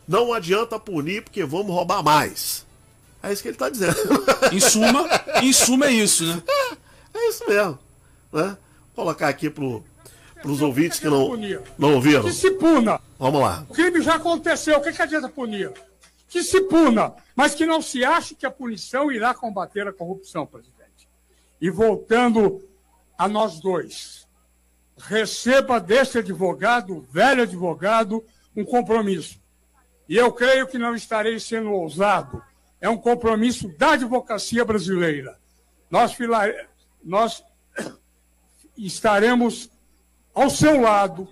Não 0.08 0.32
adianta 0.34 0.80
punir 0.80 1.24
porque 1.24 1.44
vamos 1.46 1.74
roubar 1.74 2.04
mais. 2.04 2.64
É 3.24 3.34
isso 3.34 3.42
que 3.42 3.48
ele 3.48 3.56
está 3.56 3.70
dizendo. 3.72 3.98
Em 4.54 4.60
suma, 4.60 5.10
em 5.42 5.52
suma 5.52 5.88
é 5.88 5.92
isso, 5.94 6.24
né? 6.28 6.44
é 7.16 7.30
isso 7.30 7.44
mesmo, 7.48 7.80
né? 8.32 8.56
Vou 8.96 9.04
colocar 9.04 9.28
aqui 9.30 9.50
pro, 9.50 9.84
pros 10.42 10.62
ouvintes 10.62 11.00
que 11.00 11.08
não, 11.08 11.36
não 11.78 11.96
ouviram. 11.96 12.24
Que 12.24 12.34
se 12.34 12.52
puna. 12.52 13.00
Vamos 13.18 13.42
lá. 13.42 13.66
O 13.70 13.74
crime 13.74 14.02
já 14.02 14.16
aconteceu, 14.16 14.78
o 14.78 14.82
que, 14.82 14.92
que 14.92 15.02
adianta 15.02 15.30
punir? 15.30 15.72
Que 16.28 16.44
se 16.44 16.62
puna, 16.62 17.14
mas 17.36 17.56
que 17.56 17.66
não 17.66 17.82
se 17.82 18.04
ache 18.04 18.36
que 18.36 18.46
a 18.46 18.52
punição 18.52 19.12
irá 19.12 19.34
combater 19.34 19.88
a 19.88 19.94
corrupção, 19.94 20.46
presidente. 20.46 21.08
E 21.60 21.70
voltando 21.70 22.68
a 23.18 23.28
nós 23.28 23.60
dois, 23.60 24.28
receba 24.98 25.80
desse 25.80 26.20
advogado, 26.20 27.08
velho 27.12 27.44
advogado, 27.44 28.24
um 28.56 28.66
compromisso. 28.66 29.40
E 30.10 30.16
eu 30.16 30.32
creio 30.32 30.68
que 30.68 30.78
não 30.78 30.96
estarei 30.96 31.40
sendo 31.40 31.72
ousado. 31.72 32.42
É 32.80 32.90
um 32.90 32.98
compromisso 32.98 33.70
da 33.78 33.94
advocacia 33.94 34.64
brasileira. 34.64 35.38
Nós, 35.90 36.16
nós 37.04 37.44
estaremos 38.78 39.70
ao 40.38 40.52
seu 40.52 40.80
lado, 40.80 41.28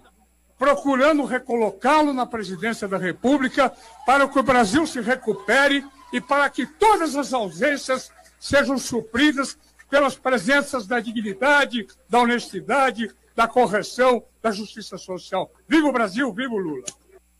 procurando 0.57 1.25
recolocá-lo 1.25 2.11
na 2.11 2.25
presidência 2.25 2.87
da 2.87 2.97
República 2.97 3.71
para 4.03 4.27
que 4.27 4.39
o 4.39 4.43
Brasil 4.43 4.87
se 4.87 4.99
recupere 4.99 5.85
e 6.11 6.19
para 6.19 6.49
que 6.49 6.65
todas 6.65 7.15
as 7.15 7.31
ausências 7.31 8.09
sejam 8.39 8.79
supridas 8.79 9.59
pelas 9.91 10.15
presenças 10.15 10.87
da 10.87 10.99
dignidade, 10.99 11.85
da 12.09 12.19
honestidade, 12.19 13.11
da 13.35 13.47
correção, 13.47 14.23
da 14.41 14.49
justiça 14.49 14.97
social. 14.97 15.51
Viva 15.67 15.87
o 15.87 15.93
Brasil, 15.93 16.33
viva 16.33 16.55
o 16.55 16.57
Lula. 16.57 16.85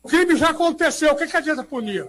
O 0.04 0.08
crime 0.08 0.36
já 0.36 0.50
aconteceu, 0.50 1.12
o 1.12 1.16
que, 1.16 1.26
que 1.26 1.36
adianta 1.36 1.64
punir? 1.64 2.06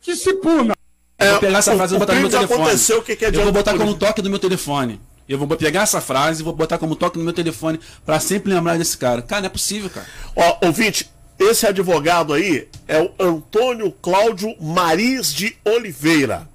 Que 0.00 0.16
se 0.16 0.32
puna. 0.34 0.74
É, 1.18 1.30
vou 1.32 1.40
pegar 1.40 1.58
essa 1.58 1.76
frase 1.76 1.94
e 1.94 1.98
botar 1.98 2.14
no 2.14 2.20
meu 2.22 2.30
telefone. 2.30 2.62
aconteceu, 2.62 3.00
o 3.00 3.02
que 3.02 3.16
que 3.16 3.24
eu 3.26 3.32
vou 3.42 3.52
botar 3.52 3.76
como 3.76 3.94
toque 3.98 4.22
do 4.22 4.30
meu 4.30 4.38
telefone. 4.38 4.98
Eu 5.28 5.38
vou 5.38 5.46
pegar 5.56 5.82
essa 5.82 6.00
frase 6.00 6.40
e 6.40 6.44
vou 6.44 6.52
botar 6.52 6.76
como 6.78 6.94
toque 6.94 7.18
no 7.18 7.24
meu 7.24 7.32
telefone 7.32 7.80
pra 8.04 8.20
sempre 8.20 8.52
lembrar 8.52 8.76
desse 8.76 8.96
cara. 8.98 9.22
Cara, 9.22 9.40
não 9.42 9.46
é 9.46 9.50
possível, 9.50 9.88
cara. 9.88 10.06
Ó, 10.36 10.66
ouvinte, 10.66 11.10
esse 11.38 11.66
advogado 11.66 12.32
aí 12.34 12.68
é 12.86 13.00
o 13.00 13.10
Antônio 13.18 13.90
Cláudio 13.90 14.54
Mariz 14.60 15.32
de 15.32 15.56
Oliveira. 15.64 16.46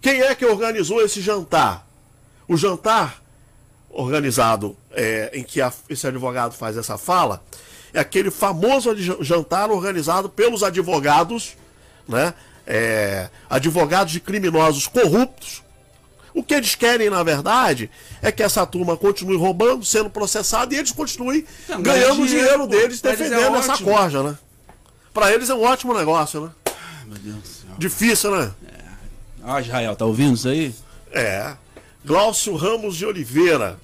Quem 0.00 0.20
é 0.22 0.34
que 0.34 0.44
organizou 0.46 1.02
esse 1.02 1.20
jantar? 1.20 1.86
O 2.48 2.56
jantar 2.56 3.20
organizado 3.90 4.76
é, 4.92 5.30
em 5.34 5.42
que 5.42 5.60
a- 5.60 5.72
esse 5.88 6.06
advogado 6.06 6.54
faz 6.54 6.76
essa 6.76 6.96
fala 6.96 7.42
é 7.92 8.00
aquele 8.00 8.30
famoso 8.30 8.94
jantar 9.22 9.70
organizado 9.70 10.28
pelos 10.28 10.62
advogados, 10.62 11.56
né? 12.08 12.32
É, 12.66 13.28
advogados 13.50 14.12
de 14.12 14.20
criminosos 14.20 14.86
corruptos. 14.86 15.62
O 16.34 16.42
que 16.42 16.54
eles 16.54 16.74
querem, 16.74 17.10
na 17.10 17.22
verdade, 17.22 17.90
é 18.22 18.32
que 18.32 18.42
essa 18.42 18.64
turma 18.66 18.96
continue 18.96 19.36
roubando, 19.36 19.84
sendo 19.84 20.08
processada 20.08 20.74
e 20.74 20.78
eles 20.78 20.90
continuem 20.92 21.44
Não, 21.68 21.82
ganhando 21.82 22.22
o 22.22 22.26
dinheiro, 22.26 22.28
dinheiro 22.28 22.58
pô. 22.60 22.66
deles, 22.68 23.00
Pra 23.00 23.12
eles 23.12 23.26
é 23.26 23.28
defendendo 23.30 23.56
essa 23.56 23.72
ótimo. 23.74 23.90
corja, 23.92 24.22
né? 24.22 24.38
Pra 25.12 25.30
eles 25.32 25.50
é 25.50 25.54
um 25.54 25.62
ótimo 25.62 25.92
negócio, 25.92 26.40
né? 26.40 26.50
Meu 27.06 27.18
Deus 27.18 27.36
do 27.36 27.46
céu. 27.48 27.70
Difícil, 27.76 28.30
né? 28.36 28.50
Ah, 29.44 29.60
Israel, 29.60 29.94
tá 29.94 30.04
ouvindo 30.06 30.34
isso 30.34 30.48
aí? 30.48 30.74
É. 31.12 31.54
Glaucio 32.04 32.56
Ramos 32.56 32.96
de 32.96 33.04
Oliveira. 33.04 33.78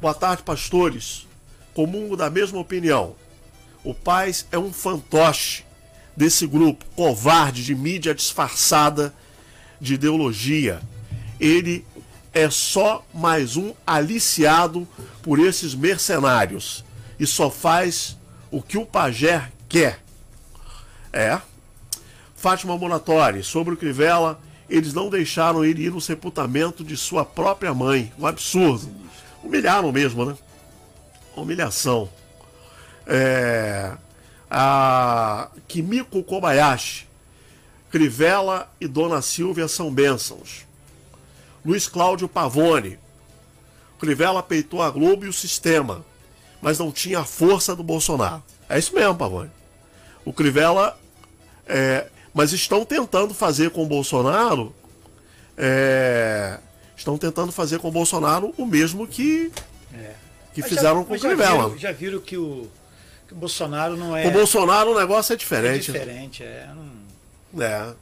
Boa 0.00 0.14
tarde, 0.14 0.42
pastores. 0.42 1.26
Comungo 1.74 2.16
da 2.16 2.30
mesma 2.30 2.58
opinião. 2.60 3.14
O 3.84 3.92
Paz 3.92 4.46
é 4.50 4.58
um 4.58 4.72
fantoche 4.72 5.64
desse 6.16 6.46
grupo 6.46 6.84
covarde 6.96 7.62
de 7.64 7.74
mídia 7.74 8.14
disfarçada 8.14 9.12
de 9.80 9.94
ideologia. 9.94 10.80
Ele 11.40 11.84
é 12.32 12.50
só 12.50 13.04
mais 13.12 13.56
um 13.56 13.72
aliciado 13.86 14.86
por 15.22 15.38
esses 15.38 15.74
mercenários 15.74 16.84
e 17.18 17.26
só 17.26 17.50
faz 17.50 18.16
o 18.50 18.62
que 18.62 18.78
o 18.78 18.86
pajé 18.86 19.50
quer. 19.68 20.00
É. 21.12 21.40
Fátima 22.36 22.76
Monatori, 22.76 23.42
sobre 23.42 23.74
o 23.74 23.76
Crivella, 23.76 24.40
eles 24.70 24.92
não 24.92 25.08
deixaram 25.08 25.64
ele 25.64 25.84
ir 25.84 25.90
no 25.90 26.00
sepultamento 26.00 26.84
de 26.84 26.96
sua 26.96 27.24
própria 27.24 27.74
mãe. 27.74 28.12
Um 28.18 28.26
absurdo. 28.26 28.88
Humilharam 29.42 29.90
mesmo, 29.90 30.24
né? 30.24 30.36
Humilhação. 31.34 32.08
É, 33.06 33.96
a 34.50 35.48
Kimiko 35.66 36.22
Kobayashi, 36.22 37.08
Crivella 37.90 38.70
e 38.80 38.86
Dona 38.86 39.22
Silvia 39.22 39.66
são 39.66 39.92
bênçãos. 39.92 40.67
Luiz 41.64 41.86
Cláudio 41.88 42.28
Pavone, 42.28 42.98
Crivella 43.98 44.42
peitou 44.42 44.80
a 44.82 44.90
Globo 44.90 45.24
e 45.24 45.28
o 45.28 45.32
sistema, 45.32 46.04
mas 46.62 46.78
não 46.78 46.90
tinha 46.92 47.20
a 47.20 47.24
força 47.24 47.74
do 47.74 47.82
Bolsonaro. 47.82 48.42
É 48.68 48.78
isso 48.78 48.94
mesmo, 48.94 49.14
Pavone. 49.16 49.50
O 50.24 50.32
Crivella 50.32 50.98
é, 51.66 52.06
mas 52.34 52.52
estão 52.52 52.84
tentando 52.84 53.34
fazer 53.34 53.70
com 53.70 53.82
o 53.82 53.86
Bolsonaro 53.86 54.74
é, 55.56 56.58
estão 56.96 57.18
tentando 57.18 57.50
fazer 57.52 57.78
com 57.78 57.88
o 57.88 57.92
Bolsonaro 57.92 58.52
o 58.56 58.64
mesmo 58.66 59.06
que, 59.06 59.50
que 60.54 60.60
Mas 60.60 60.68
fizeram 60.68 61.00
já, 61.00 61.04
com 61.04 61.08
o 61.08 61.10
mas 61.10 61.20
já 61.20 61.28
Crivella. 61.28 61.64
viram, 61.68 61.78
já 61.78 61.92
viram 61.92 62.20
que 62.20 62.36
o, 62.36 62.68
que 63.26 63.32
o 63.34 63.36
Bolsonaro 63.36 63.96
não 63.96 64.16
é, 64.16 64.22
Com 64.22 64.28
o 64.28 64.32
Bolsonaro 64.32 64.92
o 64.92 64.98
negócio 64.98 65.32
é 65.32 65.34
é 65.34 65.36
diferente. 65.36 65.92
diferente. 65.92 66.42
É, 66.42 66.68
não- 66.74 67.62
É. 67.62 67.92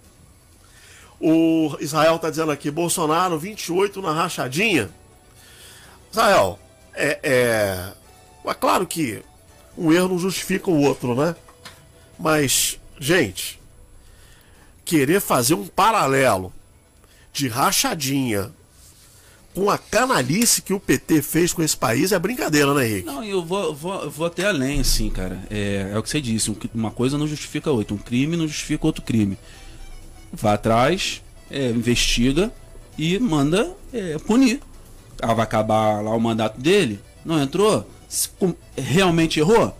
O 1.21 1.77
Israel 1.81 2.19
tá 2.19 2.29
dizendo 2.29 2.51
aqui, 2.53 2.71
Bolsonaro 2.71 3.39
28 3.39 4.03
na 4.03 4.13
rachadinha. 4.13 4.91
Israel, 6.11 6.59
é, 6.95 7.19
é, 7.23 7.93
é 8.49 8.55
claro 8.55 8.87
que 8.87 9.23
um 9.77 9.93
erro 9.93 10.09
não 10.09 10.19
justifica 10.19 10.71
o 10.71 10.81
outro, 10.81 11.15
né? 11.15 11.35
Mas, 12.19 12.79
gente, 12.99 13.61
querer 14.85 15.21
fazer 15.21 15.55
um 15.55 15.67
paralelo 15.67 16.53
de 17.33 17.49
rachadinha 17.49 18.51
com 19.55 19.71
a 19.71 19.79
canalice 19.79 20.61
que 20.61 20.75
o 20.75 20.81
PT 20.81 21.23
fez 21.23 21.53
com 21.53 21.63
esse 21.63 21.77
país 21.77 22.13
é 22.13 22.19
brincadeira, 22.19 22.75
né, 22.75 22.87
Henrique? 22.87 23.07
Não, 23.07 23.25
eu 23.25 23.43
vou, 23.43 23.75
vou, 23.75 24.11
vou 24.11 24.27
até 24.27 24.47
além, 24.47 24.81
assim, 24.81 25.09
cara. 25.09 25.43
É, 25.51 25.91
é 25.93 25.99
o 25.99 26.03
que 26.03 26.11
você 26.11 26.21
disse, 26.21 26.51
um 26.51 26.57
uma 26.75 26.91
coisa 26.91 27.17
não 27.17 27.27
justifica 27.27 27.71
outra. 27.71 27.95
Um 27.95 27.99
crime 27.99 28.37
não 28.37 28.47
justifica 28.47 28.87
outro 28.87 29.03
crime. 29.03 29.39
Vá 30.33 30.55
atrás, 30.55 31.23
é, 31.51 31.71
investiga 31.71 32.53
e 32.99 33.19
manda 33.19 33.71
é, 33.93 34.19
punir. 34.19 34.61
Ah, 35.23 35.33
vai 35.35 35.45
acabar 35.45 36.03
lá 36.03 36.15
o 36.15 36.21
mandato 36.21 36.61
dele? 36.61 37.01
Não 37.25 37.41
entrou? 37.43 37.89
Se 38.09 38.29
realmente 38.77 39.41
errou? 39.41 39.77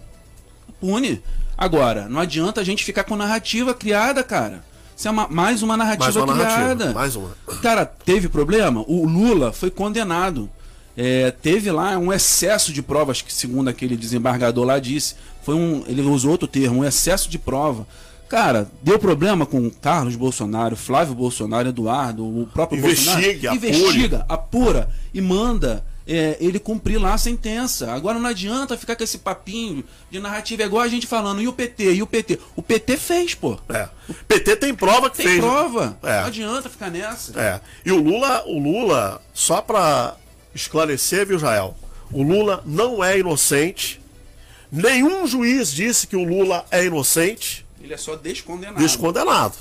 Pune. 0.81 1.23
Agora, 1.57 2.09
não 2.09 2.21
adianta 2.21 2.61
a 2.61 2.65
gente 2.65 2.85
ficar 2.85 3.05
com 3.05 3.17
narrativa 3.17 3.73
criada, 3.75 4.23
cara. 4.23 4.65
Isso 4.97 5.09
é 5.09 5.11
uma- 5.11 5.29
mais 5.29 5.63
uma 5.63 5.77
narrativa 5.77 6.05
Mais 6.05 6.17
uma 6.17 6.27
narrativa, 6.35 6.75
criada. 6.77 6.93
mais 6.95 7.17
uma. 7.17 7.31
Cara, 7.63 7.85
teve 7.85 8.29
problema? 8.29 8.83
O 8.87 9.07
Lula 9.07 9.53
foi 9.53 9.71
condenado. 9.71 10.49
É, 10.97 11.31
teve 11.31 11.71
lá 11.71 11.99
um 11.99 12.11
excesso 12.11 12.73
de 12.73 12.83
provas, 12.83 13.21
que 13.21 13.33
segundo 13.33 13.69
aquele 13.69 13.97
desembargador 13.97 14.65
lá 14.65 14.79
disse, 14.79 15.15
foi 15.43 15.55
um. 15.55 15.85
Ele 15.87 16.01
usou 16.03 16.31
outro 16.31 16.49
termo, 16.49 16.81
um 16.81 16.85
excesso 16.85 17.29
de 17.29 17.39
prova. 17.39 17.87
Cara, 18.29 18.71
deu 18.83 18.99
problema 18.99 19.47
com 19.47 19.71
Carlos 19.71 20.17
Bolsonaro, 20.17 20.77
Flávio 20.77 21.15
Bolsonaro, 21.15 21.69
Eduardo, 21.69 22.25
o 22.25 22.47
próprio 22.47 22.79
Investigue, 22.79 23.49
Bolsonaro. 23.49 23.57
Investiga, 23.57 24.27
apura 24.29 24.91
e 25.15 25.21
manda 25.21 25.85
é, 26.07 26.37
ele 26.41 26.59
cumprir 26.59 26.99
lá 26.99 27.15
a 27.15 27.19
sentença. 27.19 27.93
Agora 27.93 28.19
não 28.19 28.29
adianta 28.29 28.77
ficar 28.77 28.95
com 28.97 29.03
esse 29.05 29.19
papinho 29.19 29.85
de 30.11 30.21
narrativa, 30.21 30.63
é 30.63 30.67
igual 30.67 30.83
a 30.83 30.89
gente 30.89 31.07
falando, 31.07 31.41
e 31.41 31.49
o 31.49 31.53
PT, 31.53 31.95
e 31.95 32.03
o 32.03 32.07
PT? 32.07 32.39
O 32.55 32.63
PT 32.63 32.97
fez, 32.97 33.35
pô. 33.35 33.59
É. 33.69 33.89
PT 34.29 34.57
tem 34.57 34.75
prova 34.75 35.11
que 35.11 35.17
Tem 35.19 35.27
fez. 35.27 35.43
né? 35.43 35.49
prova. 35.49 35.99
É. 36.03 36.21
Não 36.21 36.27
adianta 36.27 36.71
ficar 36.71 36.91
nessa. 36.91 37.39
É. 37.41 37.61
E 37.85 37.91
o 37.91 38.01
Lula, 38.01 38.45
o 38.47 38.59
Lula, 38.59 39.21
só 39.35 39.61
pra 39.61 40.17
esclarecer, 40.55 41.27
viu, 41.27 41.39
Jael? 41.39 41.77
O 42.13 42.23
Lula 42.23 42.63
não 42.65 43.03
é 43.03 43.19
inocente. 43.19 44.01
Nenhum 44.71 45.27
juiz 45.27 45.73
disse 45.73 46.07
que 46.07 46.17
o 46.17 46.25
Lula 46.25 46.65
é 46.71 46.85
inocente, 46.85 47.66
Ele 47.87 47.95
é 47.95 47.97
só 47.97 48.17
descondenado. 48.17 48.79
descondenado. 48.79 49.55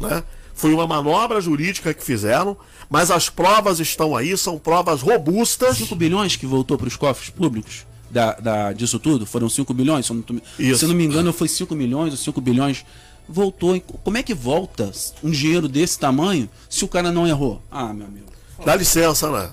Né? 0.00 0.24
Foi 0.54 0.72
uma 0.72 0.86
manobra 0.86 1.38
jurídica 1.40 1.92
que 1.92 2.02
fizeram, 2.02 2.56
mas 2.88 3.10
as 3.10 3.28
provas 3.28 3.78
estão 3.80 4.16
aí, 4.16 4.36
são 4.38 4.58
provas 4.58 5.02
robustas. 5.02 5.76
5 5.76 5.94
bilhões 5.94 6.36
que 6.36 6.46
voltou 6.46 6.78
para 6.78 6.88
os 6.88 6.96
cofres 6.96 7.28
públicos 7.28 7.86
da, 8.10 8.32
da- 8.34 8.72
disso 8.72 8.98
tudo? 8.98 9.26
Foram 9.26 9.48
5 9.50 9.74
bilhões? 9.74 10.06
Se 10.06 10.12
eu, 10.12 10.16
não, 10.16 10.76
se 10.76 10.84
eu 10.84 10.88
não 10.88 10.94
me 10.94 11.04
engano, 11.04 11.32
foi 11.32 11.48
5 11.48 11.74
milhões 11.74 12.12
ou 12.12 12.16
5 12.16 12.40
bilhões. 12.40 12.84
Voltou. 13.28 13.78
Como 14.02 14.16
é 14.16 14.22
que 14.22 14.32
volta 14.32 14.90
um 15.22 15.30
dinheiro 15.30 15.68
desse 15.68 15.98
tamanho 15.98 16.48
se 16.70 16.84
o 16.84 16.88
cara 16.88 17.10
não 17.12 17.26
errou? 17.26 17.60
Ah, 17.70 17.92
meu 17.92 18.06
amigo. 18.06 18.26
Dá 18.64 18.74
licença, 18.76 19.30
né? 19.30 19.50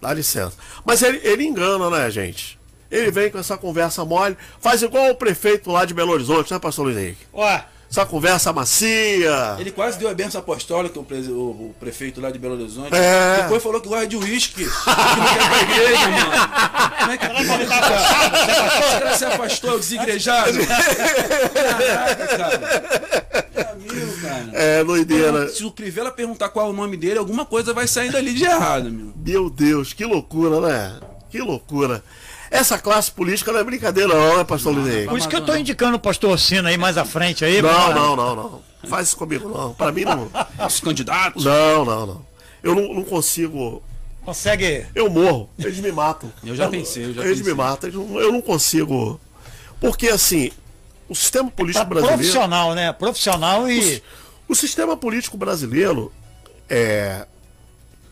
Dá 0.00 0.12
licença. 0.14 0.52
Mas 0.84 1.02
ele, 1.02 1.18
ele 1.24 1.42
engana, 1.44 1.88
né, 1.90 2.10
gente? 2.10 2.58
Ele 2.92 3.10
vem 3.10 3.30
com 3.30 3.38
essa 3.38 3.56
conversa 3.56 4.04
mole, 4.04 4.36
faz 4.60 4.82
igual 4.82 5.10
o 5.10 5.14
prefeito 5.16 5.70
lá 5.72 5.84
de 5.84 5.94
Belo 5.94 6.12
Horizonte, 6.12 6.52
né, 6.52 6.58
pastor 6.58 6.84
Luiz 6.84 6.96
Henrique? 6.98 7.26
Ó, 7.32 7.60
Essa 7.90 8.06
conversa 8.06 8.52
macia. 8.54 9.56
Ele 9.58 9.70
quase 9.70 9.98
deu 9.98 10.08
a 10.08 10.14
benção 10.14 10.40
apostólica, 10.40 10.98
o, 10.98 11.04
prese- 11.04 11.30
o- 11.30 11.34
o 11.70 11.74
prefeito 11.78 12.22
lá 12.22 12.30
de 12.30 12.38
Belo 12.38 12.54
Horizonte. 12.54 12.94
É. 12.94 13.42
Depois 13.42 13.62
falou 13.62 13.82
que 13.82 13.88
gosta 13.88 14.06
de 14.06 14.16
uísque. 14.16 14.64
que 14.64 14.70
não 14.70 15.26
quer 15.26 15.48
pra 15.48 15.62
igreja, 15.62 16.08
mano. 16.08 16.30
Como 16.98 17.10
é 17.12 17.18
que 17.18 17.26
pode, 17.28 17.66
cara? 17.66 18.78
Esse 18.80 18.98
cara 19.00 19.14
se 19.18 19.24
afastou, 19.26 19.78
desigrejado. 19.78 20.52
Caraca, 21.52 22.26
cara. 22.36 23.44
Meu 23.54 23.70
amigo, 23.72 24.20
cara. 24.22 24.50
É, 24.54 24.84
doideira. 24.84 25.48
Se 25.48 25.64
o 25.64 25.70
Crivella 25.70 26.10
perguntar 26.10 26.48
qual 26.48 26.68
é 26.68 26.70
o 26.70 26.72
nome 26.72 26.96
dele, 26.96 27.18
alguma 27.18 27.44
coisa 27.44 27.72
vai 27.74 27.86
sair 27.86 28.10
dali 28.10 28.32
de 28.32 28.44
errado, 28.44 28.90
meu. 28.90 29.12
Meu 29.16 29.50
Deus, 29.50 29.92
que 29.92 30.04
loucura, 30.04 30.60
né? 30.60 30.98
Que 31.30 31.40
loucura. 31.40 32.02
Essa 32.52 32.78
classe 32.78 33.10
política 33.10 33.50
não 33.50 33.60
é 33.60 33.64
brincadeira, 33.64 34.12
não, 34.14 34.36
né, 34.36 34.44
pastor 34.44 34.74
Henrique? 34.76 35.08
por 35.08 35.18
isso 35.18 35.26
que 35.28 35.34
eu 35.36 35.44
tô 35.44 35.56
indicando 35.56 35.96
o 35.96 36.00
pastor 36.00 36.32
Ossino 36.32 36.68
aí 36.68 36.76
mais 36.76 36.98
à 36.98 37.04
frente 37.04 37.44
aí. 37.46 37.62
Não, 37.62 37.68
pra- 37.70 37.94
não, 37.94 38.14
não, 38.14 38.36
não. 38.36 38.62
Faz 38.88 39.08
isso 39.08 39.16
comigo, 39.16 39.48
não. 39.48 39.72
Pra 39.72 39.90
mim, 39.90 40.04
não. 40.04 40.30
Os 40.66 40.78
candidatos. 40.78 41.44
Não, 41.44 41.84
não, 41.84 42.06
não. 42.06 42.26
Eu 42.62 42.74
não, 42.74 42.92
não 42.94 43.04
consigo. 43.04 43.82
Consegue. 44.22 44.86
Eu 44.94 45.08
morro. 45.08 45.48
Eles 45.58 45.78
me 45.78 45.90
matam. 45.90 46.30
Eu 46.44 46.54
já 46.54 46.68
pensei, 46.68 47.06
eu 47.06 47.14
já 47.14 47.22
Eles 47.24 47.38
pensei. 47.38 47.52
me 47.54 47.58
matam. 47.58 47.88
eles 47.88 47.98
não- 47.98 48.20
Eu 48.20 48.30
não 48.30 48.42
consigo. 48.42 49.18
Porque, 49.80 50.08
assim, 50.08 50.50
o 51.08 51.14
sistema 51.14 51.50
político 51.50 51.86
brasileiro. 51.86 52.18
Profissional, 52.18 52.74
né? 52.74 52.92
Profissional 52.92 53.68
e. 53.70 54.02
O 54.46 54.54
sistema 54.54 54.94
político 54.96 55.38
brasileiro, 55.38 56.12
é, 56.68 57.26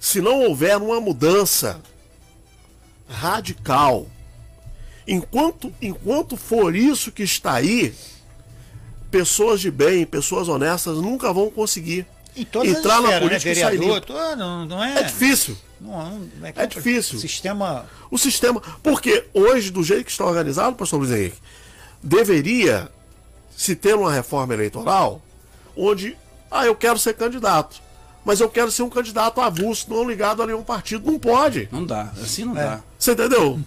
se 0.00 0.20
não 0.22 0.40
houver 0.44 0.78
uma 0.78 0.98
mudança 1.00 1.78
radical, 3.08 4.06
enquanto, 5.06 5.72
enquanto 5.80 6.36
for 6.36 6.74
isso 6.74 7.10
que 7.12 7.22
está 7.22 7.54
aí, 7.54 7.94
pessoas 9.10 9.60
de 9.60 9.70
bem, 9.70 10.06
pessoas 10.06 10.48
honestas 10.48 10.98
nunca 10.98 11.32
vão 11.32 11.50
conseguir 11.50 12.06
entrar 12.36 13.00
na 13.00 13.08
esferas, 13.08 13.20
política 13.28 13.50
né? 13.50 13.52
e 13.52 13.60
sair 13.60 13.78
limpo. 13.78 14.00
tô- 14.02 14.36
não, 14.36 14.64
não 14.66 14.84
é. 14.84 15.00
É 15.00 15.02
difícil. 15.02 15.56
Não, 15.80 16.18
não- 16.18 16.46
É 16.54 16.66
difícil. 16.66 17.18
Sistema. 17.18 17.86
O 18.10 18.18
sistema. 18.18 18.60
Porque 18.82 19.24
hoje, 19.34 19.70
do 19.70 19.82
jeito 19.82 20.04
que 20.04 20.10
está 20.10 20.24
organizado, 20.24 20.76
pastor 20.76 21.00
Luiz 21.00 21.10
Henrique, 21.10 21.38
deveria 22.02 22.88
se 23.56 23.74
ter 23.74 23.94
uma 23.94 24.12
reforma 24.12 24.54
eleitoral 24.54 25.20
onde, 25.76 26.16
ah, 26.50 26.66
eu 26.66 26.74
quero 26.74 26.98
ser 26.98 27.14
candidato, 27.14 27.80
mas 28.24 28.40
eu 28.40 28.48
quero 28.48 28.70
ser 28.70 28.82
um 28.82 28.90
candidato 28.90 29.40
avulso, 29.40 29.86
não 29.88 30.08
ligado 30.08 30.42
a 30.42 30.46
nenhum 30.46 30.62
partido. 30.62 31.10
Não 31.10 31.18
pode. 31.18 31.68
Não 31.72 31.84
dá, 31.84 32.12
assim 32.22 32.44
não 32.44 32.56
É. 32.56 32.64
dá. 32.64 32.80
Você 32.98 33.12
entendeu? 33.12 33.58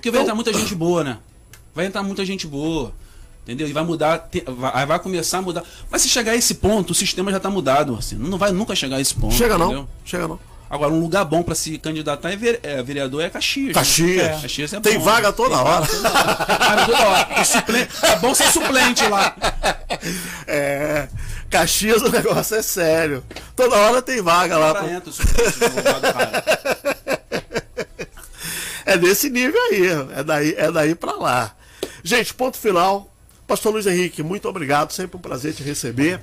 Porque 0.00 0.10
vai 0.10 0.22
entrar 0.22 0.34
muita 0.34 0.52
gente 0.52 0.74
boa, 0.74 1.04
né? 1.04 1.18
Vai 1.74 1.84
entrar 1.86 2.02
muita 2.02 2.24
gente 2.24 2.46
boa. 2.46 2.92
Entendeu? 3.42 3.68
E 3.68 3.72
vai 3.72 3.82
mudar, 3.84 4.28
vai, 4.46 4.86
vai 4.86 4.98
começar 4.98 5.38
a 5.38 5.42
mudar. 5.42 5.62
Mas 5.90 6.02
se 6.02 6.08
chegar 6.08 6.32
a 6.32 6.36
esse 6.36 6.54
ponto, 6.54 6.90
o 6.90 6.94
sistema 6.94 7.30
já 7.30 7.36
está 7.36 7.50
mudado, 7.50 7.96
assim. 7.98 8.16
Não 8.16 8.38
vai 8.38 8.50
nunca 8.52 8.74
chegar 8.74 8.96
a 8.96 9.00
esse 9.00 9.14
ponto. 9.14 9.34
Chega 9.34 9.58
não. 9.58 9.66
entendeu? 9.66 9.88
Chega 10.04 10.26
não. 10.28 10.38
Agora, 10.68 10.92
um 10.92 11.00
lugar 11.00 11.24
bom 11.24 11.42
para 11.42 11.54
se 11.56 11.76
candidatar 11.78 12.30
é, 12.30 12.36
vere- 12.36 12.60
é 12.62 12.80
vereador 12.80 13.22
é 13.24 13.28
Caxias. 13.28 13.68
né? 13.68 13.74
Caxias. 13.74 14.22
É. 14.22 14.40
Caxias 14.40 14.72
é 14.72 14.80
Tem 14.80 14.98
bom, 14.98 15.04
vaga 15.04 15.28
né? 15.28 15.34
toda 15.36 15.48
Tem 15.56 15.58
hora. 15.58 15.80
vaga 15.80 15.86
toda 15.96 16.08
hora. 16.10 16.58
Vaga 16.58 16.86
toda 16.86 17.06
hora. 17.08 17.44
Suplente- 17.44 17.90
É 18.04 18.16
bom 18.16 18.34
ser 18.34 18.50
suplente 18.52 19.06
lá. 19.08 19.36
É. 20.46 21.08
Caxias 21.50 22.00
o 22.02 22.08
negócio 22.10 22.56
é 22.56 22.62
sério. 22.62 23.22
Toda 23.56 23.76
hora 23.76 24.00
tem 24.00 24.22
vaga 24.22 24.56
lá. 24.56 24.74
Pô. 24.74 24.86
entra 24.86 25.12
suplente. 25.12 25.58
É 28.92 28.98
desse 28.98 29.30
nível 29.30 29.60
aí. 29.70 29.86
É 30.18 30.24
daí, 30.24 30.54
é 30.56 30.72
daí 30.72 30.94
pra 30.94 31.12
lá. 31.12 31.54
Gente, 32.02 32.34
ponto 32.34 32.56
final. 32.56 33.08
Pastor 33.46 33.72
Luiz 33.72 33.86
Henrique, 33.86 34.22
muito 34.22 34.48
obrigado. 34.48 34.92
Sempre 34.92 35.16
um 35.16 35.20
prazer 35.20 35.54
te 35.54 35.62
receber. 35.62 36.20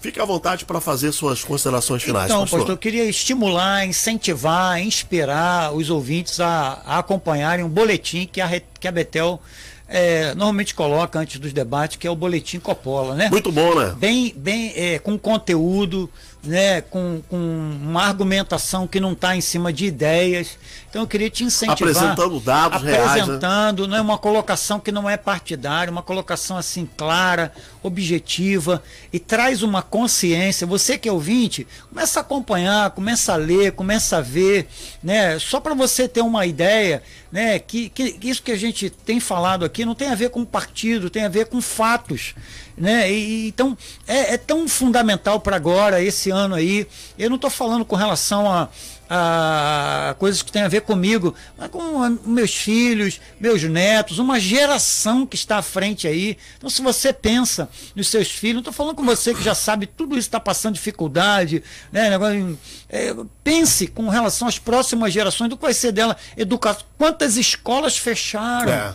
Fique 0.00 0.20
à 0.20 0.24
vontade 0.26 0.66
para 0.66 0.82
fazer 0.82 1.12
suas 1.12 1.42
considerações 1.42 2.02
finais, 2.02 2.26
Então, 2.26 2.42
pastor. 2.42 2.58
pastor, 2.58 2.74
eu 2.74 2.78
queria 2.78 3.04
estimular, 3.06 3.86
incentivar, 3.86 4.78
inspirar 4.78 5.72
os 5.72 5.88
ouvintes 5.88 6.40
a, 6.40 6.82
a 6.84 6.98
acompanharem 6.98 7.64
um 7.64 7.70
boletim 7.70 8.28
que 8.30 8.38
a, 8.38 8.60
que 8.78 8.86
a 8.86 8.92
Betel 8.92 9.40
é, 9.88 10.34
normalmente 10.34 10.74
coloca 10.74 11.18
antes 11.18 11.38
dos 11.38 11.52
debates, 11.52 11.96
que 11.96 12.06
é 12.06 12.10
o 12.10 12.16
boletim 12.16 12.58
Coppola, 12.58 13.14
né? 13.14 13.28
Muito 13.30 13.52
bom, 13.52 13.74
né? 13.74 13.94
Bem, 13.98 14.34
bem 14.36 14.72
é, 14.76 14.98
com 14.98 15.18
conteúdo, 15.18 16.10
né? 16.42 16.80
Com, 16.80 17.22
com 17.28 17.36
uma 17.36 18.02
argumentação 18.02 18.86
que 18.86 18.98
não 18.98 19.12
está 19.12 19.36
em 19.36 19.40
cima 19.40 19.72
de 19.72 19.86
ideias. 19.86 20.58
Então 20.94 21.02
eu 21.02 21.08
queria 21.08 21.28
te 21.28 21.42
incentivar. 21.42 21.90
Apresentando 21.90 22.38
dados 22.38 22.80
reais, 22.80 23.02
né? 23.02 23.22
Apresentando, 23.22 23.88
né? 23.88 24.00
uma 24.00 24.16
colocação 24.16 24.78
que 24.78 24.92
não 24.92 25.10
é 25.10 25.16
partidária, 25.16 25.90
uma 25.90 26.04
colocação 26.04 26.56
assim 26.56 26.88
clara, 26.96 27.52
objetiva 27.82 28.80
e 29.12 29.18
traz 29.18 29.64
uma 29.64 29.82
consciência. 29.82 30.64
Você 30.68 30.96
que 30.96 31.08
é 31.08 31.12
ouvinte, 31.12 31.66
começa 31.88 32.20
a 32.20 32.22
acompanhar, 32.22 32.92
começa 32.92 33.32
a 33.32 33.36
ler, 33.36 33.72
começa 33.72 34.18
a 34.18 34.20
ver, 34.20 34.68
né? 35.02 35.36
Só 35.40 35.58
para 35.58 35.74
você 35.74 36.06
ter 36.06 36.20
uma 36.20 36.46
ideia, 36.46 37.02
né? 37.32 37.58
Que, 37.58 37.88
que 37.88 38.16
isso 38.22 38.40
que 38.40 38.52
a 38.52 38.56
gente 38.56 38.88
tem 38.88 39.18
falado 39.18 39.64
aqui 39.64 39.84
não 39.84 39.96
tem 39.96 40.10
a 40.10 40.14
ver 40.14 40.30
com 40.30 40.44
partido, 40.44 41.10
tem 41.10 41.24
a 41.24 41.28
ver 41.28 41.46
com 41.46 41.60
fatos, 41.60 42.36
né? 42.78 43.10
E, 43.10 43.48
então 43.48 43.76
é, 44.06 44.34
é 44.34 44.38
tão 44.38 44.68
fundamental 44.68 45.40
para 45.40 45.56
agora 45.56 46.00
esse 46.00 46.30
ano 46.30 46.54
aí. 46.54 46.86
Eu 47.18 47.28
não 47.28 47.34
estou 47.34 47.50
falando 47.50 47.84
com 47.84 47.96
relação 47.96 48.48
a, 48.48 48.68
a 49.08 50.14
coisas 50.18 50.42
que 50.42 50.50
têm 50.50 50.62
a 50.62 50.68
ver 50.68 50.82
comigo, 50.82 51.34
mas 51.58 51.68
com 51.70 52.18
meus 52.24 52.54
filhos, 52.54 53.20
meus 53.38 53.62
netos, 53.62 54.18
uma 54.18 54.40
geração 54.40 55.26
que 55.26 55.36
está 55.36 55.58
à 55.58 55.62
frente 55.62 56.06
aí. 56.06 56.36
Então, 56.56 56.70
se 56.70 56.82
você 56.82 57.12
pensa 57.12 57.68
nos 57.94 58.08
seus 58.08 58.30
filhos, 58.30 58.54
não 58.54 58.60
estou 58.60 58.72
falando 58.72 58.96
com 58.96 59.04
você 59.04 59.34
que 59.34 59.42
já 59.42 59.54
sabe 59.54 59.86
tudo 59.86 60.16
isso 60.16 60.28
está 60.28 60.40
passando 60.40 60.74
dificuldade, 60.74 61.62
né? 61.92 62.10
Negócio, 62.10 62.58
é, 62.88 63.14
pense 63.42 63.86
com 63.86 64.08
relação 64.08 64.48
às 64.48 64.58
próximas 64.58 65.12
gerações 65.12 65.50
do 65.50 65.56
que 65.56 65.62
vai 65.62 65.74
ser 65.74 65.92
dela 65.92 66.16
educação. 66.36 66.84
Quantas 66.96 67.36
escolas 67.36 67.96
fecharam? 67.96 68.72
É 68.72 68.94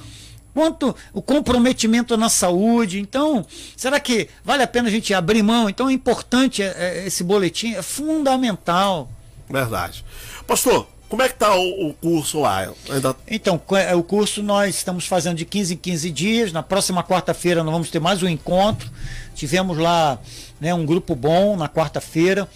quanto 0.53 0.95
o 1.13 1.21
comprometimento 1.21 2.17
na 2.17 2.27
saúde. 2.27 2.99
Então, 2.99 3.45
será 3.77 3.99
que 3.99 4.27
vale 4.43 4.61
a 4.61 4.67
pena 4.67 4.89
a 4.89 4.91
gente 4.91 5.13
abrir 5.13 5.41
mão? 5.41 5.69
Então 5.69 5.89
é 5.89 5.93
importante 5.93 6.61
é, 6.61 6.75
é, 6.77 7.07
esse 7.07 7.23
boletim, 7.23 7.75
é 7.75 7.81
fundamental. 7.81 9.09
Verdade. 9.49 10.05
Pastor, 10.45 10.87
como 11.09 11.23
é 11.23 11.27
que 11.27 11.33
está 11.33 11.55
o, 11.55 11.89
o, 11.89 11.93
curso 11.93 12.41
lá? 12.41 12.71
Ainda... 12.89 13.15
Então, 13.27 13.59
é, 13.71 13.95
o 13.95 14.03
curso 14.03 14.43
nós 14.43 14.75
estamos 14.75 15.07
fazendo 15.07 15.37
de 15.37 15.45
15 15.45 15.73
em 15.73 15.77
15 15.77 16.11
dias. 16.11 16.51
Na 16.51 16.61
próxima 16.61 17.03
quarta-feira 17.03 17.63
nós 17.63 17.73
vamos 17.73 17.89
ter 17.89 17.99
mais 17.99 18.21
um 18.21 18.27
encontro. 18.27 18.89
Tivemos 19.33 19.77
lá 19.77 20.19
né, 20.61 20.73
um 20.73 20.85
grupo 20.85 21.15
bom 21.15 21.57
na 21.57 21.67
quarta-feira 21.67 22.47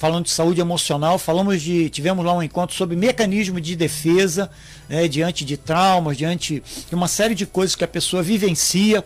falando 0.00 0.24
de 0.24 0.30
saúde 0.30 0.62
emocional, 0.62 1.18
falamos 1.18 1.60
de, 1.60 1.90
tivemos 1.90 2.24
lá 2.24 2.32
um 2.32 2.42
encontro 2.42 2.74
sobre 2.74 2.96
mecanismo 2.96 3.60
de 3.60 3.76
defesa, 3.76 4.50
né, 4.88 5.06
diante 5.06 5.44
de 5.44 5.58
traumas, 5.58 6.16
diante 6.16 6.62
de 6.88 6.94
uma 6.94 7.06
série 7.06 7.34
de 7.34 7.44
coisas 7.44 7.76
que 7.76 7.84
a 7.84 7.88
pessoa 7.88 8.22
vivencia. 8.22 9.04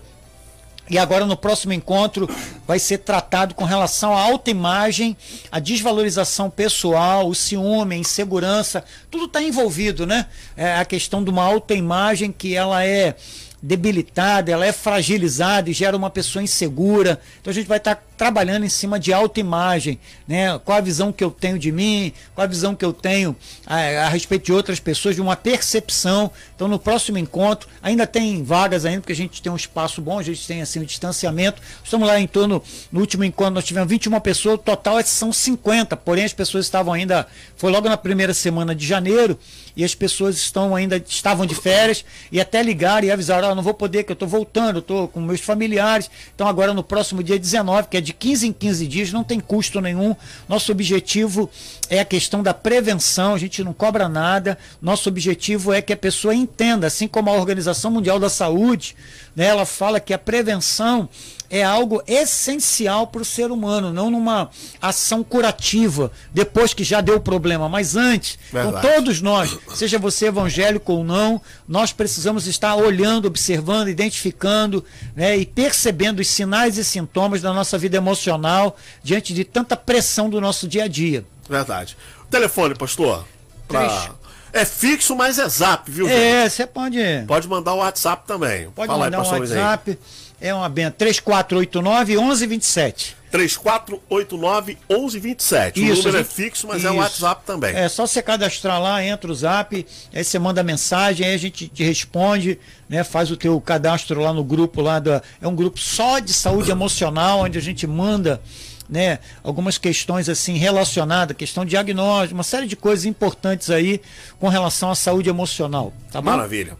E 0.88 0.98
agora 0.98 1.24
no 1.24 1.36
próximo 1.36 1.72
encontro 1.72 2.28
vai 2.66 2.78
ser 2.78 2.98
tratado 2.98 3.54
com 3.54 3.64
relação 3.64 4.14
à 4.14 4.20
autoimagem, 4.20 5.16
a 5.50 5.58
desvalorização 5.58 6.50
pessoal, 6.50 7.28
o 7.28 7.34
ciúme, 7.34 7.94
a 7.94 7.98
insegurança, 7.98 8.84
tudo 9.10 9.24
está 9.24 9.42
envolvido, 9.42 10.06
né? 10.06 10.26
É 10.56 10.76
a 10.76 10.84
questão 10.84 11.24
de 11.24 11.30
uma 11.30 11.42
autoimagem 11.42 12.30
que 12.30 12.54
ela 12.54 12.84
é 12.84 13.16
debilitada, 13.64 14.52
ela 14.52 14.66
é 14.66 14.72
fragilizada 14.72 15.70
e 15.70 15.72
gera 15.72 15.96
uma 15.96 16.10
pessoa 16.10 16.42
insegura. 16.42 17.18
Então 17.40 17.50
a 17.50 17.54
gente 17.54 17.66
vai 17.66 17.78
estar 17.78 17.94
trabalhando 18.14 18.64
em 18.64 18.68
cima 18.68 19.00
de 19.00 19.10
autoimagem, 19.10 19.98
né? 20.28 20.58
Qual 20.58 20.76
a 20.76 20.80
visão 20.82 21.10
que 21.10 21.24
eu 21.24 21.30
tenho 21.30 21.58
de 21.58 21.72
mim, 21.72 22.12
qual 22.34 22.44
a 22.44 22.48
visão 22.48 22.74
que 22.74 22.84
eu 22.84 22.92
tenho 22.92 23.34
a, 23.66 23.76
a, 23.76 24.08
respeito 24.08 24.44
de 24.44 24.52
outras 24.52 24.78
pessoas, 24.78 25.14
de 25.14 25.22
uma 25.22 25.34
percepção. 25.34 26.30
Então 26.54 26.68
no 26.68 26.78
próximo 26.78 27.16
encontro, 27.16 27.66
ainda 27.82 28.06
tem 28.06 28.42
vagas 28.44 28.84
ainda, 28.84 29.00
porque 29.00 29.14
a 29.14 29.16
gente 29.16 29.40
tem 29.40 29.50
um 29.50 29.56
espaço 29.56 30.02
bom, 30.02 30.18
a 30.18 30.22
gente 30.22 30.46
tem 30.46 30.60
assim 30.60 30.80
um 30.80 30.84
distanciamento. 30.84 31.60
Estamos 31.82 32.06
lá 32.06 32.20
em 32.20 32.26
torno, 32.26 32.62
no 32.92 33.00
último 33.00 33.24
encontro 33.24 33.54
nós 33.54 33.64
tivemos 33.64 33.88
21 33.88 34.20
pessoas, 34.20 34.56
o 34.56 34.58
total 34.58 34.98
é, 34.98 35.02
são 35.02 35.32
50, 35.32 35.96
porém 35.96 36.24
as 36.24 36.34
pessoas 36.34 36.66
estavam 36.66 36.92
ainda, 36.92 37.26
foi 37.56 37.72
logo 37.72 37.88
na 37.88 37.96
primeira 37.96 38.34
semana 38.34 38.74
de 38.74 38.86
janeiro, 38.86 39.38
e 39.76 39.84
as 39.84 39.94
pessoas 39.94 40.36
estão 40.36 40.74
ainda 40.74 40.96
estavam 40.96 41.46
de 41.46 41.54
férias 41.54 42.04
e 42.30 42.40
até 42.40 42.62
ligaram 42.62 43.06
e 43.06 43.10
avisaram, 43.10 43.50
oh, 43.50 43.54
não 43.54 43.62
vou 43.62 43.74
poder, 43.74 44.04
que 44.04 44.12
eu 44.12 44.14
estou 44.14 44.28
voltando, 44.28 44.78
estou 44.78 45.08
com 45.08 45.20
meus 45.20 45.40
familiares. 45.40 46.10
Então 46.34 46.46
agora 46.46 46.72
no 46.72 46.82
próximo 46.82 47.22
dia 47.22 47.38
19, 47.38 47.88
que 47.88 47.96
é 47.96 48.00
de 48.00 48.12
15 48.12 48.48
em 48.48 48.52
15 48.52 48.86
dias, 48.86 49.12
não 49.12 49.24
tem 49.24 49.40
custo 49.40 49.80
nenhum. 49.80 50.14
Nosso 50.48 50.70
objetivo 50.72 51.50
é 51.94 52.00
a 52.00 52.04
questão 52.04 52.42
da 52.42 52.52
prevenção, 52.52 53.34
a 53.34 53.38
gente 53.38 53.62
não 53.62 53.72
cobra 53.72 54.08
nada. 54.08 54.58
Nosso 54.82 55.08
objetivo 55.08 55.72
é 55.72 55.80
que 55.80 55.92
a 55.92 55.96
pessoa 55.96 56.34
entenda, 56.34 56.86
assim 56.86 57.06
como 57.06 57.30
a 57.30 57.34
Organização 57.34 57.90
Mundial 57.90 58.18
da 58.18 58.28
Saúde, 58.28 58.96
né, 59.34 59.46
ela 59.46 59.64
fala 59.64 60.00
que 60.00 60.12
a 60.12 60.18
prevenção 60.18 61.08
é 61.48 61.62
algo 61.62 62.02
essencial 62.06 63.06
para 63.06 63.22
o 63.22 63.24
ser 63.24 63.52
humano, 63.52 63.92
não 63.92 64.10
numa 64.10 64.50
ação 64.82 65.22
curativa, 65.22 66.10
depois 66.32 66.74
que 66.74 66.82
já 66.82 67.00
deu 67.00 67.20
problema, 67.20 67.68
mas 67.68 67.94
antes. 67.94 68.38
Então, 68.48 68.80
todos 68.80 69.20
nós, 69.20 69.56
seja 69.74 69.98
você 69.98 70.26
evangélico 70.26 70.92
ou 70.92 71.04
não, 71.04 71.40
nós 71.68 71.92
precisamos 71.92 72.48
estar 72.48 72.74
olhando, 72.74 73.26
observando, 73.26 73.88
identificando 73.88 74.84
né, 75.14 75.36
e 75.36 75.46
percebendo 75.46 76.18
os 76.18 76.26
sinais 76.28 76.76
e 76.76 76.84
sintomas 76.84 77.40
da 77.40 77.52
nossa 77.52 77.78
vida 77.78 77.96
emocional 77.96 78.76
diante 79.02 79.32
de 79.32 79.44
tanta 79.44 79.76
pressão 79.76 80.28
do 80.28 80.40
nosso 80.40 80.66
dia 80.66 80.84
a 80.84 80.88
dia. 80.88 81.24
Verdade. 81.48 81.96
O 82.22 82.26
telefone, 82.26 82.74
pastor? 82.74 83.24
Pra... 83.68 84.10
É 84.52 84.64
fixo, 84.64 85.16
mas 85.16 85.38
é 85.38 85.48
zap, 85.48 85.90
viu? 85.90 86.08
É, 86.08 86.48
você 86.48 86.64
pode. 86.64 86.98
Pode 87.26 87.48
mandar 87.48 87.74
o 87.74 87.78
WhatsApp 87.78 88.24
também. 88.24 88.70
Pode 88.70 88.86
Fala 88.86 89.06
mandar 89.06 89.22
o 89.22 89.28
WhatsApp. 89.28 89.90
Aí. 89.90 89.98
É 90.40 90.54
uma 90.54 90.68
benção. 90.68 90.92
3489 90.98 92.12
1127. 92.16 93.16
3489 93.32 94.78
1127. 94.88 95.80
Isso, 95.80 95.92
o 95.92 95.96
número 95.96 96.18
gente... 96.18 96.20
é 96.20 96.24
fixo, 96.24 96.68
mas 96.68 96.78
Isso. 96.78 96.86
é 96.86 96.90
o 96.92 96.96
WhatsApp 96.96 97.42
também. 97.44 97.74
É 97.74 97.88
só 97.88 98.06
você 98.06 98.22
cadastrar 98.22 98.80
lá, 98.80 99.02
entra 99.02 99.28
o 99.28 99.34
zap, 99.34 99.84
aí 100.14 100.22
você 100.22 100.38
manda 100.38 100.62
mensagem, 100.62 101.26
aí 101.26 101.34
a 101.34 101.38
gente 101.38 101.66
te 101.66 101.82
responde, 101.82 102.60
né? 102.88 103.02
Faz 103.02 103.32
o 103.32 103.36
teu 103.36 103.60
cadastro 103.60 104.20
lá 104.20 104.32
no 104.32 104.44
grupo 104.44 104.80
lá 104.80 105.00
da. 105.00 105.20
É 105.42 105.48
um 105.48 105.56
grupo 105.56 105.80
só 105.80 106.20
de 106.20 106.32
saúde 106.32 106.70
emocional, 106.70 107.40
onde 107.40 107.58
a 107.58 107.60
gente 107.60 107.88
manda. 107.88 108.40
Né, 108.86 109.18
algumas 109.42 109.78
questões 109.78 110.28
assim 110.28 110.58
relacionadas, 110.58 111.34
questão 111.34 111.64
de 111.64 111.70
diagnóstico, 111.70 112.34
uma 112.34 112.42
série 112.42 112.66
de 112.66 112.76
coisas 112.76 113.06
importantes 113.06 113.70
aí 113.70 113.98
com 114.38 114.46
relação 114.48 114.90
à 114.90 114.94
saúde 114.94 115.30
emocional, 115.30 115.90
tá 116.12 116.20
bom? 116.20 116.30
Maravilha. 116.30 116.76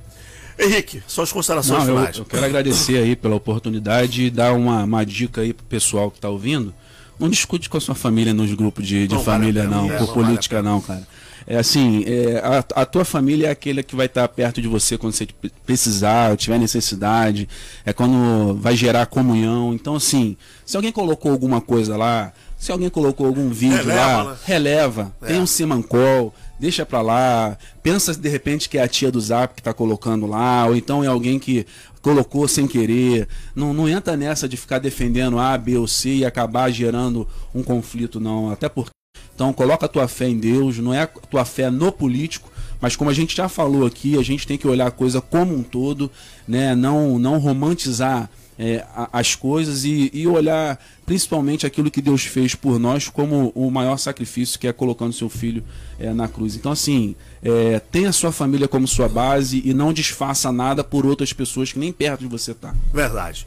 Henrique, 0.59 1.03
suas 1.07 1.33
considerações 1.33 1.81
Não, 1.81 1.97
finais. 1.97 2.17
Eu, 2.17 2.23
eu, 2.23 2.27
quero 2.27 2.45
agradecer 2.45 2.99
aí 2.99 3.17
pela 3.17 3.35
oportunidade 3.35 4.25
e 4.25 4.31
dar 4.31 4.53
uma, 4.53 4.85
uma 4.85 5.05
dica 5.05 5.41
aí 5.41 5.53
pro 5.53 5.65
pessoal 5.65 6.11
que 6.11 6.19
está 6.19 6.29
ouvindo. 6.29 6.75
Não 7.19 7.29
discute 7.29 7.69
com 7.69 7.77
a 7.77 7.81
sua 7.81 7.95
família 7.95 8.35
nos 8.35 8.53
grupos 8.55 8.87
de, 8.87 9.07
de 9.07 9.15
não 9.15 9.23
família, 9.23 9.67
vale 9.67 9.89
não, 9.89 9.99
por 9.99 10.13
política, 10.13 10.57
vale 10.57 10.69
não, 10.69 10.81
cara. 10.81 11.07
É 11.47 11.57
assim, 11.57 12.05
é, 12.07 12.39
a, 12.39 12.83
a, 12.83 12.87
tua 12.87 13.05
família 13.05 13.49
é 13.49 13.51
aquele 13.51 13.83
que 13.83 13.95
vai 13.95 14.07
estar 14.07 14.27
perto 14.29 14.63
de 14.63 14.69
você 14.69 14.97
quando 14.97 15.13
você 15.13 15.29
precisar, 15.67 16.37
tiver 16.37 16.59
necessidade, 16.59 17.49
é 17.85 17.93
quando 17.93 18.55
vai 18.55 18.75
gerar 18.75 19.07
comunhão. 19.07 19.75
Então, 19.75 19.97
assim, 19.97 20.37
se 20.65 20.77
alguém 20.77 20.91
colocou 20.93 21.31
alguma 21.31 21.61
coisa 21.61 21.97
lá, 21.97 22.33
se 22.59 22.73
alguém 22.73 22.89
colocou 22.89 23.27
algum 23.27 23.51
vídeo 23.51 23.77
releva, 23.77 24.23
lá, 24.23 24.31
né? 24.31 24.37
releva, 24.45 25.17
é. 25.21 25.27
tem 25.27 25.41
um 25.41 25.47
simancol, 25.47 26.35
deixa 26.59 26.87
pra 26.87 27.03
lá, 27.03 27.59
pensa 27.83 28.15
de 28.15 28.29
repente 28.29 28.69
que 28.69 28.79
é 28.79 28.83
a 28.83 28.89
tia 28.89 29.11
do 29.11 29.21
zap 29.21 29.55
que 29.55 29.63
tá 29.63 29.75
colocando 29.75 30.27
lá, 30.27 30.65
ou 30.67 30.75
então 30.75 31.05
é 31.05 31.07
alguém 31.07 31.39
que 31.39 31.67
colocou 32.01 32.47
sem 32.47 32.67
querer. 32.67 33.29
Não, 33.55 33.73
não 33.73 33.89
entra 33.89 34.17
nessa 34.17 34.49
de 34.49 34.57
ficar 34.57 34.79
defendendo 34.79 35.39
A, 35.39 35.57
B 35.59 35.77
ou 35.77 35.89
C 35.89 36.17
e 36.17 36.25
acabar 36.25 36.71
gerando 36.71 37.27
um 37.55 37.63
conflito, 37.63 38.21
não. 38.21 38.51
Até 38.51 38.69
porque. 38.69 38.91
Então, 39.35 39.53
coloca 39.53 39.87
a 39.87 39.89
tua 39.89 40.07
fé 40.07 40.29
em 40.29 40.39
Deus, 40.39 40.79
não 40.79 40.95
é 40.95 41.03
a 41.03 41.07
tua 41.07 41.45
fé 41.45 41.71
no 41.71 41.91
político, 41.91 42.51
mas 42.81 42.97
como 42.97 43.11
a 43.11 43.15
gente 43.15 43.37
já 43.37 43.49
falou 43.49 43.87
aqui, 43.87 44.19
a 44.19 44.23
gente 44.23 44.47
tem 44.47 44.59
que 44.59 44.69
olhar 44.69 44.87
a 44.87 44.91
coisa 44.91 45.21
como 45.21 45.55
um 45.55 45.63
todo, 45.63 46.11
né? 46.47 46.75
Não, 46.75 47.19
não 47.19 47.39
romantizar 47.39 48.31
é, 48.59 48.85
as 49.13 49.35
coisas 49.35 49.85
e, 49.85 50.11
e, 50.13 50.27
olhar 50.27 50.79
principalmente 51.05 51.67
aquilo 51.67 51.91
que 51.91 52.01
Deus 52.01 52.23
fez 52.23 52.55
por 52.55 52.79
nós 52.79 53.09
como 53.09 53.53
o 53.55 53.71
maior 53.71 53.97
sacrifício, 53.97 54.59
que 54.59 54.69
é 54.69 54.73
colocando 54.73 55.13
seu 55.13 55.29
filho 55.29 55.65
é, 55.99 56.13
na 56.13 56.29
cruz. 56.29 56.55
Então, 56.55 56.73
assim, 56.73 57.17
é, 57.43 57.81
tenha 57.91 58.13
sua 58.13 58.33
família 58.33 58.69
como 58.69 58.87
sua 58.87 59.09
base 59.09 59.63
e 59.65 59.75
não 59.75 59.93
desfaça 59.93 60.53
nada 60.53 60.85
por 60.85 61.05
outras 61.05 61.33
pessoas 61.33 61.73
que 61.73 61.79
nem 61.79 61.93
perto 61.93 62.21
de 62.21 62.27
você 62.27 62.53
está. 62.53 62.75
Verdade. 62.93 63.47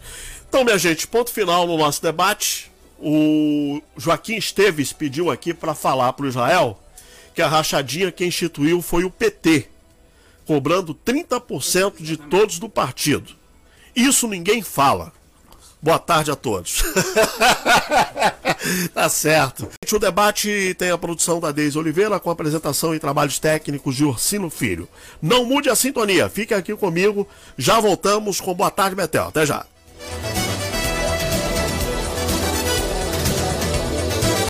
Então, 0.49 0.63
minha 0.63 0.77
gente, 0.77 1.07
ponto 1.07 1.31
final 1.31 1.65
no 1.67 1.77
nosso 1.77 2.01
debate. 2.01 2.71
O 2.99 3.81
Joaquim 3.95 4.37
Esteves 4.37 4.91
pediu 4.91 5.29
aqui 5.29 5.53
para 5.53 5.75
falar 5.75 6.13
para 6.13 6.25
o 6.25 6.29
Israel 6.29 6.81
que 7.33 7.41
a 7.41 7.47
rachadinha 7.47 8.11
que 8.11 8.25
instituiu 8.25 8.81
foi 8.81 9.03
o 9.03 9.11
PT, 9.11 9.67
cobrando 10.45 10.95
30% 10.95 12.01
de 12.01 12.17
todos 12.17 12.57
do 12.57 12.67
partido. 12.67 13.35
Isso 13.95 14.27
ninguém 14.27 14.63
fala. 14.63 15.13
Boa 15.79 15.99
tarde 15.99 16.31
a 16.31 16.35
todos. 16.35 16.83
tá 18.93 19.07
certo. 19.07 19.69
O 19.91 19.99
debate 19.99 20.75
tem 20.77 20.89
a 20.89 20.97
produção 20.97 21.39
da 21.39 21.51
Deise 21.51 21.77
Oliveira 21.77 22.19
com 22.19 22.31
apresentação 22.31 22.95
e 22.95 22.99
trabalhos 22.99 23.37
técnicos 23.37 23.95
de 23.95 24.03
Ursino 24.03 24.49
Filho. 24.49 24.89
Não 25.21 25.45
mude 25.45 25.69
a 25.69 25.75
sintonia, 25.75 26.27
fique 26.29 26.53
aqui 26.53 26.75
comigo. 26.75 27.27
Já 27.55 27.79
voltamos 27.79 28.41
com 28.41 28.53
Boa 28.55 28.71
Tarde, 28.71 28.95
Betel. 28.95 29.27
Até 29.27 29.45
já. 29.45 29.65